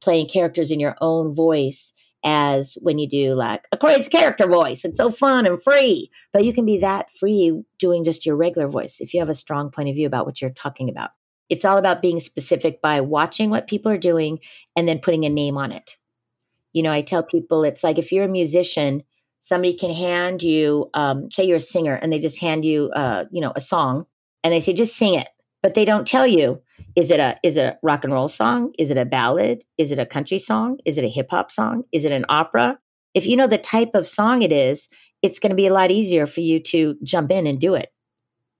playing 0.00 0.28
characters 0.28 0.70
in 0.70 0.80
your 0.80 0.96
own 1.00 1.34
voice 1.34 1.92
as 2.24 2.76
when 2.82 2.98
you 2.98 3.08
do 3.08 3.34
like 3.34 3.66
a 3.72 3.76
crazy 3.76 4.10
character 4.10 4.46
voice. 4.46 4.84
It's 4.84 4.98
so 4.98 5.10
fun 5.10 5.46
and 5.46 5.62
free. 5.62 6.10
But 6.32 6.44
you 6.44 6.52
can 6.52 6.64
be 6.64 6.78
that 6.78 7.10
free 7.12 7.62
doing 7.78 8.04
just 8.04 8.26
your 8.26 8.36
regular 8.36 8.68
voice 8.68 9.00
if 9.00 9.14
you 9.14 9.20
have 9.20 9.28
a 9.28 9.34
strong 9.34 9.70
point 9.70 9.88
of 9.88 9.94
view 9.94 10.06
about 10.06 10.26
what 10.26 10.40
you're 10.40 10.50
talking 10.50 10.88
about. 10.88 11.10
It's 11.48 11.64
all 11.64 11.78
about 11.78 12.02
being 12.02 12.20
specific 12.20 12.82
by 12.82 13.00
watching 13.00 13.50
what 13.50 13.68
people 13.68 13.90
are 13.90 13.98
doing 13.98 14.40
and 14.76 14.86
then 14.86 14.98
putting 14.98 15.24
a 15.24 15.30
name 15.30 15.56
on 15.56 15.72
it. 15.72 15.96
You 16.72 16.82
know, 16.82 16.92
I 16.92 17.02
tell 17.02 17.22
people 17.22 17.64
it's 17.64 17.82
like 17.82 17.98
if 17.98 18.12
you're 18.12 18.26
a 18.26 18.28
musician, 18.28 19.02
somebody 19.38 19.74
can 19.74 19.90
hand 19.90 20.42
you, 20.42 20.90
um, 20.94 21.30
say 21.30 21.44
you're 21.44 21.56
a 21.56 21.60
singer, 21.60 21.94
and 21.94 22.12
they 22.12 22.18
just 22.18 22.40
hand 22.40 22.64
you, 22.64 22.90
uh, 22.90 23.24
you 23.30 23.40
know, 23.40 23.52
a 23.56 23.60
song, 23.60 24.04
and 24.44 24.52
they 24.52 24.60
say 24.60 24.74
just 24.74 24.96
sing 24.96 25.14
it, 25.14 25.28
but 25.62 25.74
they 25.74 25.84
don't 25.84 26.06
tell 26.06 26.26
you 26.26 26.60
is 26.98 27.12
it 27.12 27.20
a 27.20 27.38
is 27.44 27.56
it 27.56 27.64
a 27.64 27.78
rock 27.84 28.02
and 28.02 28.12
roll 28.12 28.26
song, 28.26 28.72
is 28.76 28.90
it 28.90 28.96
a 28.96 29.04
ballad, 29.04 29.62
is 29.78 29.92
it 29.92 30.00
a 30.00 30.06
country 30.06 30.38
song, 30.38 30.78
is 30.84 30.98
it 30.98 31.04
a 31.04 31.08
hip 31.08 31.28
hop 31.30 31.48
song, 31.48 31.84
is 31.92 32.04
it 32.04 32.10
an 32.10 32.24
opera? 32.28 32.76
If 33.14 33.24
you 33.24 33.36
know 33.36 33.46
the 33.46 33.56
type 33.56 33.90
of 33.94 34.04
song 34.04 34.42
it 34.42 34.50
is, 34.50 34.88
it's 35.22 35.38
going 35.38 35.50
to 35.50 35.56
be 35.56 35.68
a 35.68 35.72
lot 35.72 35.92
easier 35.92 36.26
for 36.26 36.40
you 36.40 36.58
to 36.60 36.96
jump 37.04 37.30
in 37.30 37.46
and 37.46 37.60
do 37.60 37.74
it 37.74 37.92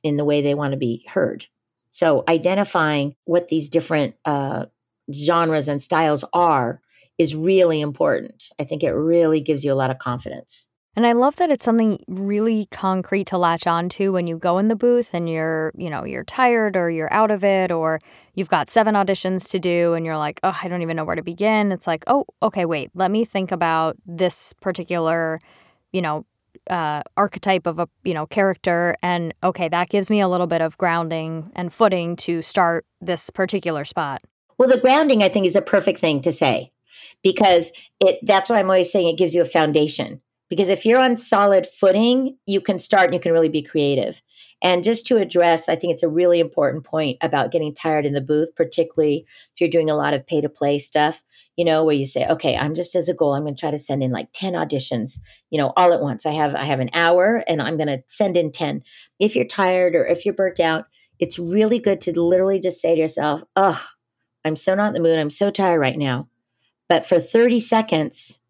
in 0.05 0.16
the 0.16 0.24
way 0.24 0.40
they 0.40 0.55
want 0.55 0.70
to 0.70 0.79
be 0.79 1.05
heard. 1.09 1.46
So 1.90 2.22
identifying 2.29 3.16
what 3.24 3.48
these 3.48 3.68
different 3.68 4.14
uh, 4.24 4.66
genres 5.12 5.66
and 5.66 5.83
styles 5.83 6.24
are 6.33 6.81
is 7.18 7.35
really 7.35 7.81
important. 7.81 8.44
I 8.61 8.64
think 8.64 8.85
it 8.85 8.92
really 8.92 9.40
gives 9.40 9.64
you 9.64 9.72
a 9.72 9.74
lot 9.74 9.90
of 9.90 9.98
confidence. 9.98 10.68
And 10.98 11.06
I 11.06 11.12
love 11.12 11.37
that 11.37 11.48
it's 11.48 11.64
something 11.64 12.02
really 12.08 12.66
concrete 12.72 13.28
to 13.28 13.38
latch 13.38 13.68
onto 13.68 14.12
when 14.12 14.26
you 14.26 14.37
go 14.37 14.58
in 14.58 14.66
the 14.66 14.74
booth 14.74 15.11
and 15.14 15.30
you're, 15.30 15.70
you 15.76 15.88
know, 15.88 16.02
you're 16.02 16.24
tired 16.24 16.76
or 16.76 16.90
you're 16.90 17.12
out 17.12 17.30
of 17.30 17.44
it 17.44 17.70
or 17.70 18.00
you've 18.34 18.48
got 18.48 18.68
seven 18.68 18.96
auditions 18.96 19.48
to 19.50 19.61
do 19.61 19.94
and 19.94 20.04
you're 20.04 20.18
like, 20.18 20.40
"Oh, 20.42 20.58
I 20.61 20.66
don't 20.66 20.82
even 20.82 20.96
know 20.96 21.04
where 21.04 21.14
to 21.14 21.22
begin." 21.22 21.70
It's 21.70 21.87
like, 21.87 22.02
"Oh, 22.08 22.24
okay, 22.42 22.64
wait. 22.64 22.90
Let 22.96 23.12
me 23.12 23.24
think 23.24 23.52
about 23.52 23.96
this 24.06 24.52
particular, 24.54 25.38
you 25.92 26.02
know, 26.02 26.26
uh, 26.68 27.04
archetype 27.16 27.68
of 27.68 27.78
a 27.78 27.88
you 28.02 28.12
know 28.12 28.26
character 28.26 28.96
and 29.00 29.32
okay 29.44 29.68
that 29.68 29.90
gives 29.90 30.11
me 30.11 30.20
a 30.20 30.26
little 30.26 30.48
bit 30.48 30.61
of 30.61 30.76
grounding 30.78 31.52
and 31.54 31.72
footing 31.72 32.16
to 32.16 32.42
start 32.42 32.84
this 33.00 33.30
particular 33.30 33.84
spot 33.84 34.20
well 34.58 34.68
the 34.68 34.76
grounding 34.76 35.22
i 35.22 35.28
think 35.28 35.46
is 35.46 35.54
a 35.54 35.62
perfect 35.62 36.00
thing 36.00 36.20
to 36.20 36.32
say 36.32 36.72
because 37.22 37.72
it 38.00 38.18
that's 38.22 38.50
why 38.50 38.58
I'm 38.58 38.66
always 38.66 38.90
saying 38.90 39.08
it 39.08 39.18
gives 39.18 39.34
you 39.34 39.42
a 39.42 39.46
foundation. 39.46 40.20
Because 40.48 40.68
if 40.68 40.87
you're 40.87 40.98
on 40.98 41.16
solid 41.16 41.66
footing, 41.66 42.37
you 42.46 42.61
can 42.61 42.78
start 42.78 43.06
and 43.06 43.14
you 43.14 43.20
can 43.20 43.32
really 43.32 43.48
be 43.48 43.62
creative. 43.62 44.22
And 44.62 44.82
just 44.82 45.06
to 45.06 45.18
address, 45.18 45.68
I 45.68 45.76
think 45.76 45.92
it's 45.92 46.02
a 46.02 46.08
really 46.08 46.40
important 46.40 46.84
point 46.84 47.18
about 47.20 47.52
getting 47.52 47.74
tired 47.74 48.06
in 48.06 48.12
the 48.12 48.20
booth, 48.20 48.56
particularly 48.56 49.26
if 49.54 49.61
you're 49.61 49.70
doing 49.70 49.90
a 49.90 49.96
lot 49.96 50.14
of 50.14 50.26
pay 50.26 50.40
to 50.40 50.48
play 50.48 50.78
stuff, 50.78 51.22
you 51.56 51.64
know, 51.64 51.84
where 51.84 51.94
you 51.94 52.06
say, 52.06 52.26
okay, 52.26 52.56
I'm 52.56 52.74
just 52.74 52.96
as 52.96 53.08
a 53.08 53.14
goal, 53.14 53.34
I'm 53.34 53.42
going 53.42 53.54
to 53.54 53.61
try 53.61 53.70
to 53.70 53.78
send 53.78 54.02
in 54.02 54.11
like 54.11 54.28
10 54.32 54.54
auditions, 54.54 55.20
you 55.50 55.58
know, 55.58 55.72
all 55.76 55.92
at 55.92 56.00
once. 56.00 56.26
I 56.26 56.32
have, 56.32 56.54
I 56.54 56.64
have 56.64 56.80
an 56.80 56.90
hour 56.92 57.44
and 57.46 57.62
I'm 57.62 57.76
going 57.76 57.88
to 57.88 58.02
send 58.06 58.37
in 58.37 58.50
10. 58.50 58.82
If 59.20 59.37
you're 59.37 59.44
tired 59.44 59.94
or 59.94 60.06
if 60.06 60.24
you're 60.24 60.34
burnt 60.34 60.61
out, 60.61 60.87
it's 61.18 61.38
really 61.38 61.78
good 61.78 62.00
to 62.02 62.20
literally 62.20 62.61
just 62.61 62.80
say 62.80 62.94
to 62.94 63.00
yourself, 63.00 63.42
oh, 63.54 63.80
I'm 64.44 64.56
so 64.56 64.74
not 64.74 64.88
in 64.88 64.94
the 64.94 65.00
mood. 65.00 65.18
I'm 65.18 65.30
so 65.30 65.50
tired 65.50 65.80
right 65.80 65.98
now. 65.98 66.28
But 66.88 67.06
for 67.06 67.20
30 67.20 67.61
seconds, 67.61 68.40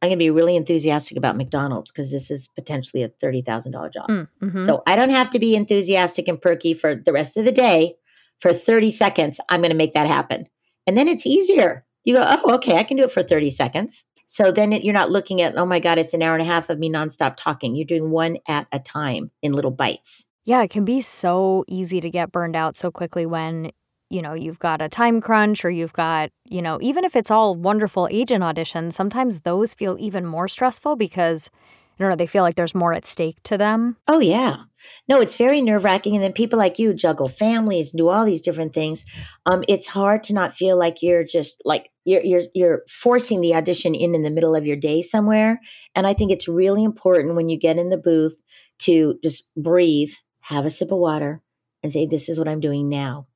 I'm 0.00 0.08
going 0.08 0.18
to 0.18 0.22
be 0.22 0.30
really 0.30 0.54
enthusiastic 0.54 1.16
about 1.16 1.36
McDonald's 1.36 1.90
because 1.90 2.12
this 2.12 2.30
is 2.30 2.46
potentially 2.46 3.02
a 3.02 3.08
$30,000 3.08 3.92
job. 3.92 4.08
Mm, 4.08 4.28
mm-hmm. 4.42 4.62
So 4.62 4.82
I 4.86 4.94
don't 4.94 5.10
have 5.10 5.30
to 5.32 5.38
be 5.38 5.56
enthusiastic 5.56 6.28
and 6.28 6.40
perky 6.40 6.72
for 6.72 6.94
the 6.94 7.12
rest 7.12 7.36
of 7.36 7.44
the 7.44 7.52
day. 7.52 7.96
For 8.40 8.52
30 8.52 8.92
seconds, 8.92 9.40
I'm 9.48 9.60
going 9.60 9.72
to 9.72 9.76
make 9.76 9.94
that 9.94 10.06
happen. 10.06 10.46
And 10.86 10.96
then 10.96 11.08
it's 11.08 11.26
easier. 11.26 11.84
You 12.04 12.14
go, 12.14 12.24
oh, 12.24 12.54
okay, 12.54 12.76
I 12.76 12.84
can 12.84 12.96
do 12.96 13.02
it 13.02 13.10
for 13.10 13.22
30 13.22 13.50
seconds. 13.50 14.04
So 14.28 14.52
then 14.52 14.72
it, 14.72 14.84
you're 14.84 14.94
not 14.94 15.10
looking 15.10 15.42
at, 15.42 15.58
oh 15.58 15.66
my 15.66 15.80
God, 15.80 15.98
it's 15.98 16.14
an 16.14 16.22
hour 16.22 16.34
and 16.34 16.42
a 16.42 16.44
half 16.44 16.70
of 16.70 16.78
me 16.78 16.88
nonstop 16.88 17.36
talking. 17.36 17.74
You're 17.74 17.86
doing 17.86 18.10
one 18.10 18.38
at 18.46 18.68
a 18.70 18.78
time 18.78 19.32
in 19.42 19.54
little 19.54 19.72
bites. 19.72 20.26
Yeah, 20.44 20.62
it 20.62 20.70
can 20.70 20.84
be 20.84 21.00
so 21.00 21.64
easy 21.66 22.00
to 22.00 22.08
get 22.08 22.30
burned 22.30 22.54
out 22.54 22.76
so 22.76 22.90
quickly 22.90 23.26
when 23.26 23.72
you 24.10 24.22
know, 24.22 24.34
you've 24.34 24.58
got 24.58 24.80
a 24.80 24.88
time 24.88 25.20
crunch 25.20 25.64
or 25.64 25.70
you've 25.70 25.92
got, 25.92 26.30
you 26.44 26.62
know, 26.62 26.78
even 26.80 27.04
if 27.04 27.14
it's 27.14 27.30
all 27.30 27.54
wonderful 27.54 28.08
agent 28.10 28.42
auditions, 28.42 28.94
sometimes 28.94 29.40
those 29.40 29.74
feel 29.74 29.96
even 29.98 30.24
more 30.24 30.48
stressful 30.48 30.96
because, 30.96 31.50
I 31.98 32.02
don't 32.02 32.10
know, 32.10 32.16
they 32.16 32.26
feel 32.26 32.42
like 32.42 32.54
there's 32.54 32.74
more 32.74 32.94
at 32.94 33.06
stake 33.06 33.42
to 33.44 33.58
them. 33.58 33.96
Oh, 34.06 34.20
yeah. 34.20 34.62
No, 35.08 35.20
it's 35.20 35.36
very 35.36 35.60
nerve 35.60 35.84
wracking. 35.84 36.14
And 36.14 36.24
then 36.24 36.32
people 36.32 36.58
like 36.58 36.78
you 36.78 36.94
juggle 36.94 37.28
families, 37.28 37.92
and 37.92 37.98
do 37.98 38.08
all 38.08 38.24
these 38.24 38.40
different 38.40 38.72
things. 38.72 39.04
Um, 39.44 39.62
it's 39.68 39.88
hard 39.88 40.22
to 40.24 40.34
not 40.34 40.54
feel 40.54 40.78
like 40.78 41.02
you're 41.02 41.24
just 41.24 41.60
like, 41.64 41.90
you're, 42.04 42.22
you're, 42.22 42.42
you're 42.54 42.82
forcing 42.88 43.42
the 43.42 43.54
audition 43.54 43.94
in 43.94 44.14
in 44.14 44.22
the 44.22 44.30
middle 44.30 44.54
of 44.54 44.66
your 44.66 44.76
day 44.76 45.02
somewhere. 45.02 45.60
And 45.94 46.06
I 46.06 46.14
think 46.14 46.32
it's 46.32 46.48
really 46.48 46.82
important 46.82 47.34
when 47.34 47.50
you 47.50 47.58
get 47.58 47.78
in 47.78 47.90
the 47.90 47.98
booth 47.98 48.40
to 48.80 49.18
just 49.22 49.44
breathe, 49.56 50.12
have 50.40 50.64
a 50.64 50.70
sip 50.70 50.90
of 50.92 50.98
water, 50.98 51.42
and 51.82 51.92
say, 51.92 52.06
This 52.06 52.28
is 52.28 52.38
what 52.38 52.48
I'm 52.48 52.60
doing 52.60 52.88
now 52.88 53.27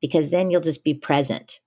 because 0.00 0.30
then 0.30 0.50
you'll 0.50 0.60
just 0.60 0.84
be 0.84 0.94
present 0.94 1.60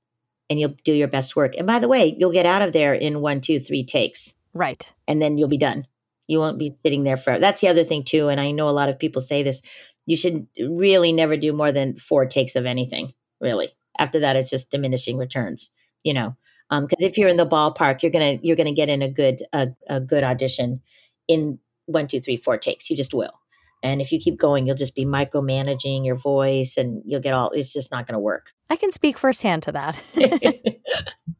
and 0.49 0.59
you'll 0.59 0.75
do 0.83 0.93
your 0.93 1.07
best 1.07 1.35
work. 1.35 1.55
And 1.57 1.67
by 1.67 1.79
the 1.79 1.87
way, 1.87 2.15
you'll 2.17 2.31
get 2.31 2.45
out 2.45 2.61
of 2.61 2.73
there 2.73 2.93
in 2.93 3.21
one, 3.21 3.41
two, 3.41 3.59
three 3.59 3.83
takes. 3.83 4.35
Right. 4.53 4.93
And 5.07 5.21
then 5.21 5.37
you'll 5.37 5.47
be 5.47 5.57
done. 5.57 5.87
You 6.27 6.39
won't 6.39 6.59
be 6.59 6.71
sitting 6.71 7.03
there 7.03 7.17
forever. 7.17 7.39
that's 7.39 7.61
the 7.61 7.67
other 7.67 7.83
thing 7.83 8.03
too. 8.03 8.29
And 8.29 8.39
I 8.39 8.51
know 8.51 8.69
a 8.69 8.71
lot 8.71 8.89
of 8.89 8.99
people 8.99 9.21
say 9.21 9.43
this. 9.43 9.61
You 10.05 10.17
should 10.17 10.47
really 10.59 11.11
never 11.11 11.37
do 11.37 11.53
more 11.53 11.71
than 11.71 11.97
four 11.97 12.25
takes 12.25 12.55
of 12.55 12.65
anything, 12.65 13.13
really. 13.39 13.69
After 13.97 14.19
that, 14.19 14.35
it's 14.35 14.49
just 14.49 14.71
diminishing 14.71 15.17
returns, 15.17 15.69
you 16.03 16.13
know. 16.13 16.35
Because 16.69 17.03
um, 17.03 17.07
if 17.07 17.17
you're 17.17 17.29
in 17.29 17.37
the 17.37 17.47
ballpark, 17.47 18.01
you're 18.01 18.11
gonna 18.11 18.39
you're 18.41 18.55
gonna 18.55 18.73
get 18.73 18.89
in 18.89 19.01
a 19.01 19.07
good 19.07 19.43
a, 19.53 19.69
a 19.87 19.99
good 19.99 20.23
audition 20.23 20.81
in 21.27 21.59
one, 21.85 22.07
two, 22.07 22.19
three, 22.19 22.37
four 22.37 22.57
takes. 22.57 22.89
You 22.89 22.97
just 22.97 23.13
will. 23.13 23.39
And 23.83 24.01
if 24.01 24.11
you 24.11 24.19
keep 24.19 24.39
going, 24.39 24.65
you'll 24.65 24.77
just 24.77 24.95
be 24.95 25.05
micromanaging 25.05 26.05
your 26.05 26.15
voice 26.15 26.77
and 26.77 27.01
you'll 27.05 27.19
get 27.19 27.33
all, 27.33 27.51
it's 27.51 27.73
just 27.73 27.91
not 27.91 28.07
going 28.07 28.13
to 28.13 28.19
work. 28.19 28.53
I 28.69 28.77
can 28.77 28.91
speak 28.93 29.17
firsthand 29.17 29.61
to 29.63 29.73
that. 29.73 29.99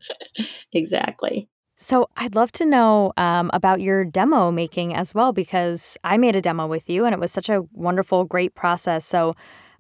exactly. 0.73 1.49
So 1.77 2.10
I'd 2.17 2.36
love 2.36 2.51
to 2.53 2.65
know 2.65 3.13
um, 3.17 3.49
about 3.53 3.82
your 3.82 4.06
demo 4.06 4.51
making 4.51 4.93
as 4.93 5.15
well, 5.15 5.34
because 5.34 5.97
I 6.03 6.17
made 6.17 6.36
a 6.36 6.41
demo 6.41 6.67
with 6.67 6.89
you 6.89 7.06
and 7.06 7.13
it 7.13 7.19
was 7.19 7.32
such 7.32 7.49
a 7.49 7.63
wonderful, 7.71 8.25
great 8.25 8.56
process. 8.56 9.06
So 9.06 9.34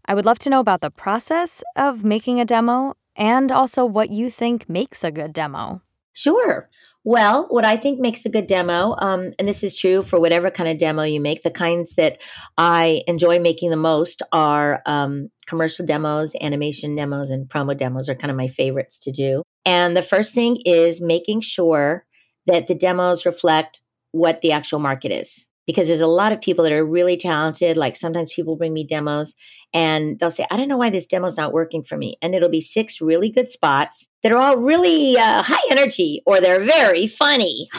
I 0.05 0.15
would 0.15 0.25
love 0.25 0.39
to 0.39 0.49
know 0.49 0.59
about 0.59 0.81
the 0.81 0.89
process 0.89 1.63
of 1.75 2.03
making 2.03 2.39
a 2.39 2.45
demo 2.45 2.95
and 3.15 3.51
also 3.51 3.85
what 3.85 4.09
you 4.09 4.29
think 4.29 4.67
makes 4.67 5.03
a 5.03 5.11
good 5.11 5.33
demo. 5.33 5.81
Sure. 6.13 6.69
Well, 7.05 7.47
what 7.49 7.65
I 7.65 7.75
think 7.75 7.99
makes 7.99 8.25
a 8.25 8.29
good 8.29 8.47
demo, 8.47 8.95
um, 8.97 9.33
and 9.37 9.47
this 9.47 9.61
is 9.61 9.75
true 9.75 10.03
for 10.03 10.21
whatever 10.21 10.49
kind 10.49 10.69
of 10.69 10.77
demo 10.77 11.03
you 11.03 11.19
make, 11.19 11.43
the 11.43 11.51
kinds 11.51 11.95
that 11.95 12.21
I 12.57 13.03
enjoy 13.07 13.39
making 13.39 13.71
the 13.71 13.77
most 13.77 14.21
are 14.31 14.81
um, 14.85 15.29
commercial 15.45 15.85
demos, 15.85 16.33
animation 16.39 16.95
demos, 16.95 17.29
and 17.29 17.49
promo 17.49 17.75
demos 17.75 18.07
are 18.07 18.15
kind 18.15 18.31
of 18.31 18.37
my 18.37 18.47
favorites 18.47 18.99
to 19.01 19.11
do. 19.11 19.43
And 19.65 19.97
the 19.97 20.01
first 20.01 20.33
thing 20.33 20.59
is 20.65 21.01
making 21.01 21.41
sure 21.41 22.05
that 22.47 22.67
the 22.67 22.75
demos 22.75 23.25
reflect 23.25 23.81
what 24.11 24.39
the 24.39 24.53
actual 24.53 24.79
market 24.79 25.11
is 25.11 25.45
because 25.65 25.87
there's 25.87 26.01
a 26.01 26.07
lot 26.07 26.31
of 26.31 26.41
people 26.41 26.63
that 26.63 26.73
are 26.73 26.85
really 26.85 27.17
talented. 27.17 27.77
Like 27.77 27.95
sometimes 27.95 28.33
people 28.33 28.55
bring 28.55 28.73
me 28.73 28.83
demos 28.83 29.35
and 29.73 30.19
they'll 30.19 30.29
say, 30.29 30.45
I 30.51 30.57
don't 30.57 30.67
know 30.67 30.77
why 30.77 30.89
this 30.89 31.07
demo's 31.07 31.37
not 31.37 31.53
working 31.53 31.83
for 31.83 31.97
me. 31.97 32.17
And 32.21 32.35
it'll 32.35 32.49
be 32.49 32.61
six 32.61 33.01
really 33.01 33.29
good 33.29 33.49
spots 33.49 34.07
that 34.21 34.31
are 34.31 34.37
all 34.37 34.57
really 34.57 35.15
uh, 35.17 35.43
high 35.43 35.71
energy 35.71 36.21
or 36.25 36.41
they're 36.41 36.63
very 36.63 37.07
funny. 37.07 37.67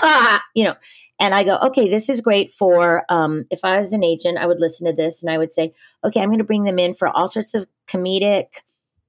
You 0.56 0.64
know, 0.64 0.74
and 1.20 1.34
I 1.34 1.44
go, 1.44 1.58
okay, 1.58 1.88
this 1.88 2.08
is 2.08 2.20
great 2.20 2.52
for, 2.52 3.04
um, 3.08 3.44
if 3.50 3.60
I 3.64 3.80
was 3.80 3.92
an 3.92 4.04
agent, 4.04 4.38
I 4.38 4.46
would 4.46 4.60
listen 4.60 4.86
to 4.86 4.92
this 4.92 5.22
and 5.22 5.32
I 5.32 5.38
would 5.38 5.52
say, 5.52 5.72
okay, 6.04 6.20
I'm 6.20 6.28
going 6.28 6.38
to 6.38 6.44
bring 6.44 6.64
them 6.64 6.78
in 6.78 6.94
for 6.94 7.08
all 7.08 7.28
sorts 7.28 7.54
of 7.54 7.66
comedic 7.88 8.46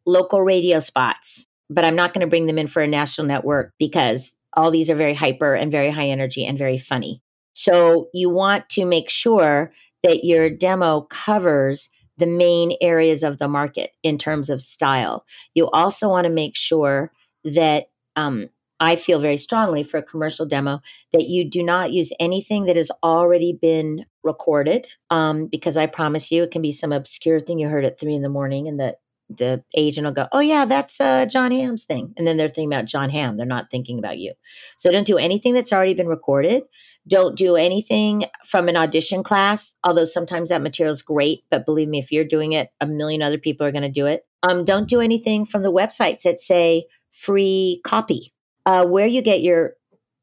local 0.06 0.42
radio 0.42 0.80
spots, 0.80 1.48
but 1.70 1.86
I'm 1.86 1.96
not 1.96 2.14
going 2.14 2.22
to 2.22 2.30
bring 2.30 2.46
them 2.46 2.58
in 2.58 2.68
for 2.68 2.82
a 2.82 2.88
national 2.88 3.28
network 3.28 3.74
because 3.80 4.36
all 4.54 4.72
these 4.72 4.90
are 4.90 4.96
very 4.96 5.14
hyper 5.14 5.54
and 5.54 5.72
very 5.72 5.90
high 5.90 6.08
energy 6.08 6.46
and 6.46 6.58
very 6.58 6.78
funny. 6.78 7.22
So 7.56 8.10
you 8.14 8.30
want 8.30 8.70
to 8.72 8.86
make 8.86 9.10
sure 9.10 9.72
that 10.04 10.24
your 10.26 10.50
demo 10.52 11.02
covers 11.10 11.90
the 12.18 12.28
main 12.28 12.74
areas 12.82 13.24
of 13.24 13.40
the 13.40 13.48
market 13.48 13.92
in 14.04 14.18
terms 14.18 14.50
of 14.50 14.62
style. 14.62 15.26
You 15.56 15.70
also 15.72 16.10
want 16.10 16.26
to 16.28 16.32
make 16.34 16.56
sure 16.56 17.12
that 17.44 17.88
um, 18.16 18.50
I 18.80 18.98
feel 18.98 19.20
very 19.20 19.38
strongly 19.38 19.84
for 19.84 19.98
a 19.98 20.04
commercial 20.04 20.46
demo 20.46 20.82
that 21.14 21.28
you 21.28 21.50
do 21.50 21.64
not 21.64 21.94
use 21.94 22.12
anything 22.20 22.66
that 22.66 22.76
has 22.76 22.92
already 23.04 23.54
been 23.54 24.06
recorded, 24.24 24.88
um, 25.10 25.48
because 25.48 25.78
I 25.78 25.86
promise 25.88 26.32
you 26.32 26.44
it 26.44 26.52
can 26.52 26.62
be 26.62 26.72
some 26.74 26.92
obscure 26.92 27.40
thing 27.40 27.60
you 27.60 27.70
heard 27.70 27.86
at 27.86 28.00
three 28.00 28.16
in 28.16 28.22
the 28.22 28.30
morning, 28.30 28.68
and 28.68 28.80
the 28.80 28.98
the 29.30 29.64
agent 29.76 30.06
will 30.06 30.12
go, 30.14 30.28
"Oh 30.32 30.40
yeah, 30.40 30.66
that's 30.66 31.02
uh, 31.02 31.26
Jon 31.26 31.52
Hamm's 31.52 31.86
thing," 31.86 32.14
and 32.18 32.28
then 32.28 32.38
they're 32.38 32.48
thinking 32.50 32.72
about 32.72 32.86
Jon 32.86 33.10
Hamm. 33.10 33.38
They're 33.38 33.46
not 33.46 33.72
thinking 33.72 33.98
about 33.98 34.20
you. 34.20 34.34
So 34.78 34.92
don't 34.92 35.08
do 35.08 35.18
anything 35.18 35.54
that's 35.54 35.74
already 35.74 35.94
been 35.96 36.08
recorded. 36.08 36.64
Don't 37.08 37.36
do 37.36 37.56
anything 37.56 38.26
from 38.46 38.68
an 38.68 38.76
audition 38.76 39.24
class, 39.24 39.78
although 39.84 40.06
sometimes 40.06 40.50
that 40.50 40.62
material 40.62 40.94
is 40.94 41.02
great. 41.02 41.44
But 41.52 41.66
believe 41.66 41.88
me, 41.88 42.00
if 42.00 42.12
you're 42.12 42.26
doing 42.26 42.54
it, 42.54 42.70
a 42.82 42.88
million 42.88 43.22
other 43.22 43.38
people 43.38 43.66
are 43.66 43.72
going 43.72 43.84
to 43.84 43.90
do 43.90 44.08
it. 44.08 44.26
Um, 44.44 44.66
don't 44.66 44.90
do 44.90 45.02
anything 45.02 45.46
from 45.46 45.62
the 45.64 45.72
websites 45.72 46.24
that 46.24 46.42
say 46.42 46.86
free 47.12 47.82
copy 47.84 48.34
uh, 48.66 48.86
where 48.86 49.08
you 49.08 49.22
get 49.22 49.42
your 49.42 49.74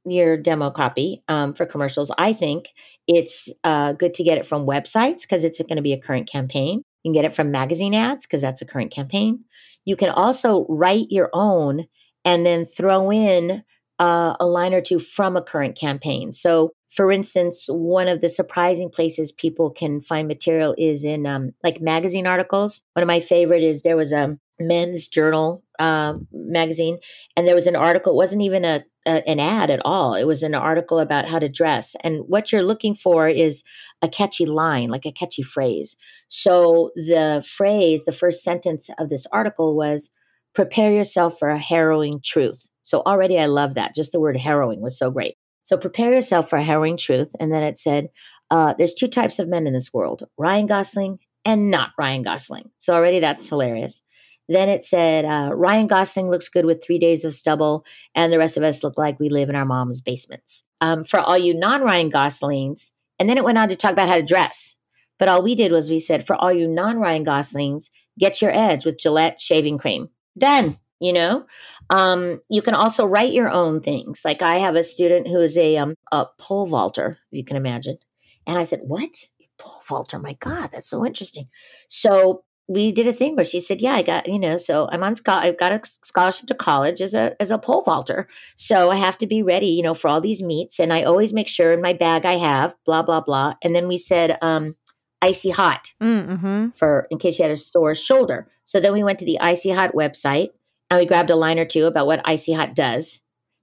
your 0.04 0.36
demo 0.36 0.70
copy 0.70 1.22
um, 1.28 1.54
for 1.54 1.64
commercials, 1.64 2.10
I 2.18 2.32
think 2.32 2.70
it's 3.06 3.48
uh, 3.62 3.92
good 3.92 4.14
to 4.14 4.24
get 4.24 4.38
it 4.38 4.46
from 4.46 4.66
websites 4.66 5.22
because 5.22 5.44
it's 5.44 5.60
going 5.60 5.76
to 5.76 5.82
be 5.82 5.92
a 5.92 6.00
current 6.00 6.28
campaign. 6.28 6.82
You 7.02 7.08
can 7.08 7.12
get 7.12 7.24
it 7.24 7.34
from 7.34 7.50
magazine 7.50 7.94
ads 7.94 8.26
because 8.26 8.42
that's 8.42 8.62
a 8.62 8.66
current 8.66 8.90
campaign. 8.90 9.44
You 9.84 9.96
can 9.96 10.10
also 10.10 10.66
write 10.68 11.06
your 11.10 11.30
own 11.32 11.86
and 12.24 12.44
then 12.46 12.64
throw 12.64 13.12
in 13.12 13.62
uh, 13.98 14.36
a 14.40 14.46
line 14.46 14.74
or 14.74 14.80
two 14.80 14.98
from 14.98 15.36
a 15.36 15.42
current 15.42 15.76
campaign. 15.76 16.32
So, 16.32 16.72
for 16.90 17.10
instance, 17.10 17.66
one 17.68 18.08
of 18.08 18.20
the 18.20 18.28
surprising 18.28 18.90
places 18.90 19.32
people 19.32 19.70
can 19.70 20.00
find 20.00 20.28
material 20.28 20.74
is 20.76 21.04
in 21.04 21.26
um, 21.26 21.52
like 21.64 21.80
magazine 21.80 22.26
articles. 22.26 22.82
One 22.94 23.02
of 23.02 23.06
my 23.06 23.20
favorite 23.20 23.62
is 23.62 23.82
there 23.82 23.96
was 23.96 24.12
a 24.12 24.38
men's 24.60 25.08
journal 25.08 25.64
uh, 25.78 26.14
magazine, 26.32 26.98
and 27.36 27.46
there 27.46 27.54
was 27.54 27.66
an 27.66 27.76
article. 27.76 28.12
It 28.12 28.16
wasn't 28.16 28.42
even 28.42 28.64
a, 28.64 28.84
a, 29.06 29.28
an 29.28 29.40
ad 29.40 29.70
at 29.70 29.80
all. 29.84 30.14
It 30.14 30.24
was 30.24 30.42
an 30.42 30.54
article 30.54 30.98
about 30.98 31.28
how 31.28 31.38
to 31.38 31.48
dress, 31.48 31.96
and 32.04 32.24
what 32.28 32.52
you're 32.52 32.62
looking 32.62 32.94
for 32.94 33.28
is 33.28 33.64
a 34.02 34.08
catchy 34.08 34.46
line, 34.46 34.88
like 34.88 35.06
a 35.06 35.12
catchy 35.12 35.42
phrase. 35.42 35.96
So 36.28 36.90
the 36.94 37.44
phrase, 37.48 38.04
the 38.04 38.12
first 38.12 38.44
sentence 38.44 38.90
of 38.98 39.08
this 39.08 39.26
article 39.32 39.74
was, 39.74 40.10
"Prepare 40.54 40.92
yourself 40.92 41.38
for 41.38 41.48
a 41.48 41.58
harrowing 41.58 42.20
truth." 42.22 42.68
So 42.82 43.02
already, 43.06 43.38
I 43.38 43.46
love 43.46 43.74
that. 43.74 43.94
Just 43.94 44.12
the 44.12 44.20
word 44.20 44.36
harrowing 44.36 44.80
was 44.80 44.98
so 44.98 45.10
great. 45.10 45.36
So 45.62 45.76
prepare 45.76 46.12
yourself 46.12 46.50
for 46.50 46.56
a 46.56 46.64
harrowing 46.64 46.96
truth, 46.96 47.32
and 47.38 47.52
then 47.52 47.62
it 47.62 47.78
said, 47.78 48.08
uh, 48.50 48.74
"There's 48.74 48.94
two 48.94 49.08
types 49.08 49.38
of 49.38 49.48
men 49.48 49.66
in 49.66 49.72
this 49.72 49.92
world: 49.92 50.24
Ryan 50.36 50.66
Gosling." 50.66 51.18
And 51.44 51.72
not 51.72 51.90
Ryan 51.98 52.22
Gosling. 52.22 52.70
So 52.78 52.94
already 52.94 53.18
that's 53.18 53.48
hilarious. 53.48 54.04
Then 54.48 54.68
it 54.68 54.82
said, 54.82 55.24
uh, 55.24 55.50
Ryan 55.54 55.86
Gosling 55.86 56.30
looks 56.30 56.48
good 56.48 56.66
with 56.66 56.82
three 56.84 56.98
days 56.98 57.24
of 57.24 57.34
stubble, 57.34 57.84
and 58.14 58.32
the 58.32 58.38
rest 58.38 58.56
of 58.56 58.62
us 58.62 58.84
look 58.84 58.98
like 58.98 59.18
we 59.18 59.28
live 59.28 59.48
in 59.48 59.56
our 59.56 59.64
mom's 59.64 60.00
basements. 60.00 60.64
Um, 60.80 61.04
for 61.04 61.20
all 61.20 61.38
you 61.38 61.54
non 61.54 61.82
Ryan 61.82 62.10
Goslings, 62.10 62.92
and 63.18 63.28
then 63.28 63.38
it 63.38 63.44
went 63.44 63.58
on 63.58 63.68
to 63.68 63.76
talk 63.76 63.92
about 63.92 64.08
how 64.08 64.16
to 64.16 64.22
dress. 64.22 64.76
But 65.18 65.28
all 65.28 65.42
we 65.42 65.54
did 65.54 65.72
was 65.72 65.90
we 65.90 66.00
said, 66.00 66.26
for 66.26 66.36
all 66.36 66.52
you 66.52 66.66
non 66.66 66.98
Ryan 66.98 67.24
Goslings, 67.24 67.90
get 68.18 68.42
your 68.42 68.50
edge 68.50 68.84
with 68.84 68.98
Gillette 68.98 69.40
shaving 69.40 69.78
cream. 69.78 70.10
Done. 70.36 70.78
You 71.02 71.12
know, 71.12 71.46
um, 71.90 72.40
you 72.48 72.62
can 72.62 72.74
also 72.74 73.04
write 73.04 73.32
your 73.32 73.50
own 73.50 73.80
things. 73.80 74.22
Like 74.24 74.40
I 74.40 74.58
have 74.58 74.76
a 74.76 74.84
student 74.84 75.26
who 75.26 75.40
is 75.40 75.56
a 75.56 75.76
um, 75.76 75.96
a 76.12 76.26
pole 76.38 76.66
vaulter, 76.66 77.18
if 77.32 77.38
you 77.38 77.44
can 77.44 77.56
imagine. 77.56 77.98
And 78.46 78.56
I 78.56 78.62
said, 78.62 78.82
"What 78.84 79.10
pole 79.58 79.82
vaulter? 79.88 80.20
My 80.20 80.34
God, 80.34 80.70
that's 80.70 80.88
so 80.88 81.04
interesting." 81.04 81.48
So 81.88 82.44
we 82.68 82.92
did 82.92 83.08
a 83.08 83.12
thing 83.12 83.34
where 83.34 83.44
she 83.44 83.60
said, 83.60 83.80
"Yeah, 83.80 83.94
I 83.94 84.02
got 84.02 84.28
you 84.28 84.38
know, 84.38 84.56
so 84.56 84.88
I'm 84.92 85.02
on 85.02 85.16
I've 85.26 85.58
got 85.58 85.72
a 85.72 85.80
scholarship 86.04 86.46
to 86.46 86.54
college 86.54 87.00
as 87.00 87.14
a 87.14 87.34
as 87.42 87.50
a 87.50 87.58
pole 87.58 87.82
vaulter, 87.82 88.28
so 88.54 88.90
I 88.90 88.96
have 88.96 89.18
to 89.18 89.26
be 89.26 89.42
ready, 89.42 89.66
you 89.66 89.82
know, 89.82 89.94
for 89.94 90.06
all 90.06 90.20
these 90.20 90.40
meets, 90.40 90.78
and 90.78 90.92
I 90.92 91.02
always 91.02 91.32
make 91.32 91.48
sure 91.48 91.72
in 91.72 91.82
my 91.82 91.94
bag 91.94 92.24
I 92.24 92.34
have 92.34 92.76
blah 92.86 93.02
blah 93.02 93.22
blah." 93.22 93.54
And 93.64 93.74
then 93.74 93.88
we 93.88 93.98
said, 93.98 94.38
um, 94.40 94.76
"Icy 95.20 95.50
hot 95.50 95.94
mm, 96.00 96.28
mm-hmm. 96.28 96.68
for 96.76 97.08
in 97.10 97.18
case 97.18 97.36
she 97.36 97.42
had 97.42 97.50
a 97.50 97.56
sore 97.56 97.96
shoulder." 97.96 98.46
So 98.64 98.80
then 98.80 98.92
we 98.92 99.02
went 99.02 99.18
to 99.18 99.24
the 99.24 99.40
Icy 99.40 99.70
Hot 99.72 99.92
website 99.92 100.50
and 100.92 101.00
we 101.00 101.06
grabbed 101.06 101.30
a 101.30 101.36
line 101.36 101.58
or 101.58 101.64
two 101.64 101.86
about 101.86 102.06
what 102.06 102.20
Icy 102.26 102.52
Hot 102.52 102.74
does. 102.74 103.22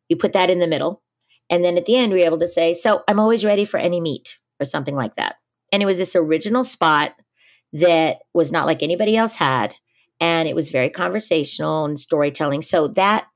You 0.10 0.18
put 0.18 0.34
that 0.34 0.50
in 0.50 0.58
the 0.58 0.68
middle, 0.68 1.04
and 1.50 1.64
then 1.64 1.78
at 1.78 1.86
the 1.86 1.96
end 1.96 2.12
we 2.12 2.20
were 2.20 2.26
able 2.26 2.40
to 2.40 2.48
say, 2.48 2.74
"So 2.74 3.04
I'm 3.08 3.20
always 3.20 3.46
ready 3.46 3.66
for 3.66 3.78
any 3.78 4.02
meat 4.02 4.40
or 4.60 4.66
something 4.66 4.96
like 4.96 5.16
that. 5.16 5.36
And 5.72 5.84
it 5.84 5.86
was 5.86 6.00
this 6.00 6.16
original 6.16 6.64
spot 6.64 7.14
that 7.72 8.18
was 8.34 8.52
not 8.52 8.66
like 8.66 8.82
anybody 8.82 9.16
else 9.16 9.36
had. 9.36 9.76
And 10.20 10.50
it 10.50 10.56
was 10.56 10.70
very 10.70 10.90
conversational 10.90 11.86
and 11.86 12.00
storytelling. 12.00 12.64
So 12.64 12.88
that 12.90 13.28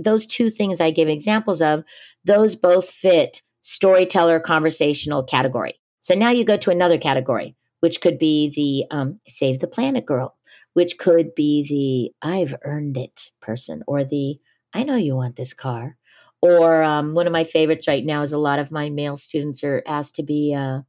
those 0.00 0.26
two 0.26 0.50
things 0.50 0.80
i 0.80 0.90
gave 0.90 1.08
examples 1.08 1.60
of 1.60 1.84
those 2.24 2.54
both 2.54 2.88
fit 2.88 3.42
storyteller 3.62 4.40
conversational 4.40 5.24
category. 5.24 5.80
So 6.02 6.14
now 6.14 6.30
you 6.30 6.44
go 6.44 6.58
to 6.58 6.70
another 6.70 6.98
category 6.98 7.56
which 7.80 8.00
could 8.00 8.18
be 8.18 8.50
the 8.54 8.96
um, 8.96 9.20
save 9.26 9.60
the 9.60 9.68
planet 9.68 10.04
girl 10.04 10.36
which 10.78 10.96
could 10.96 11.34
be 11.34 11.66
the 11.68 12.28
i've 12.28 12.54
earned 12.62 12.96
it 12.96 13.32
person 13.40 13.82
or 13.88 14.04
the 14.04 14.38
i 14.72 14.84
know 14.84 14.94
you 14.94 15.16
want 15.16 15.34
this 15.34 15.52
car 15.52 15.96
or 16.40 16.84
um, 16.84 17.14
one 17.14 17.26
of 17.26 17.32
my 17.32 17.42
favorites 17.42 17.88
right 17.88 18.04
now 18.04 18.22
is 18.22 18.32
a 18.32 18.38
lot 18.38 18.60
of 18.60 18.70
my 18.70 18.90
male 18.90 19.16
students 19.16 19.64
are 19.64 19.82
asked 19.86 20.14
to 20.14 20.22
be 20.22 20.54
uh, 20.54 20.82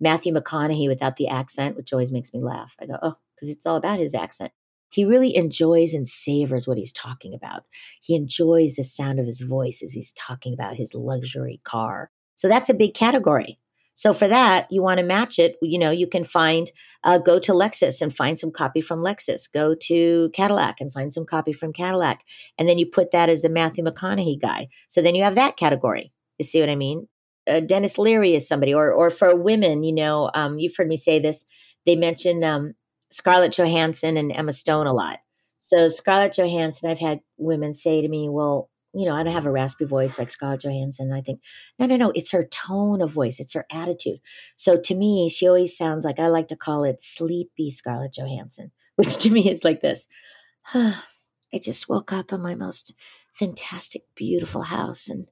Matthew 0.00 0.32
McConaughey 0.32 0.88
without 0.88 1.16
the 1.16 1.28
accent, 1.28 1.76
which 1.76 1.92
always 1.92 2.12
makes 2.12 2.32
me 2.32 2.40
laugh. 2.40 2.76
I 2.80 2.86
go, 2.86 2.98
oh, 3.02 3.14
because 3.34 3.48
it's 3.48 3.66
all 3.66 3.76
about 3.76 3.98
his 3.98 4.14
accent. 4.14 4.52
He 4.90 5.04
really 5.04 5.34
enjoys 5.34 5.94
and 5.94 6.06
savors 6.06 6.68
what 6.68 6.76
he's 6.76 6.92
talking 6.92 7.34
about. 7.34 7.64
He 8.00 8.14
enjoys 8.14 8.74
the 8.76 8.84
sound 8.84 9.18
of 9.18 9.26
his 9.26 9.40
voice 9.40 9.82
as 9.82 9.92
he's 9.92 10.12
talking 10.12 10.52
about 10.52 10.76
his 10.76 10.94
luxury 10.94 11.60
car. 11.64 12.10
So 12.36 12.48
that's 12.48 12.68
a 12.68 12.74
big 12.74 12.94
category. 12.94 13.58
So 14.02 14.12
for 14.12 14.26
that, 14.26 14.66
you 14.68 14.82
want 14.82 14.98
to 14.98 15.06
match 15.06 15.38
it. 15.38 15.54
You 15.62 15.78
know, 15.78 15.92
you 15.92 16.08
can 16.08 16.24
find, 16.24 16.68
uh, 17.04 17.18
go 17.18 17.38
to 17.38 17.52
Lexus 17.52 18.02
and 18.02 18.12
find 18.12 18.36
some 18.36 18.50
copy 18.50 18.80
from 18.80 18.98
Lexus. 18.98 19.42
Go 19.52 19.76
to 19.82 20.28
Cadillac 20.34 20.80
and 20.80 20.92
find 20.92 21.14
some 21.14 21.24
copy 21.24 21.52
from 21.52 21.72
Cadillac. 21.72 22.18
And 22.58 22.68
then 22.68 22.78
you 22.78 22.86
put 22.86 23.12
that 23.12 23.28
as 23.28 23.42
the 23.42 23.48
Matthew 23.48 23.84
McConaughey 23.84 24.40
guy. 24.40 24.66
So 24.88 25.02
then 25.02 25.14
you 25.14 25.22
have 25.22 25.36
that 25.36 25.56
category. 25.56 26.12
You 26.38 26.44
see 26.44 26.58
what 26.58 26.68
I 26.68 26.74
mean? 26.74 27.06
uh, 27.48 27.60
Denis 27.60 27.98
Leary 27.98 28.34
is 28.34 28.46
somebody, 28.46 28.74
or 28.74 28.92
or 28.92 29.10
for 29.10 29.34
women, 29.34 29.82
you 29.82 29.92
know, 29.92 30.30
um, 30.34 30.58
you've 30.58 30.76
heard 30.76 30.88
me 30.88 30.96
say 30.96 31.18
this. 31.18 31.46
They 31.86 31.96
mention 31.96 32.44
um, 32.44 32.74
Scarlett 33.10 33.52
Johansson 33.52 34.16
and 34.16 34.32
Emma 34.32 34.52
Stone 34.52 34.86
a 34.86 34.92
lot. 34.92 35.18
So 35.58 35.88
Scarlett 35.88 36.36
Johansson, 36.36 36.90
I've 36.90 36.98
had 36.98 37.20
women 37.38 37.74
say 37.74 38.02
to 38.02 38.08
me, 38.08 38.28
"Well, 38.28 38.70
you 38.94 39.06
know, 39.06 39.14
I 39.14 39.22
don't 39.22 39.32
have 39.32 39.46
a 39.46 39.50
raspy 39.50 39.84
voice 39.84 40.18
like 40.18 40.30
Scarlett 40.30 40.62
Johansson." 40.62 41.12
I 41.12 41.20
think, 41.20 41.40
no, 41.78 41.86
no, 41.86 41.96
no, 41.96 42.12
it's 42.14 42.30
her 42.32 42.44
tone 42.44 43.00
of 43.00 43.10
voice, 43.10 43.40
it's 43.40 43.54
her 43.54 43.66
attitude. 43.70 44.20
So 44.56 44.78
to 44.78 44.94
me, 44.94 45.28
she 45.28 45.46
always 45.46 45.76
sounds 45.76 46.04
like 46.04 46.18
I 46.18 46.28
like 46.28 46.48
to 46.48 46.56
call 46.56 46.84
it 46.84 47.02
sleepy 47.02 47.70
Scarlett 47.70 48.14
Johansson, 48.14 48.72
which 48.96 49.18
to 49.18 49.30
me 49.30 49.50
is 49.50 49.64
like 49.64 49.80
this. 49.80 50.08
I 50.74 51.58
just 51.60 51.88
woke 51.88 52.12
up 52.12 52.32
in 52.32 52.40
my 52.40 52.54
most 52.54 52.94
fantastic, 53.32 54.02
beautiful 54.14 54.62
house 54.62 55.08
and 55.08 55.28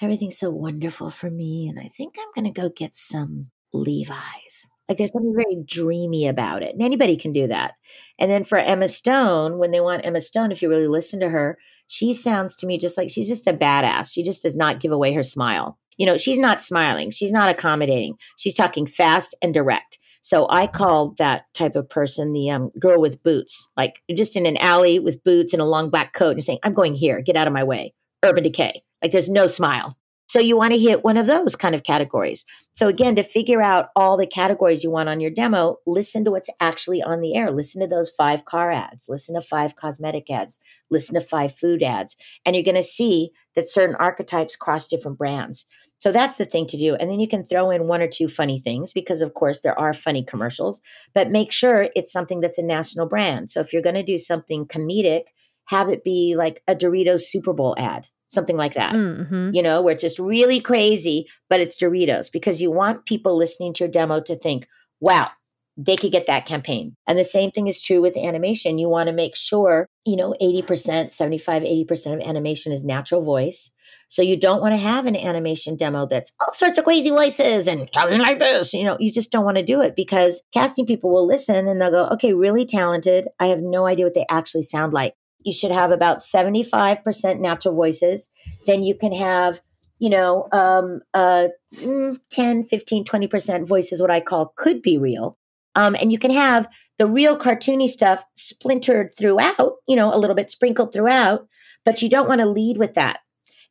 everything's 0.00 0.38
so 0.38 0.50
wonderful 0.50 1.10
for 1.10 1.30
me. 1.30 1.68
And 1.68 1.78
I 1.78 1.88
think 1.88 2.16
I'm 2.18 2.28
going 2.34 2.52
to 2.52 2.60
go 2.60 2.68
get 2.68 2.94
some 2.94 3.50
Levi's. 3.72 4.68
Like 4.88 4.98
there's 4.98 5.12
something 5.12 5.34
very 5.34 5.62
dreamy 5.66 6.26
about 6.26 6.62
it. 6.62 6.72
And 6.72 6.82
anybody 6.82 7.16
can 7.16 7.32
do 7.32 7.46
that. 7.48 7.74
And 8.18 8.30
then 8.30 8.44
for 8.44 8.58
Emma 8.58 8.88
Stone, 8.88 9.58
when 9.58 9.70
they 9.70 9.80
want 9.80 10.06
Emma 10.06 10.20
Stone, 10.20 10.50
if 10.50 10.62
you 10.62 10.68
really 10.68 10.88
listen 10.88 11.20
to 11.20 11.28
her, 11.28 11.58
she 11.88 12.14
sounds 12.14 12.56
to 12.56 12.66
me 12.66 12.78
just 12.78 12.96
like 12.96 13.10
she's 13.10 13.28
just 13.28 13.46
a 13.46 13.52
badass. 13.52 14.12
She 14.12 14.22
just 14.22 14.42
does 14.42 14.56
not 14.56 14.80
give 14.80 14.92
away 14.92 15.12
her 15.12 15.22
smile. 15.22 15.78
You 15.96 16.06
know, 16.06 16.16
she's 16.16 16.38
not 16.38 16.62
smiling. 16.62 17.10
She's 17.10 17.32
not 17.32 17.50
accommodating. 17.50 18.16
She's 18.38 18.54
talking 18.54 18.86
fast 18.86 19.34
and 19.42 19.52
direct. 19.52 19.98
So 20.22 20.46
I 20.50 20.66
call 20.66 21.14
that 21.18 21.44
type 21.54 21.76
of 21.76 21.88
person 21.88 22.32
the 22.32 22.50
um, 22.50 22.70
girl 22.78 23.00
with 23.00 23.22
boots. 23.22 23.70
Like 23.76 24.02
just 24.14 24.36
in 24.36 24.46
an 24.46 24.56
alley 24.58 24.98
with 24.98 25.24
boots 25.24 25.52
and 25.52 25.62
a 25.62 25.66
long 25.66 25.90
black 25.90 26.12
coat 26.12 26.32
and 26.32 26.44
saying, 26.44 26.58
I'm 26.62 26.74
going 26.74 26.94
here, 26.94 27.20
get 27.20 27.36
out 27.36 27.46
of 27.46 27.52
my 27.52 27.64
way. 27.64 27.94
Urban 28.24 28.42
Decay. 28.42 28.82
Like 29.02 29.12
there's 29.12 29.28
no 29.28 29.46
smile. 29.46 29.96
So 30.28 30.40
you 30.40 30.58
want 30.58 30.74
to 30.74 30.78
hit 30.78 31.02
one 31.02 31.16
of 31.16 31.26
those 31.26 31.56
kind 31.56 31.74
of 31.74 31.84
categories. 31.84 32.44
So 32.74 32.86
again, 32.86 33.16
to 33.16 33.22
figure 33.22 33.62
out 33.62 33.88
all 33.96 34.18
the 34.18 34.26
categories 34.26 34.84
you 34.84 34.90
want 34.90 35.08
on 35.08 35.20
your 35.20 35.30
demo, 35.30 35.78
listen 35.86 36.22
to 36.26 36.30
what's 36.30 36.50
actually 36.60 37.02
on 37.02 37.20
the 37.20 37.34
air. 37.34 37.50
Listen 37.50 37.80
to 37.80 37.88
those 37.88 38.10
five 38.10 38.44
car 38.44 38.70
ads, 38.70 39.06
listen 39.08 39.34
to 39.36 39.40
five 39.40 39.74
cosmetic 39.74 40.30
ads, 40.30 40.60
listen 40.90 41.18
to 41.18 41.26
five 41.26 41.56
food 41.56 41.82
ads, 41.82 42.14
and 42.44 42.54
you're 42.54 42.62
going 42.62 42.74
to 42.74 42.82
see 42.82 43.30
that 43.54 43.70
certain 43.70 43.96
archetypes 43.96 44.54
cross 44.54 44.86
different 44.86 45.16
brands. 45.16 45.66
So 46.00 46.12
that's 46.12 46.36
the 46.36 46.44
thing 46.44 46.66
to 46.68 46.76
do. 46.76 46.94
And 46.94 47.10
then 47.10 47.20
you 47.20 47.26
can 47.26 47.44
throw 47.44 47.70
in 47.70 47.88
one 47.88 48.02
or 48.02 48.06
two 48.06 48.28
funny 48.28 48.60
things 48.60 48.92
because, 48.92 49.22
of 49.22 49.32
course, 49.34 49.62
there 49.62 49.78
are 49.80 49.94
funny 49.94 50.22
commercials, 50.22 50.82
but 51.14 51.30
make 51.30 51.52
sure 51.52 51.88
it's 51.96 52.12
something 52.12 52.40
that's 52.40 52.58
a 52.58 52.62
national 52.62 53.06
brand. 53.06 53.50
So 53.50 53.60
if 53.60 53.72
you're 53.72 53.82
going 53.82 53.96
to 53.96 54.02
do 54.02 54.18
something 54.18 54.66
comedic, 54.66 55.22
have 55.64 55.88
it 55.88 56.04
be 56.04 56.34
like 56.36 56.62
a 56.68 56.76
Doritos 56.76 57.22
Super 57.22 57.52
Bowl 57.52 57.74
ad 57.78 58.08
something 58.28 58.56
like 58.56 58.74
that. 58.74 58.94
Mm-hmm. 58.94 59.50
You 59.52 59.62
know, 59.62 59.82
where 59.82 59.94
it's 59.94 60.02
just 60.02 60.18
really 60.18 60.60
crazy, 60.60 61.28
but 61.50 61.60
it's 61.60 61.78
Doritos 61.78 62.30
because 62.30 62.62
you 62.62 62.70
want 62.70 63.06
people 63.06 63.36
listening 63.36 63.74
to 63.74 63.84
your 63.84 63.90
demo 63.90 64.20
to 64.20 64.36
think, 64.36 64.66
wow, 65.00 65.30
they 65.76 65.96
could 65.96 66.12
get 66.12 66.26
that 66.26 66.44
campaign. 66.44 66.96
And 67.06 67.18
the 67.18 67.24
same 67.24 67.52
thing 67.52 67.68
is 67.68 67.80
true 67.80 68.02
with 68.02 68.16
animation. 68.16 68.78
You 68.78 68.88
want 68.88 69.06
to 69.08 69.12
make 69.12 69.36
sure, 69.36 69.88
you 70.04 70.16
know, 70.16 70.34
80%, 70.42 71.12
75, 71.12 71.62
80% 71.62 72.14
of 72.14 72.20
animation 72.20 72.72
is 72.72 72.84
natural 72.84 73.22
voice. 73.22 73.70
So 74.08 74.22
you 74.22 74.36
don't 74.36 74.60
want 74.60 74.72
to 74.72 74.78
have 74.78 75.06
an 75.06 75.14
animation 75.14 75.76
demo 75.76 76.06
that's 76.06 76.32
all 76.40 76.52
sorts 76.52 76.78
of 76.78 76.84
crazy 76.84 77.10
voices 77.10 77.68
and 77.68 77.90
talking 77.92 78.18
like 78.18 78.38
this. 78.38 78.74
You 78.74 78.84
know, 78.84 78.96
you 78.98 79.12
just 79.12 79.30
don't 79.30 79.44
want 79.44 79.58
to 79.58 79.62
do 79.62 79.80
it 79.80 79.94
because 79.94 80.42
casting 80.52 80.86
people 80.86 81.10
will 81.10 81.26
listen 81.26 81.68
and 81.68 81.80
they'll 81.80 81.90
go, 81.90 82.08
okay, 82.08 82.34
really 82.34 82.66
talented. 82.66 83.28
I 83.38 83.46
have 83.46 83.60
no 83.60 83.86
idea 83.86 84.06
what 84.06 84.14
they 84.14 84.26
actually 84.28 84.62
sound 84.62 84.92
like. 84.92 85.14
You 85.48 85.54
should 85.54 85.70
have 85.70 85.90
about 85.90 86.18
75% 86.18 87.40
natural 87.40 87.74
voices. 87.74 88.30
Then 88.66 88.82
you 88.82 88.94
can 88.94 89.12
have, 89.14 89.62
you 89.98 90.10
know, 90.10 90.46
um, 90.52 91.00
uh, 91.14 91.48
mm, 91.74 92.18
10, 92.30 92.64
15, 92.64 93.04
20% 93.04 93.66
voices, 93.66 94.02
what 94.02 94.10
I 94.10 94.20
call 94.20 94.52
could 94.56 94.82
be 94.82 94.98
real. 94.98 95.38
Um, 95.74 95.96
and 95.98 96.12
you 96.12 96.18
can 96.18 96.32
have 96.32 96.68
the 96.98 97.06
real 97.06 97.38
cartoony 97.38 97.88
stuff 97.88 98.26
splintered 98.34 99.16
throughout, 99.16 99.76
you 99.86 99.96
know, 99.96 100.12
a 100.12 100.18
little 100.18 100.36
bit 100.36 100.50
sprinkled 100.50 100.92
throughout, 100.92 101.48
but 101.84 102.02
you 102.02 102.10
don't 102.10 102.28
want 102.28 102.42
to 102.42 102.46
lead 102.46 102.76
with 102.76 102.94
that. 102.94 103.20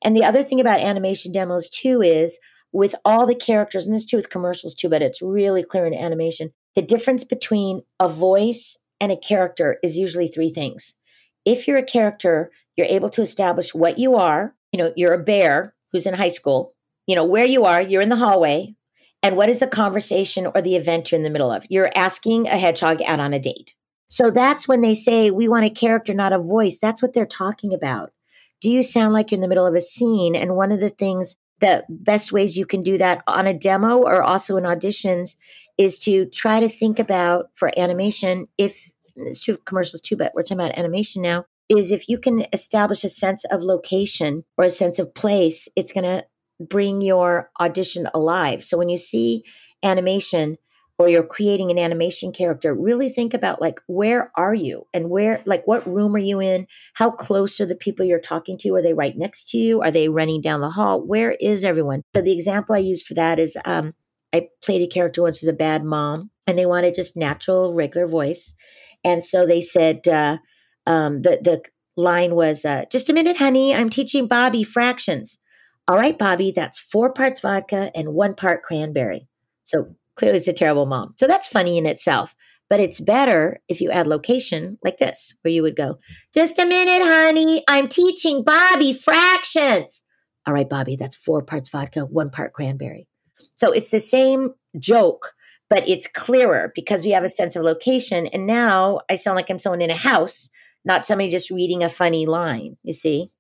And 0.02 0.16
the 0.16 0.24
other 0.24 0.42
thing 0.42 0.60
about 0.60 0.80
animation 0.80 1.32
demos 1.32 1.70
too 1.70 2.02
is 2.02 2.40
with 2.72 2.96
all 3.06 3.28
the 3.28 3.36
characters, 3.36 3.86
and 3.86 3.94
this 3.94 4.04
is 4.04 4.10
true 4.10 4.18
with 4.18 4.30
commercials 4.30 4.74
too, 4.74 4.90
but 4.90 5.04
it's 5.04 5.22
really 5.22 5.64
clear 5.64 5.86
in 5.86 5.94
animation, 5.94 6.54
the 6.76 6.82
difference 6.82 7.24
between 7.24 7.84
a 8.00 8.10
voice 8.10 8.78
and 9.00 9.12
a 9.12 9.18
character 9.18 9.78
is 9.84 9.98
usually 9.98 10.28
three 10.28 10.50
things. 10.50 10.96
If 11.48 11.68
you're 11.68 11.78
a 11.78 11.84
character, 11.84 12.52
you're 12.76 12.88
able 12.88 13.10
to 13.12 13.22
establish 13.22 13.74
what 13.74 13.98
you 13.98 14.16
are. 14.16 14.54
You 14.74 14.80
know, 14.80 14.94
you're 14.98 15.14
a 15.14 15.24
bear 15.24 15.74
who's 15.94 16.06
in 16.06 16.14
high 16.14 16.28
school, 16.28 16.74
you 17.08 17.16
know, 17.16 17.24
where 17.24 17.46
you 17.46 17.64
are, 17.64 17.82
you're 17.82 18.02
in 18.02 18.10
the 18.10 18.18
hallway, 18.18 18.76
and 19.24 19.38
what 19.38 19.48
is 19.48 19.62
the 19.62 19.68
conversation 19.68 20.46
or 20.46 20.62
the 20.62 20.76
event 20.76 21.10
you're 21.10 21.18
in 21.18 21.24
the 21.24 21.30
middle 21.30 21.50
of? 21.50 21.66
You're 21.70 21.90
asking 21.96 22.48
a 22.48 22.58
hedgehog 22.58 23.02
out 23.02 23.22
on 23.22 23.34
a 23.34 23.40
date. 23.40 23.76
So 24.10 24.30
that's 24.30 24.68
when 24.68 24.82
they 24.82 24.94
say, 24.94 25.32
we 25.32 25.48
want 25.48 25.66
a 25.66 25.70
character, 25.70 26.14
not 26.14 26.34
a 26.34 26.40
voice. 26.40 26.80
That's 26.80 27.02
what 27.02 27.14
they're 27.14 27.26
talking 27.26 27.74
about. 27.74 28.12
Do 28.62 28.70
you 28.70 28.84
sound 28.84 29.14
like 29.14 29.32
you're 29.32 29.38
in 29.38 29.42
the 29.42 29.48
middle 29.48 29.66
of 29.66 29.74
a 29.74 29.82
scene? 29.82 30.36
And 30.36 30.56
one 30.56 30.72
of 30.72 30.82
the 30.82 30.90
things, 30.90 31.38
the 31.62 31.86
best 31.90 32.32
ways 32.32 32.58
you 32.58 32.66
can 32.66 32.84
do 32.84 32.98
that 32.98 33.24
on 33.26 33.48
a 33.48 33.54
demo 33.54 33.98
or 33.98 34.22
also 34.22 34.58
in 34.58 34.66
auditions 34.66 35.38
is 35.78 35.98
to 36.00 36.26
try 36.26 36.60
to 36.60 36.68
think 36.68 37.00
about 37.00 37.50
for 37.54 37.72
animation, 37.78 38.48
if 38.58 38.92
it's 39.18 39.40
true 39.40 39.58
commercials 39.66 40.02
too, 40.02 40.16
but 40.16 40.34
we're 40.36 40.44
talking 40.44 40.60
about 40.60 40.78
animation 40.78 41.22
now, 41.22 41.46
is 41.70 41.92
if 41.92 42.08
you 42.08 42.18
can 42.18 42.46
establish 42.54 43.04
a 43.04 43.10
sense 43.10 43.44
of 43.46 43.64
location 43.64 44.44
or 44.58 44.66
a 44.66 44.70
sense 44.70 45.00
of 45.00 45.14
place, 45.14 45.68
it's 45.76 45.92
going 45.92 46.04
to 46.04 46.26
bring 46.60 47.02
your 47.02 47.50
audition 47.60 48.08
alive. 48.14 48.64
So 48.64 48.78
when 48.78 48.90
you 48.90 48.98
see 48.98 49.44
animation 49.84 50.58
or 51.00 51.08
you're 51.08 51.24
creating 51.24 51.70
an 51.70 51.78
animation 51.78 52.32
character, 52.32 52.74
really 52.74 53.10
think 53.10 53.34
about 53.34 53.62
like 53.62 53.80
where 53.88 54.32
are 54.36 54.56
you 54.56 54.88
and 54.94 55.10
where 55.10 55.42
like 55.46 55.62
what 55.66 55.88
room 55.88 56.16
are 56.16 56.20
you 56.20 56.40
in? 56.40 56.66
How 56.96 57.12
close 57.12 57.60
are 57.62 57.68
the 57.68 57.76
people 57.76 58.06
you're 58.06 58.20
talking 58.20 58.58
to? 58.60 58.74
Are 58.76 58.82
they 58.82 58.94
right 58.94 59.16
next 59.16 59.50
to 59.52 59.58
you? 59.58 59.82
Are 59.82 59.92
they 59.92 60.10
running 60.10 60.42
down 60.42 60.62
the 60.62 60.72
hall? 60.72 61.06
Where 61.06 61.36
is 61.40 61.64
everyone? 61.64 62.02
So 62.16 62.22
the 62.22 62.34
example 62.34 62.74
I 62.74 62.80
use 62.80 63.04
for 63.04 63.14
that 63.14 63.40
is 63.40 63.58
um 63.66 63.94
I 64.34 64.50
played 64.64 64.82
a 64.82 64.88
character 64.88 65.22
once 65.22 65.40
who's 65.40 65.50
a 65.50 65.54
bad 65.54 65.84
mom 65.84 66.32
and 66.48 66.58
they 66.58 66.66
wanted 66.66 66.96
just 66.96 67.16
natural 67.16 67.74
regular 67.74 68.08
voice. 68.08 68.56
And 69.08 69.24
so 69.24 69.48
they 69.48 69.62
said 69.62 70.08
uh 70.08 70.38
um 70.86 71.22
the 71.24 71.40
the 71.42 71.64
line 71.98 72.36
was 72.36 72.64
uh, 72.64 72.86
just 72.92 73.10
a 73.10 73.14
minute 73.14 73.38
honey, 73.38 73.74
I'm 73.74 73.90
teaching 73.90 74.28
Bobby 74.28 74.64
fractions. 74.64 75.40
All 75.88 75.98
right, 75.98 76.18
Bobby, 76.18 76.52
that's 76.56 76.80
four 76.80 77.12
parts 77.12 77.40
vodka 77.40 77.92
and 77.96 78.14
one 78.14 78.36
part 78.36 78.62
cranberry. 78.62 79.28
So 79.64 79.96
clearly 80.16 80.38
it's 80.38 80.48
a 80.48 80.54
terrible 80.54 80.86
mom. 80.86 81.16
So 81.18 81.28
that's 81.28 81.48
funny 81.48 81.78
in 81.78 81.86
itself. 81.86 82.36
But 82.70 82.82
it's 82.82 83.00
better 83.00 83.62
if 83.70 83.80
you 83.80 83.92
add 83.92 84.08
location 84.08 84.78
like 84.84 84.98
this, 84.98 85.34
where 85.42 85.54
you 85.54 85.62
would 85.62 85.78
go, 85.78 86.00
just 86.34 86.60
a 86.60 86.66
minute, 86.66 87.02
honey, 87.02 87.64
I'm 87.68 87.88
teaching 87.88 88.44
Bobby 88.44 88.94
fractions. 88.94 90.04
All 90.46 90.54
right, 90.54 90.70
Bobby, 90.70 90.98
that's 90.98 91.16
four 91.16 91.42
parts 91.42 91.70
vodka, 91.70 92.02
one 92.02 92.30
part 92.30 92.54
cranberry. 92.54 93.08
So 93.56 93.72
it's 93.72 93.90
the 93.90 94.02
same 94.02 94.54
joke, 94.78 95.34
but 95.70 95.88
it's 95.88 96.08
clearer 96.08 96.72
because 96.76 97.04
we 97.04 97.12
have 97.12 97.24
a 97.24 97.30
sense 97.30 97.56
of 97.56 97.64
location. 97.64 98.28
And 98.28 98.48
now 98.48 99.02
I 99.10 99.16
sound 99.16 99.36
like 99.36 99.50
I'm 99.50 99.60
someone 99.60 99.82
in 99.82 99.90
a 99.90 99.96
house, 99.96 100.50
not 100.86 101.06
somebody 101.06 101.30
just 101.30 101.52
reading 101.52 101.84
a 101.84 101.90
funny 101.90 102.26
line, 102.26 102.78
you 102.84 102.94
see? 102.94 103.32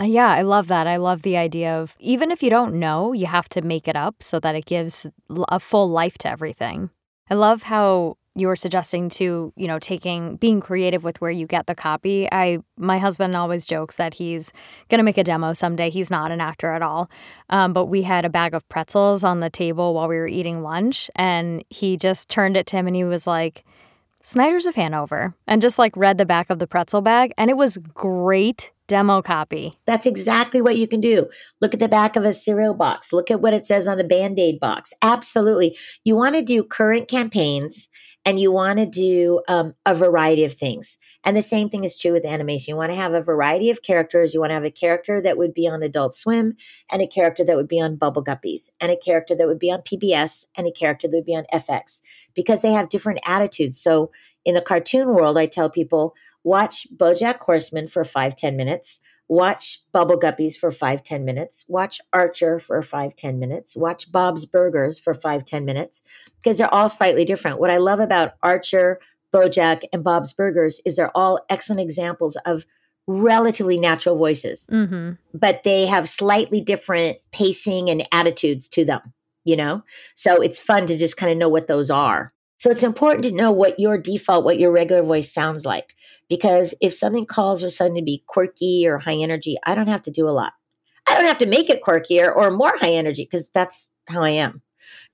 Uh, 0.00 0.04
yeah, 0.04 0.28
I 0.28 0.42
love 0.42 0.68
that. 0.68 0.86
I 0.86 0.96
love 0.96 1.22
the 1.22 1.36
idea 1.36 1.74
of 1.74 1.94
even 1.98 2.30
if 2.30 2.42
you 2.42 2.50
don't 2.50 2.74
know, 2.74 3.12
you 3.12 3.26
have 3.26 3.48
to 3.50 3.62
make 3.62 3.88
it 3.88 3.96
up 3.96 4.22
so 4.22 4.38
that 4.40 4.54
it 4.54 4.66
gives 4.66 5.06
a 5.48 5.58
full 5.58 5.88
life 5.88 6.18
to 6.18 6.28
everything. 6.28 6.90
I 7.30 7.34
love 7.34 7.64
how 7.64 8.18
you 8.36 8.46
were 8.48 8.56
suggesting 8.56 9.08
to, 9.08 9.52
you 9.56 9.66
know, 9.66 9.78
taking 9.78 10.36
being 10.36 10.60
creative 10.60 11.02
with 11.02 11.20
where 11.20 11.30
you 11.30 11.46
get 11.46 11.66
the 11.66 11.74
copy. 11.74 12.28
I 12.30 12.58
my 12.76 12.98
husband 12.98 13.34
always 13.34 13.66
jokes 13.66 13.96
that 13.96 14.14
he's 14.14 14.52
gonna 14.88 15.02
make 15.02 15.18
a 15.18 15.24
demo 15.24 15.54
someday. 15.54 15.90
He's 15.90 16.10
not 16.10 16.30
an 16.30 16.40
actor 16.40 16.72
at 16.72 16.82
all, 16.82 17.10
um, 17.50 17.72
but 17.72 17.86
we 17.86 18.02
had 18.02 18.24
a 18.24 18.30
bag 18.30 18.54
of 18.54 18.68
pretzels 18.68 19.24
on 19.24 19.40
the 19.40 19.50
table 19.50 19.94
while 19.94 20.08
we 20.08 20.16
were 20.16 20.28
eating 20.28 20.62
lunch, 20.62 21.10
and 21.16 21.64
he 21.70 21.96
just 21.96 22.28
turned 22.28 22.56
it 22.56 22.66
to 22.66 22.76
him 22.76 22.86
and 22.86 22.94
he 22.94 23.04
was 23.04 23.26
like. 23.26 23.64
Snyder's 24.22 24.66
of 24.66 24.74
Hanover, 24.74 25.36
and 25.46 25.62
just 25.62 25.78
like 25.78 25.96
read 25.96 26.18
the 26.18 26.26
back 26.26 26.50
of 26.50 26.58
the 26.58 26.66
pretzel 26.66 27.00
bag, 27.00 27.32
and 27.38 27.48
it 27.48 27.56
was 27.56 27.76
great 27.76 28.72
demo 28.88 29.22
copy. 29.22 29.74
That's 29.86 30.06
exactly 30.06 30.60
what 30.60 30.76
you 30.76 30.88
can 30.88 31.00
do. 31.00 31.28
Look 31.60 31.74
at 31.74 31.80
the 31.80 31.88
back 31.88 32.16
of 32.16 32.24
a 32.24 32.32
cereal 32.32 32.74
box. 32.74 33.12
Look 33.12 33.30
at 33.30 33.40
what 33.40 33.54
it 33.54 33.66
says 33.66 33.86
on 33.86 33.98
the 33.98 34.04
band 34.04 34.40
aid 34.40 34.58
box. 34.58 34.92
Absolutely. 35.02 35.76
You 36.02 36.16
want 36.16 36.34
to 36.34 36.42
do 36.42 36.64
current 36.64 37.06
campaigns 37.06 37.88
and 38.26 38.40
you 38.40 38.50
want 38.50 38.80
to 38.80 38.86
do 38.86 39.40
um, 39.46 39.74
a 39.86 39.94
variety 39.94 40.42
of 40.42 40.52
things. 40.52 40.98
And 41.24 41.36
the 41.36 41.42
same 41.42 41.68
thing 41.68 41.84
is 41.84 41.98
true 41.98 42.10
with 42.10 42.26
animation. 42.26 42.72
You 42.72 42.76
want 42.76 42.90
to 42.90 42.98
have 42.98 43.14
a 43.14 43.22
variety 43.22 43.70
of 43.70 43.82
characters. 43.82 44.34
You 44.34 44.40
want 44.40 44.50
to 44.50 44.54
have 44.54 44.64
a 44.64 44.70
character 44.70 45.22
that 45.22 45.38
would 45.38 45.54
be 45.54 45.68
on 45.68 45.84
Adult 45.84 46.12
Swim, 46.12 46.56
and 46.90 47.00
a 47.00 47.06
character 47.06 47.44
that 47.44 47.56
would 47.56 47.68
be 47.68 47.80
on 47.80 47.94
Bubble 47.94 48.24
Guppies, 48.24 48.70
and 48.80 48.90
a 48.90 48.96
character 48.96 49.36
that 49.36 49.46
would 49.46 49.60
be 49.60 49.70
on 49.70 49.80
PBS, 49.80 50.46
and 50.58 50.66
a 50.66 50.72
character 50.72 51.06
that 51.06 51.16
would 51.16 51.24
be 51.24 51.36
on 51.36 51.46
FX, 51.54 52.02
because 52.34 52.62
they 52.62 52.72
have 52.72 52.88
different 52.88 53.20
attitudes. 53.24 53.80
So 53.80 54.10
in 54.44 54.54
the 54.54 54.60
cartoon 54.60 55.08
world, 55.08 55.38
I 55.38 55.46
tell 55.46 55.70
people 55.70 56.14
watch 56.42 56.88
Bojack 56.94 57.38
Horseman 57.38 57.86
for 57.86 58.04
five 58.04 58.34
ten 58.34 58.56
minutes 58.56 59.00
watch 59.28 59.80
Bubble 59.92 60.18
Guppies 60.18 60.56
for 60.56 60.70
five 60.70 61.02
ten 61.02 61.24
minutes, 61.24 61.64
watch 61.68 62.00
Archer 62.12 62.58
for 62.58 62.80
five 62.82 63.16
ten 63.16 63.38
minutes, 63.38 63.76
watch 63.76 64.10
Bob's 64.12 64.44
Burgers 64.44 64.98
for 64.98 65.14
five 65.14 65.44
ten 65.44 65.64
minutes, 65.64 66.02
because 66.42 66.58
they're 66.58 66.72
all 66.72 66.88
slightly 66.88 67.24
different. 67.24 67.60
What 67.60 67.70
I 67.70 67.78
love 67.78 68.00
about 68.00 68.34
Archer, 68.42 69.00
Bojack, 69.34 69.82
and 69.92 70.04
Bob's 70.04 70.32
Burgers 70.32 70.80
is 70.84 70.96
they're 70.96 71.16
all 71.16 71.44
excellent 71.50 71.80
examples 71.80 72.36
of 72.46 72.64
relatively 73.08 73.78
natural 73.78 74.16
voices, 74.16 74.66
mm-hmm. 74.70 75.12
but 75.32 75.62
they 75.62 75.86
have 75.86 76.08
slightly 76.08 76.60
different 76.60 77.18
pacing 77.32 77.88
and 77.88 78.06
attitudes 78.12 78.68
to 78.68 78.84
them, 78.84 79.12
you 79.44 79.56
know? 79.56 79.82
So 80.14 80.40
it's 80.42 80.58
fun 80.58 80.86
to 80.86 80.96
just 80.96 81.16
kind 81.16 81.30
of 81.30 81.38
know 81.38 81.48
what 81.48 81.68
those 81.68 81.90
are. 81.90 82.32
So 82.58 82.70
it's 82.70 82.82
important 82.82 83.24
to 83.24 83.34
know 83.34 83.50
what 83.50 83.78
your 83.78 83.98
default, 83.98 84.44
what 84.44 84.58
your 84.58 84.70
regular 84.70 85.02
voice 85.02 85.32
sounds 85.32 85.64
like. 85.64 85.94
Because 86.28 86.74
if 86.80 86.94
something 86.94 87.26
calls 87.26 87.62
for 87.62 87.68
something 87.68 87.96
to 87.96 88.02
be 88.02 88.24
quirky 88.26 88.86
or 88.86 88.98
high 88.98 89.16
energy, 89.16 89.56
I 89.64 89.74
don't 89.74 89.88
have 89.88 90.02
to 90.02 90.10
do 90.10 90.28
a 90.28 90.30
lot. 90.30 90.54
I 91.08 91.14
don't 91.14 91.26
have 91.26 91.38
to 91.38 91.46
make 91.46 91.70
it 91.70 91.82
quirkier 91.82 92.34
or 92.34 92.50
more 92.50 92.76
high 92.78 92.92
energy 92.92 93.24
because 93.24 93.50
that's 93.50 93.90
how 94.08 94.22
I 94.22 94.30
am. 94.30 94.62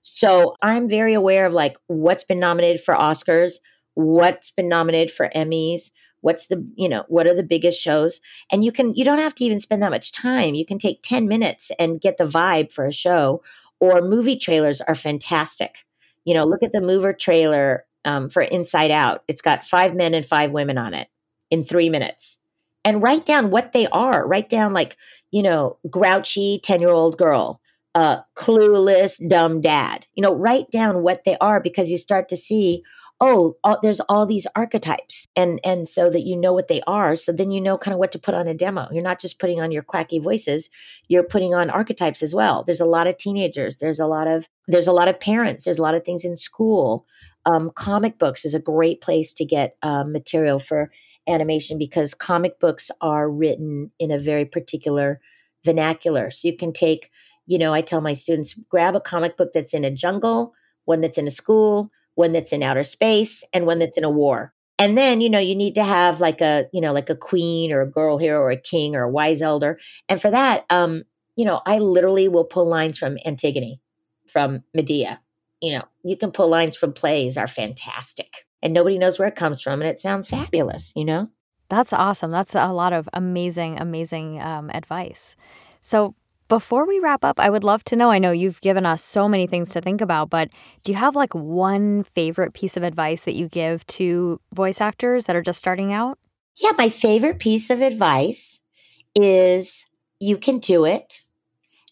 So 0.02 0.56
I'm 0.62 0.88
very 0.88 1.14
aware 1.14 1.46
of 1.46 1.52
like 1.52 1.76
what's 1.86 2.24
been 2.24 2.38
nominated 2.38 2.80
for 2.80 2.94
Oscars, 2.94 3.54
what's 3.94 4.50
been 4.50 4.68
nominated 4.68 5.12
for 5.12 5.30
Emmys, 5.34 5.90
what's 6.20 6.46
the, 6.46 6.66
you 6.76 6.88
know, 6.88 7.04
what 7.08 7.26
are 7.26 7.34
the 7.34 7.42
biggest 7.42 7.80
shows. 7.80 8.20
And 8.50 8.64
you 8.64 8.72
can, 8.72 8.94
you 8.94 9.04
don't 9.04 9.18
have 9.18 9.34
to 9.36 9.44
even 9.44 9.60
spend 9.60 9.82
that 9.82 9.90
much 9.90 10.12
time. 10.12 10.54
You 10.54 10.64
can 10.64 10.78
take 10.78 11.02
10 11.02 11.28
minutes 11.28 11.70
and 11.78 12.00
get 12.00 12.16
the 12.16 12.24
vibe 12.24 12.72
for 12.72 12.84
a 12.84 12.92
show 12.92 13.42
or 13.80 14.00
movie 14.00 14.36
trailers 14.36 14.80
are 14.80 14.94
fantastic. 14.94 15.84
You 16.24 16.34
know, 16.34 16.44
look 16.44 16.62
at 16.62 16.72
the 16.72 16.80
mover 16.80 17.12
trailer 17.12 17.84
um, 18.04 18.28
for 18.28 18.42
Inside 18.42 18.90
Out. 18.90 19.22
It's 19.28 19.42
got 19.42 19.64
five 19.64 19.94
men 19.94 20.14
and 20.14 20.24
five 20.24 20.50
women 20.50 20.78
on 20.78 20.94
it 20.94 21.08
in 21.50 21.64
three 21.64 21.88
minutes. 21.88 22.40
And 22.84 23.02
write 23.02 23.24
down 23.24 23.50
what 23.50 23.72
they 23.72 23.86
are. 23.88 24.26
Write 24.26 24.48
down, 24.48 24.72
like, 24.72 24.96
you 25.30 25.42
know, 25.42 25.78
grouchy 25.88 26.60
10 26.62 26.80
year 26.80 26.90
old 26.90 27.16
girl, 27.16 27.60
uh, 27.94 28.18
clueless, 28.36 29.20
dumb 29.28 29.60
dad. 29.60 30.06
You 30.14 30.22
know, 30.22 30.34
write 30.34 30.70
down 30.72 31.02
what 31.02 31.24
they 31.24 31.36
are 31.40 31.60
because 31.60 31.90
you 31.90 31.98
start 31.98 32.28
to 32.30 32.36
see, 32.36 32.82
oh, 33.24 33.56
all, 33.62 33.78
there's 33.82 34.00
all 34.00 34.26
these 34.26 34.48
archetypes. 34.56 35.28
And, 35.36 35.60
and 35.62 35.88
so 35.88 36.10
that 36.10 36.26
you 36.26 36.36
know 36.36 36.52
what 36.52 36.66
they 36.66 36.82
are. 36.88 37.14
So 37.14 37.30
then 37.30 37.52
you 37.52 37.60
know 37.60 37.78
kind 37.78 37.92
of 37.92 38.00
what 38.00 38.10
to 38.12 38.18
put 38.18 38.34
on 38.34 38.48
a 38.48 38.54
demo. 38.54 38.88
You're 38.90 39.04
not 39.04 39.20
just 39.20 39.38
putting 39.38 39.60
on 39.60 39.70
your 39.70 39.84
quacky 39.84 40.18
voices, 40.18 40.70
you're 41.06 41.22
putting 41.22 41.54
on 41.54 41.70
archetypes 41.70 42.20
as 42.20 42.34
well. 42.34 42.64
There's 42.64 42.80
a 42.80 42.84
lot 42.84 43.06
of 43.06 43.16
teenagers. 43.16 43.78
There's 43.78 44.00
a 44.00 44.08
lot 44.08 44.26
of, 44.26 44.48
there's 44.66 44.88
a 44.88 44.92
lot 44.92 45.06
of 45.06 45.20
parents. 45.20 45.64
There's 45.64 45.78
a 45.78 45.82
lot 45.82 45.94
of 45.94 46.04
things 46.04 46.24
in 46.24 46.36
school. 46.36 47.06
Um, 47.46 47.70
comic 47.76 48.18
books 48.18 48.44
is 48.44 48.54
a 48.54 48.60
great 48.60 49.00
place 49.00 49.32
to 49.34 49.44
get 49.44 49.76
um, 49.82 50.12
material 50.12 50.58
for 50.58 50.90
animation 51.28 51.78
because 51.78 52.14
comic 52.14 52.58
books 52.58 52.90
are 53.00 53.30
written 53.30 53.92
in 54.00 54.10
a 54.10 54.18
very 54.18 54.44
particular 54.44 55.20
vernacular. 55.64 56.32
So 56.32 56.48
you 56.48 56.56
can 56.56 56.72
take, 56.72 57.08
you 57.46 57.56
know, 57.56 57.72
I 57.72 57.82
tell 57.82 58.00
my 58.00 58.14
students 58.14 58.54
grab 58.68 58.96
a 58.96 59.00
comic 59.00 59.36
book 59.36 59.52
that's 59.54 59.74
in 59.74 59.84
a 59.84 59.92
jungle, 59.92 60.54
one 60.86 61.00
that's 61.00 61.18
in 61.18 61.28
a 61.28 61.30
school, 61.30 61.92
one 62.14 62.32
that's 62.32 62.52
in 62.52 62.62
outer 62.62 62.84
space, 62.84 63.44
and 63.52 63.66
one 63.66 63.78
that's 63.78 63.98
in 63.98 64.04
a 64.04 64.10
war. 64.10 64.52
And 64.78 64.98
then, 64.98 65.20
you 65.20 65.30
know, 65.30 65.38
you 65.38 65.54
need 65.54 65.74
to 65.76 65.84
have 65.84 66.20
like 66.20 66.40
a, 66.40 66.66
you 66.72 66.80
know, 66.80 66.92
like 66.92 67.08
a 67.08 67.14
queen 67.14 67.72
or 67.72 67.82
a 67.82 67.90
girl 67.90 68.18
hero 68.18 68.40
or 68.40 68.50
a 68.50 68.56
king 68.56 68.96
or 68.96 69.02
a 69.02 69.10
wise 69.10 69.40
elder. 69.40 69.78
And 70.08 70.20
for 70.20 70.30
that, 70.30 70.64
um, 70.70 71.04
you 71.36 71.44
know, 71.44 71.60
I 71.64 71.78
literally 71.78 72.26
will 72.26 72.44
pull 72.44 72.66
lines 72.66 72.98
from 72.98 73.16
Antigone, 73.24 73.80
from 74.26 74.64
Medea. 74.74 75.20
You 75.60 75.78
know, 75.78 75.84
you 76.02 76.16
can 76.16 76.32
pull 76.32 76.48
lines 76.48 76.76
from 76.76 76.92
plays 76.92 77.38
are 77.38 77.46
fantastic. 77.46 78.46
And 78.60 78.72
nobody 78.72 78.98
knows 78.98 79.18
where 79.18 79.28
it 79.28 79.36
comes 79.36 79.60
from. 79.60 79.80
And 79.80 79.88
it 79.88 80.00
sounds 80.00 80.28
fabulous, 80.28 80.92
you 80.96 81.04
know? 81.04 81.30
That's 81.68 81.92
awesome. 81.92 82.30
That's 82.30 82.54
a 82.54 82.72
lot 82.72 82.92
of 82.92 83.08
amazing, 83.12 83.78
amazing 83.78 84.42
um, 84.42 84.70
advice. 84.70 85.36
So, 85.80 86.14
before 86.52 86.86
we 86.86 86.98
wrap 86.98 87.24
up, 87.24 87.40
I 87.40 87.48
would 87.48 87.64
love 87.64 87.82
to 87.84 87.96
know 87.96 88.10
I 88.10 88.18
know 88.18 88.30
you've 88.30 88.60
given 88.60 88.84
us 88.84 89.02
so 89.02 89.26
many 89.26 89.46
things 89.46 89.70
to 89.70 89.80
think 89.80 90.02
about, 90.02 90.28
but 90.28 90.50
do 90.84 90.92
you 90.92 90.98
have 90.98 91.16
like 91.16 91.34
one 91.34 92.02
favorite 92.02 92.52
piece 92.52 92.76
of 92.76 92.82
advice 92.82 93.24
that 93.24 93.32
you 93.32 93.48
give 93.48 93.86
to 93.86 94.38
voice 94.54 94.82
actors 94.82 95.24
that 95.24 95.34
are 95.34 95.40
just 95.40 95.58
starting 95.58 95.94
out? 95.94 96.18
Yeah, 96.62 96.72
my 96.76 96.90
favorite 96.90 97.38
piece 97.38 97.70
of 97.70 97.80
advice 97.80 98.60
is 99.14 99.86
you 100.20 100.36
can 100.36 100.58
do 100.58 100.84
it. 100.84 101.24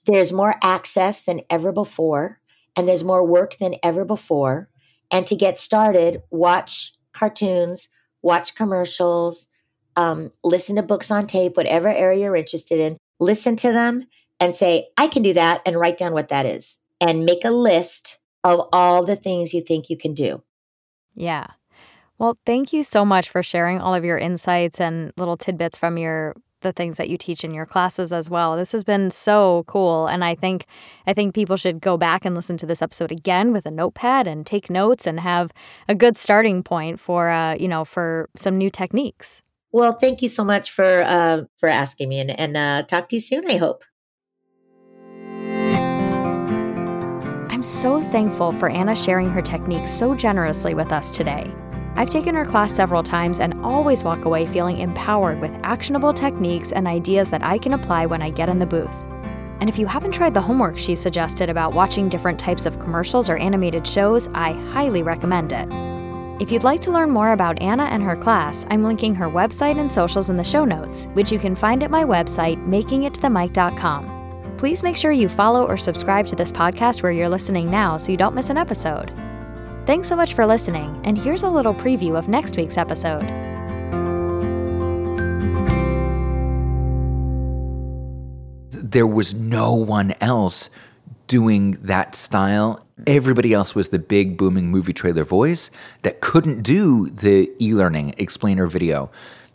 There's 0.05 0.31
more 0.31 0.57
access 0.63 1.25
than 1.25 1.41
ever 1.49 1.73
before, 1.73 2.43
and 2.77 2.87
there's 2.87 3.03
more 3.03 3.27
work 3.27 3.57
than 3.57 3.77
ever 3.83 4.05
before. 4.05 4.69
And 5.11 5.27
to 5.29 5.37
get 5.37 5.59
started, 5.59 6.21
watch 6.31 6.93
cartoons, 7.15 7.89
watch 8.21 8.55
commercials, 8.55 9.49
um, 9.97 10.33
listen 10.45 10.77
to 10.77 10.83
books 10.83 11.11
on 11.11 11.27
tape, 11.27 11.57
whatever 11.57 11.89
area 11.89 12.25
you're 12.25 12.37
interested 12.37 12.79
in, 12.79 12.99
listen 13.19 13.57
to 13.57 13.73
them 13.73 14.05
and 14.41 14.55
say, 14.55 14.89
I 14.97 15.07
can 15.07 15.23
do 15.23 15.35
that, 15.35 15.61
and 15.65 15.79
write 15.79 15.99
down 15.99 16.15
what 16.15 16.29
that 16.29 16.47
is 16.47 16.79
and 17.01 17.25
make 17.25 17.45
a 17.45 17.51
list 17.51 18.19
of 18.45 18.69
all 18.73 19.05
the 19.05 19.17
things 19.17 19.55
you 19.55 19.61
think 19.61 19.91
you 19.91 19.97
can 19.97 20.15
do. 20.15 20.43
Yeah. 21.15 21.47
Well, 22.19 22.39
thank 22.45 22.73
you 22.73 22.83
so 22.83 23.05
much 23.05 23.31
for 23.31 23.43
sharing 23.43 23.81
all 23.81 23.95
of 23.95 24.05
your 24.05 24.19
insights 24.19 24.81
and 24.81 25.13
little 25.17 25.37
tidbits 25.37 25.79
from 25.79 25.97
your 25.97 26.35
the 26.63 26.73
things 26.73 26.99
that 26.99 27.09
you 27.09 27.17
teach 27.17 27.43
in 27.43 27.55
your 27.55 27.65
classes 27.65 28.13
as 28.13 28.29
well. 28.29 28.55
This 28.55 28.73
has 28.73 28.85
been 28.85 29.11
so 29.11 29.65
cool 29.67 30.07
and 30.07 30.23
I 30.23 30.35
think 30.35 30.67
I 31.07 31.15
think 31.15 31.35
people 31.35 31.57
should 31.57 31.81
go 31.81 31.97
back 31.97 32.27
and 32.27 32.35
listen 32.35 32.59
to 32.59 32.67
this 32.67 32.83
episode 32.83 33.11
again 33.11 33.55
with 33.55 33.65
a 33.65 33.71
notepad 33.71 34.27
and 34.27 34.45
take 34.45 34.69
notes 34.69 35.07
and 35.07 35.21
have 35.21 35.53
a 35.89 35.95
good 35.95 36.19
starting 36.19 36.63
point 36.63 37.01
for 37.01 37.31
uh, 37.31 37.55
you 37.55 37.67
know, 37.67 37.87
for 37.87 38.29
some 38.37 38.59
new 38.59 38.69
techniques. 38.69 39.43
Well, 39.73 39.95
thank 39.95 40.21
you 40.21 40.29
so 40.29 40.45
much 40.45 40.71
for 40.71 41.03
uh, 41.03 41.45
for 41.57 41.71
asking 41.71 42.11
me, 42.11 42.21
and, 42.21 42.39
and 42.39 42.57
uh, 42.57 42.83
talk 42.83 43.09
to 43.11 43.17
you 43.17 43.21
soon. 43.21 43.49
I 43.49 43.57
hope. 43.57 43.85
I'm 47.61 47.65
so 47.65 48.01
thankful 48.01 48.53
for 48.53 48.71
Anna 48.71 48.97
sharing 48.97 49.29
her 49.33 49.43
techniques 49.43 49.91
so 49.91 50.15
generously 50.15 50.73
with 50.73 50.93
us 50.93 51.11
today. 51.11 51.53
I've 51.95 52.09
taken 52.09 52.35
her 52.35 52.47
class 52.47 52.73
several 52.73 53.03
times 53.03 53.39
and 53.39 53.61
always 53.61 54.03
walk 54.03 54.25
away 54.25 54.47
feeling 54.47 54.79
empowered 54.79 55.39
with 55.43 55.53
actionable 55.63 56.15
techniques 56.15 56.73
and 56.73 56.87
ideas 56.87 57.31
that 57.31 57.45
I 57.45 57.59
can 57.59 57.75
apply 57.75 58.07
when 58.07 58.23
I 58.23 58.31
get 58.31 58.49
in 58.49 58.61
the 58.61 58.65
booth. 58.65 59.05
And 59.61 59.69
if 59.69 59.79
you 59.79 59.85
haven't 59.85 60.13
tried 60.13 60.33
the 60.33 60.41
homework 60.41 60.79
she 60.79 60.97
suggested 60.97 61.51
about 61.51 61.75
watching 61.75 62.09
different 62.09 62.41
types 62.41 62.65
of 62.65 62.79
commercials 62.79 63.29
or 63.29 63.37
animated 63.37 63.87
shows, 63.87 64.27
I 64.29 64.53
highly 64.73 65.03
recommend 65.03 65.53
it. 65.53 65.69
If 66.41 66.51
you'd 66.51 66.65
like 66.65 66.81
to 66.81 66.91
learn 66.91 67.11
more 67.11 67.33
about 67.33 67.61
Anna 67.61 67.85
and 67.85 68.03
her 68.03 68.17
class, 68.17 68.65
I'm 68.71 68.83
linking 68.83 69.15
her 69.17 69.27
website 69.27 69.79
and 69.79 69.93
socials 69.93 70.31
in 70.31 70.39
the 70.39 70.45
show 70.45 70.65
notes, 70.65 71.09
which 71.13 71.31
you 71.31 71.39
can 71.39 71.55
find 71.55 71.83
at 71.83 71.91
my 71.91 72.05
website, 72.05 72.57
makingittothemic.com. 72.67 74.20
Please 74.61 74.83
make 74.83 74.95
sure 74.95 75.11
you 75.11 75.27
follow 75.27 75.67
or 75.67 75.79
subscribe 75.79 76.27
to 76.27 76.37
this 76.37 76.53
podcast 76.53 77.03
where 77.03 77.13
you're 77.13 77.31
listening 77.31 77.71
now 77.71 77.97
so 77.97 78.13
you 78.13 78.19
don't 78.19 78.35
miss 78.35 78.51
an 78.51 78.59
episode. 78.59 79.11
Thanks 79.87 80.07
so 80.07 80.15
much 80.15 80.35
for 80.35 80.45
listening, 80.45 81.01
and 81.03 81.17
here's 81.17 81.45
a 81.45 81.49
little 81.49 81.73
preview 81.73 82.15
of 82.19 82.29
next 82.29 82.59
week's 82.59 82.77
episode. 82.77 83.23
There 88.71 89.07
was 89.07 89.33
no 89.33 89.73
one 89.75 90.13
else 90.21 90.69
doing 91.27 91.79
that 91.81 92.15
style 92.15 92.87
Everybody 93.07 93.55
else 93.55 93.75
was 93.75 93.89
the 93.89 93.99
big 93.99 94.37
booming 94.37 94.71
movie 94.71 94.93
trailer 94.93 95.25
voice 95.25 95.71
that 96.03 96.21
couldn't 96.21 96.61
do 96.61 97.09
the 97.09 97.51
e 97.59 97.73
learning 97.73 98.15
explainer 98.19 98.67
video. 98.67 99.11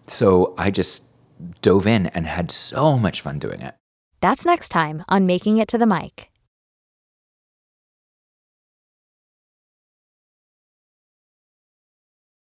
So 0.07 0.55
I 0.57 0.71
just 0.71 1.03
dove 1.61 1.85
in 1.85 2.07
and 2.07 2.25
had 2.25 2.51
so 2.51 2.97
much 2.97 3.21
fun 3.21 3.37
doing 3.37 3.61
it. 3.61 3.75
That's 4.25 4.43
next 4.43 4.69
time 4.69 5.03
on 5.07 5.27
Making 5.27 5.59
It 5.59 5.67
to 5.67 5.77
the 5.77 5.85
Mic. 5.85 6.31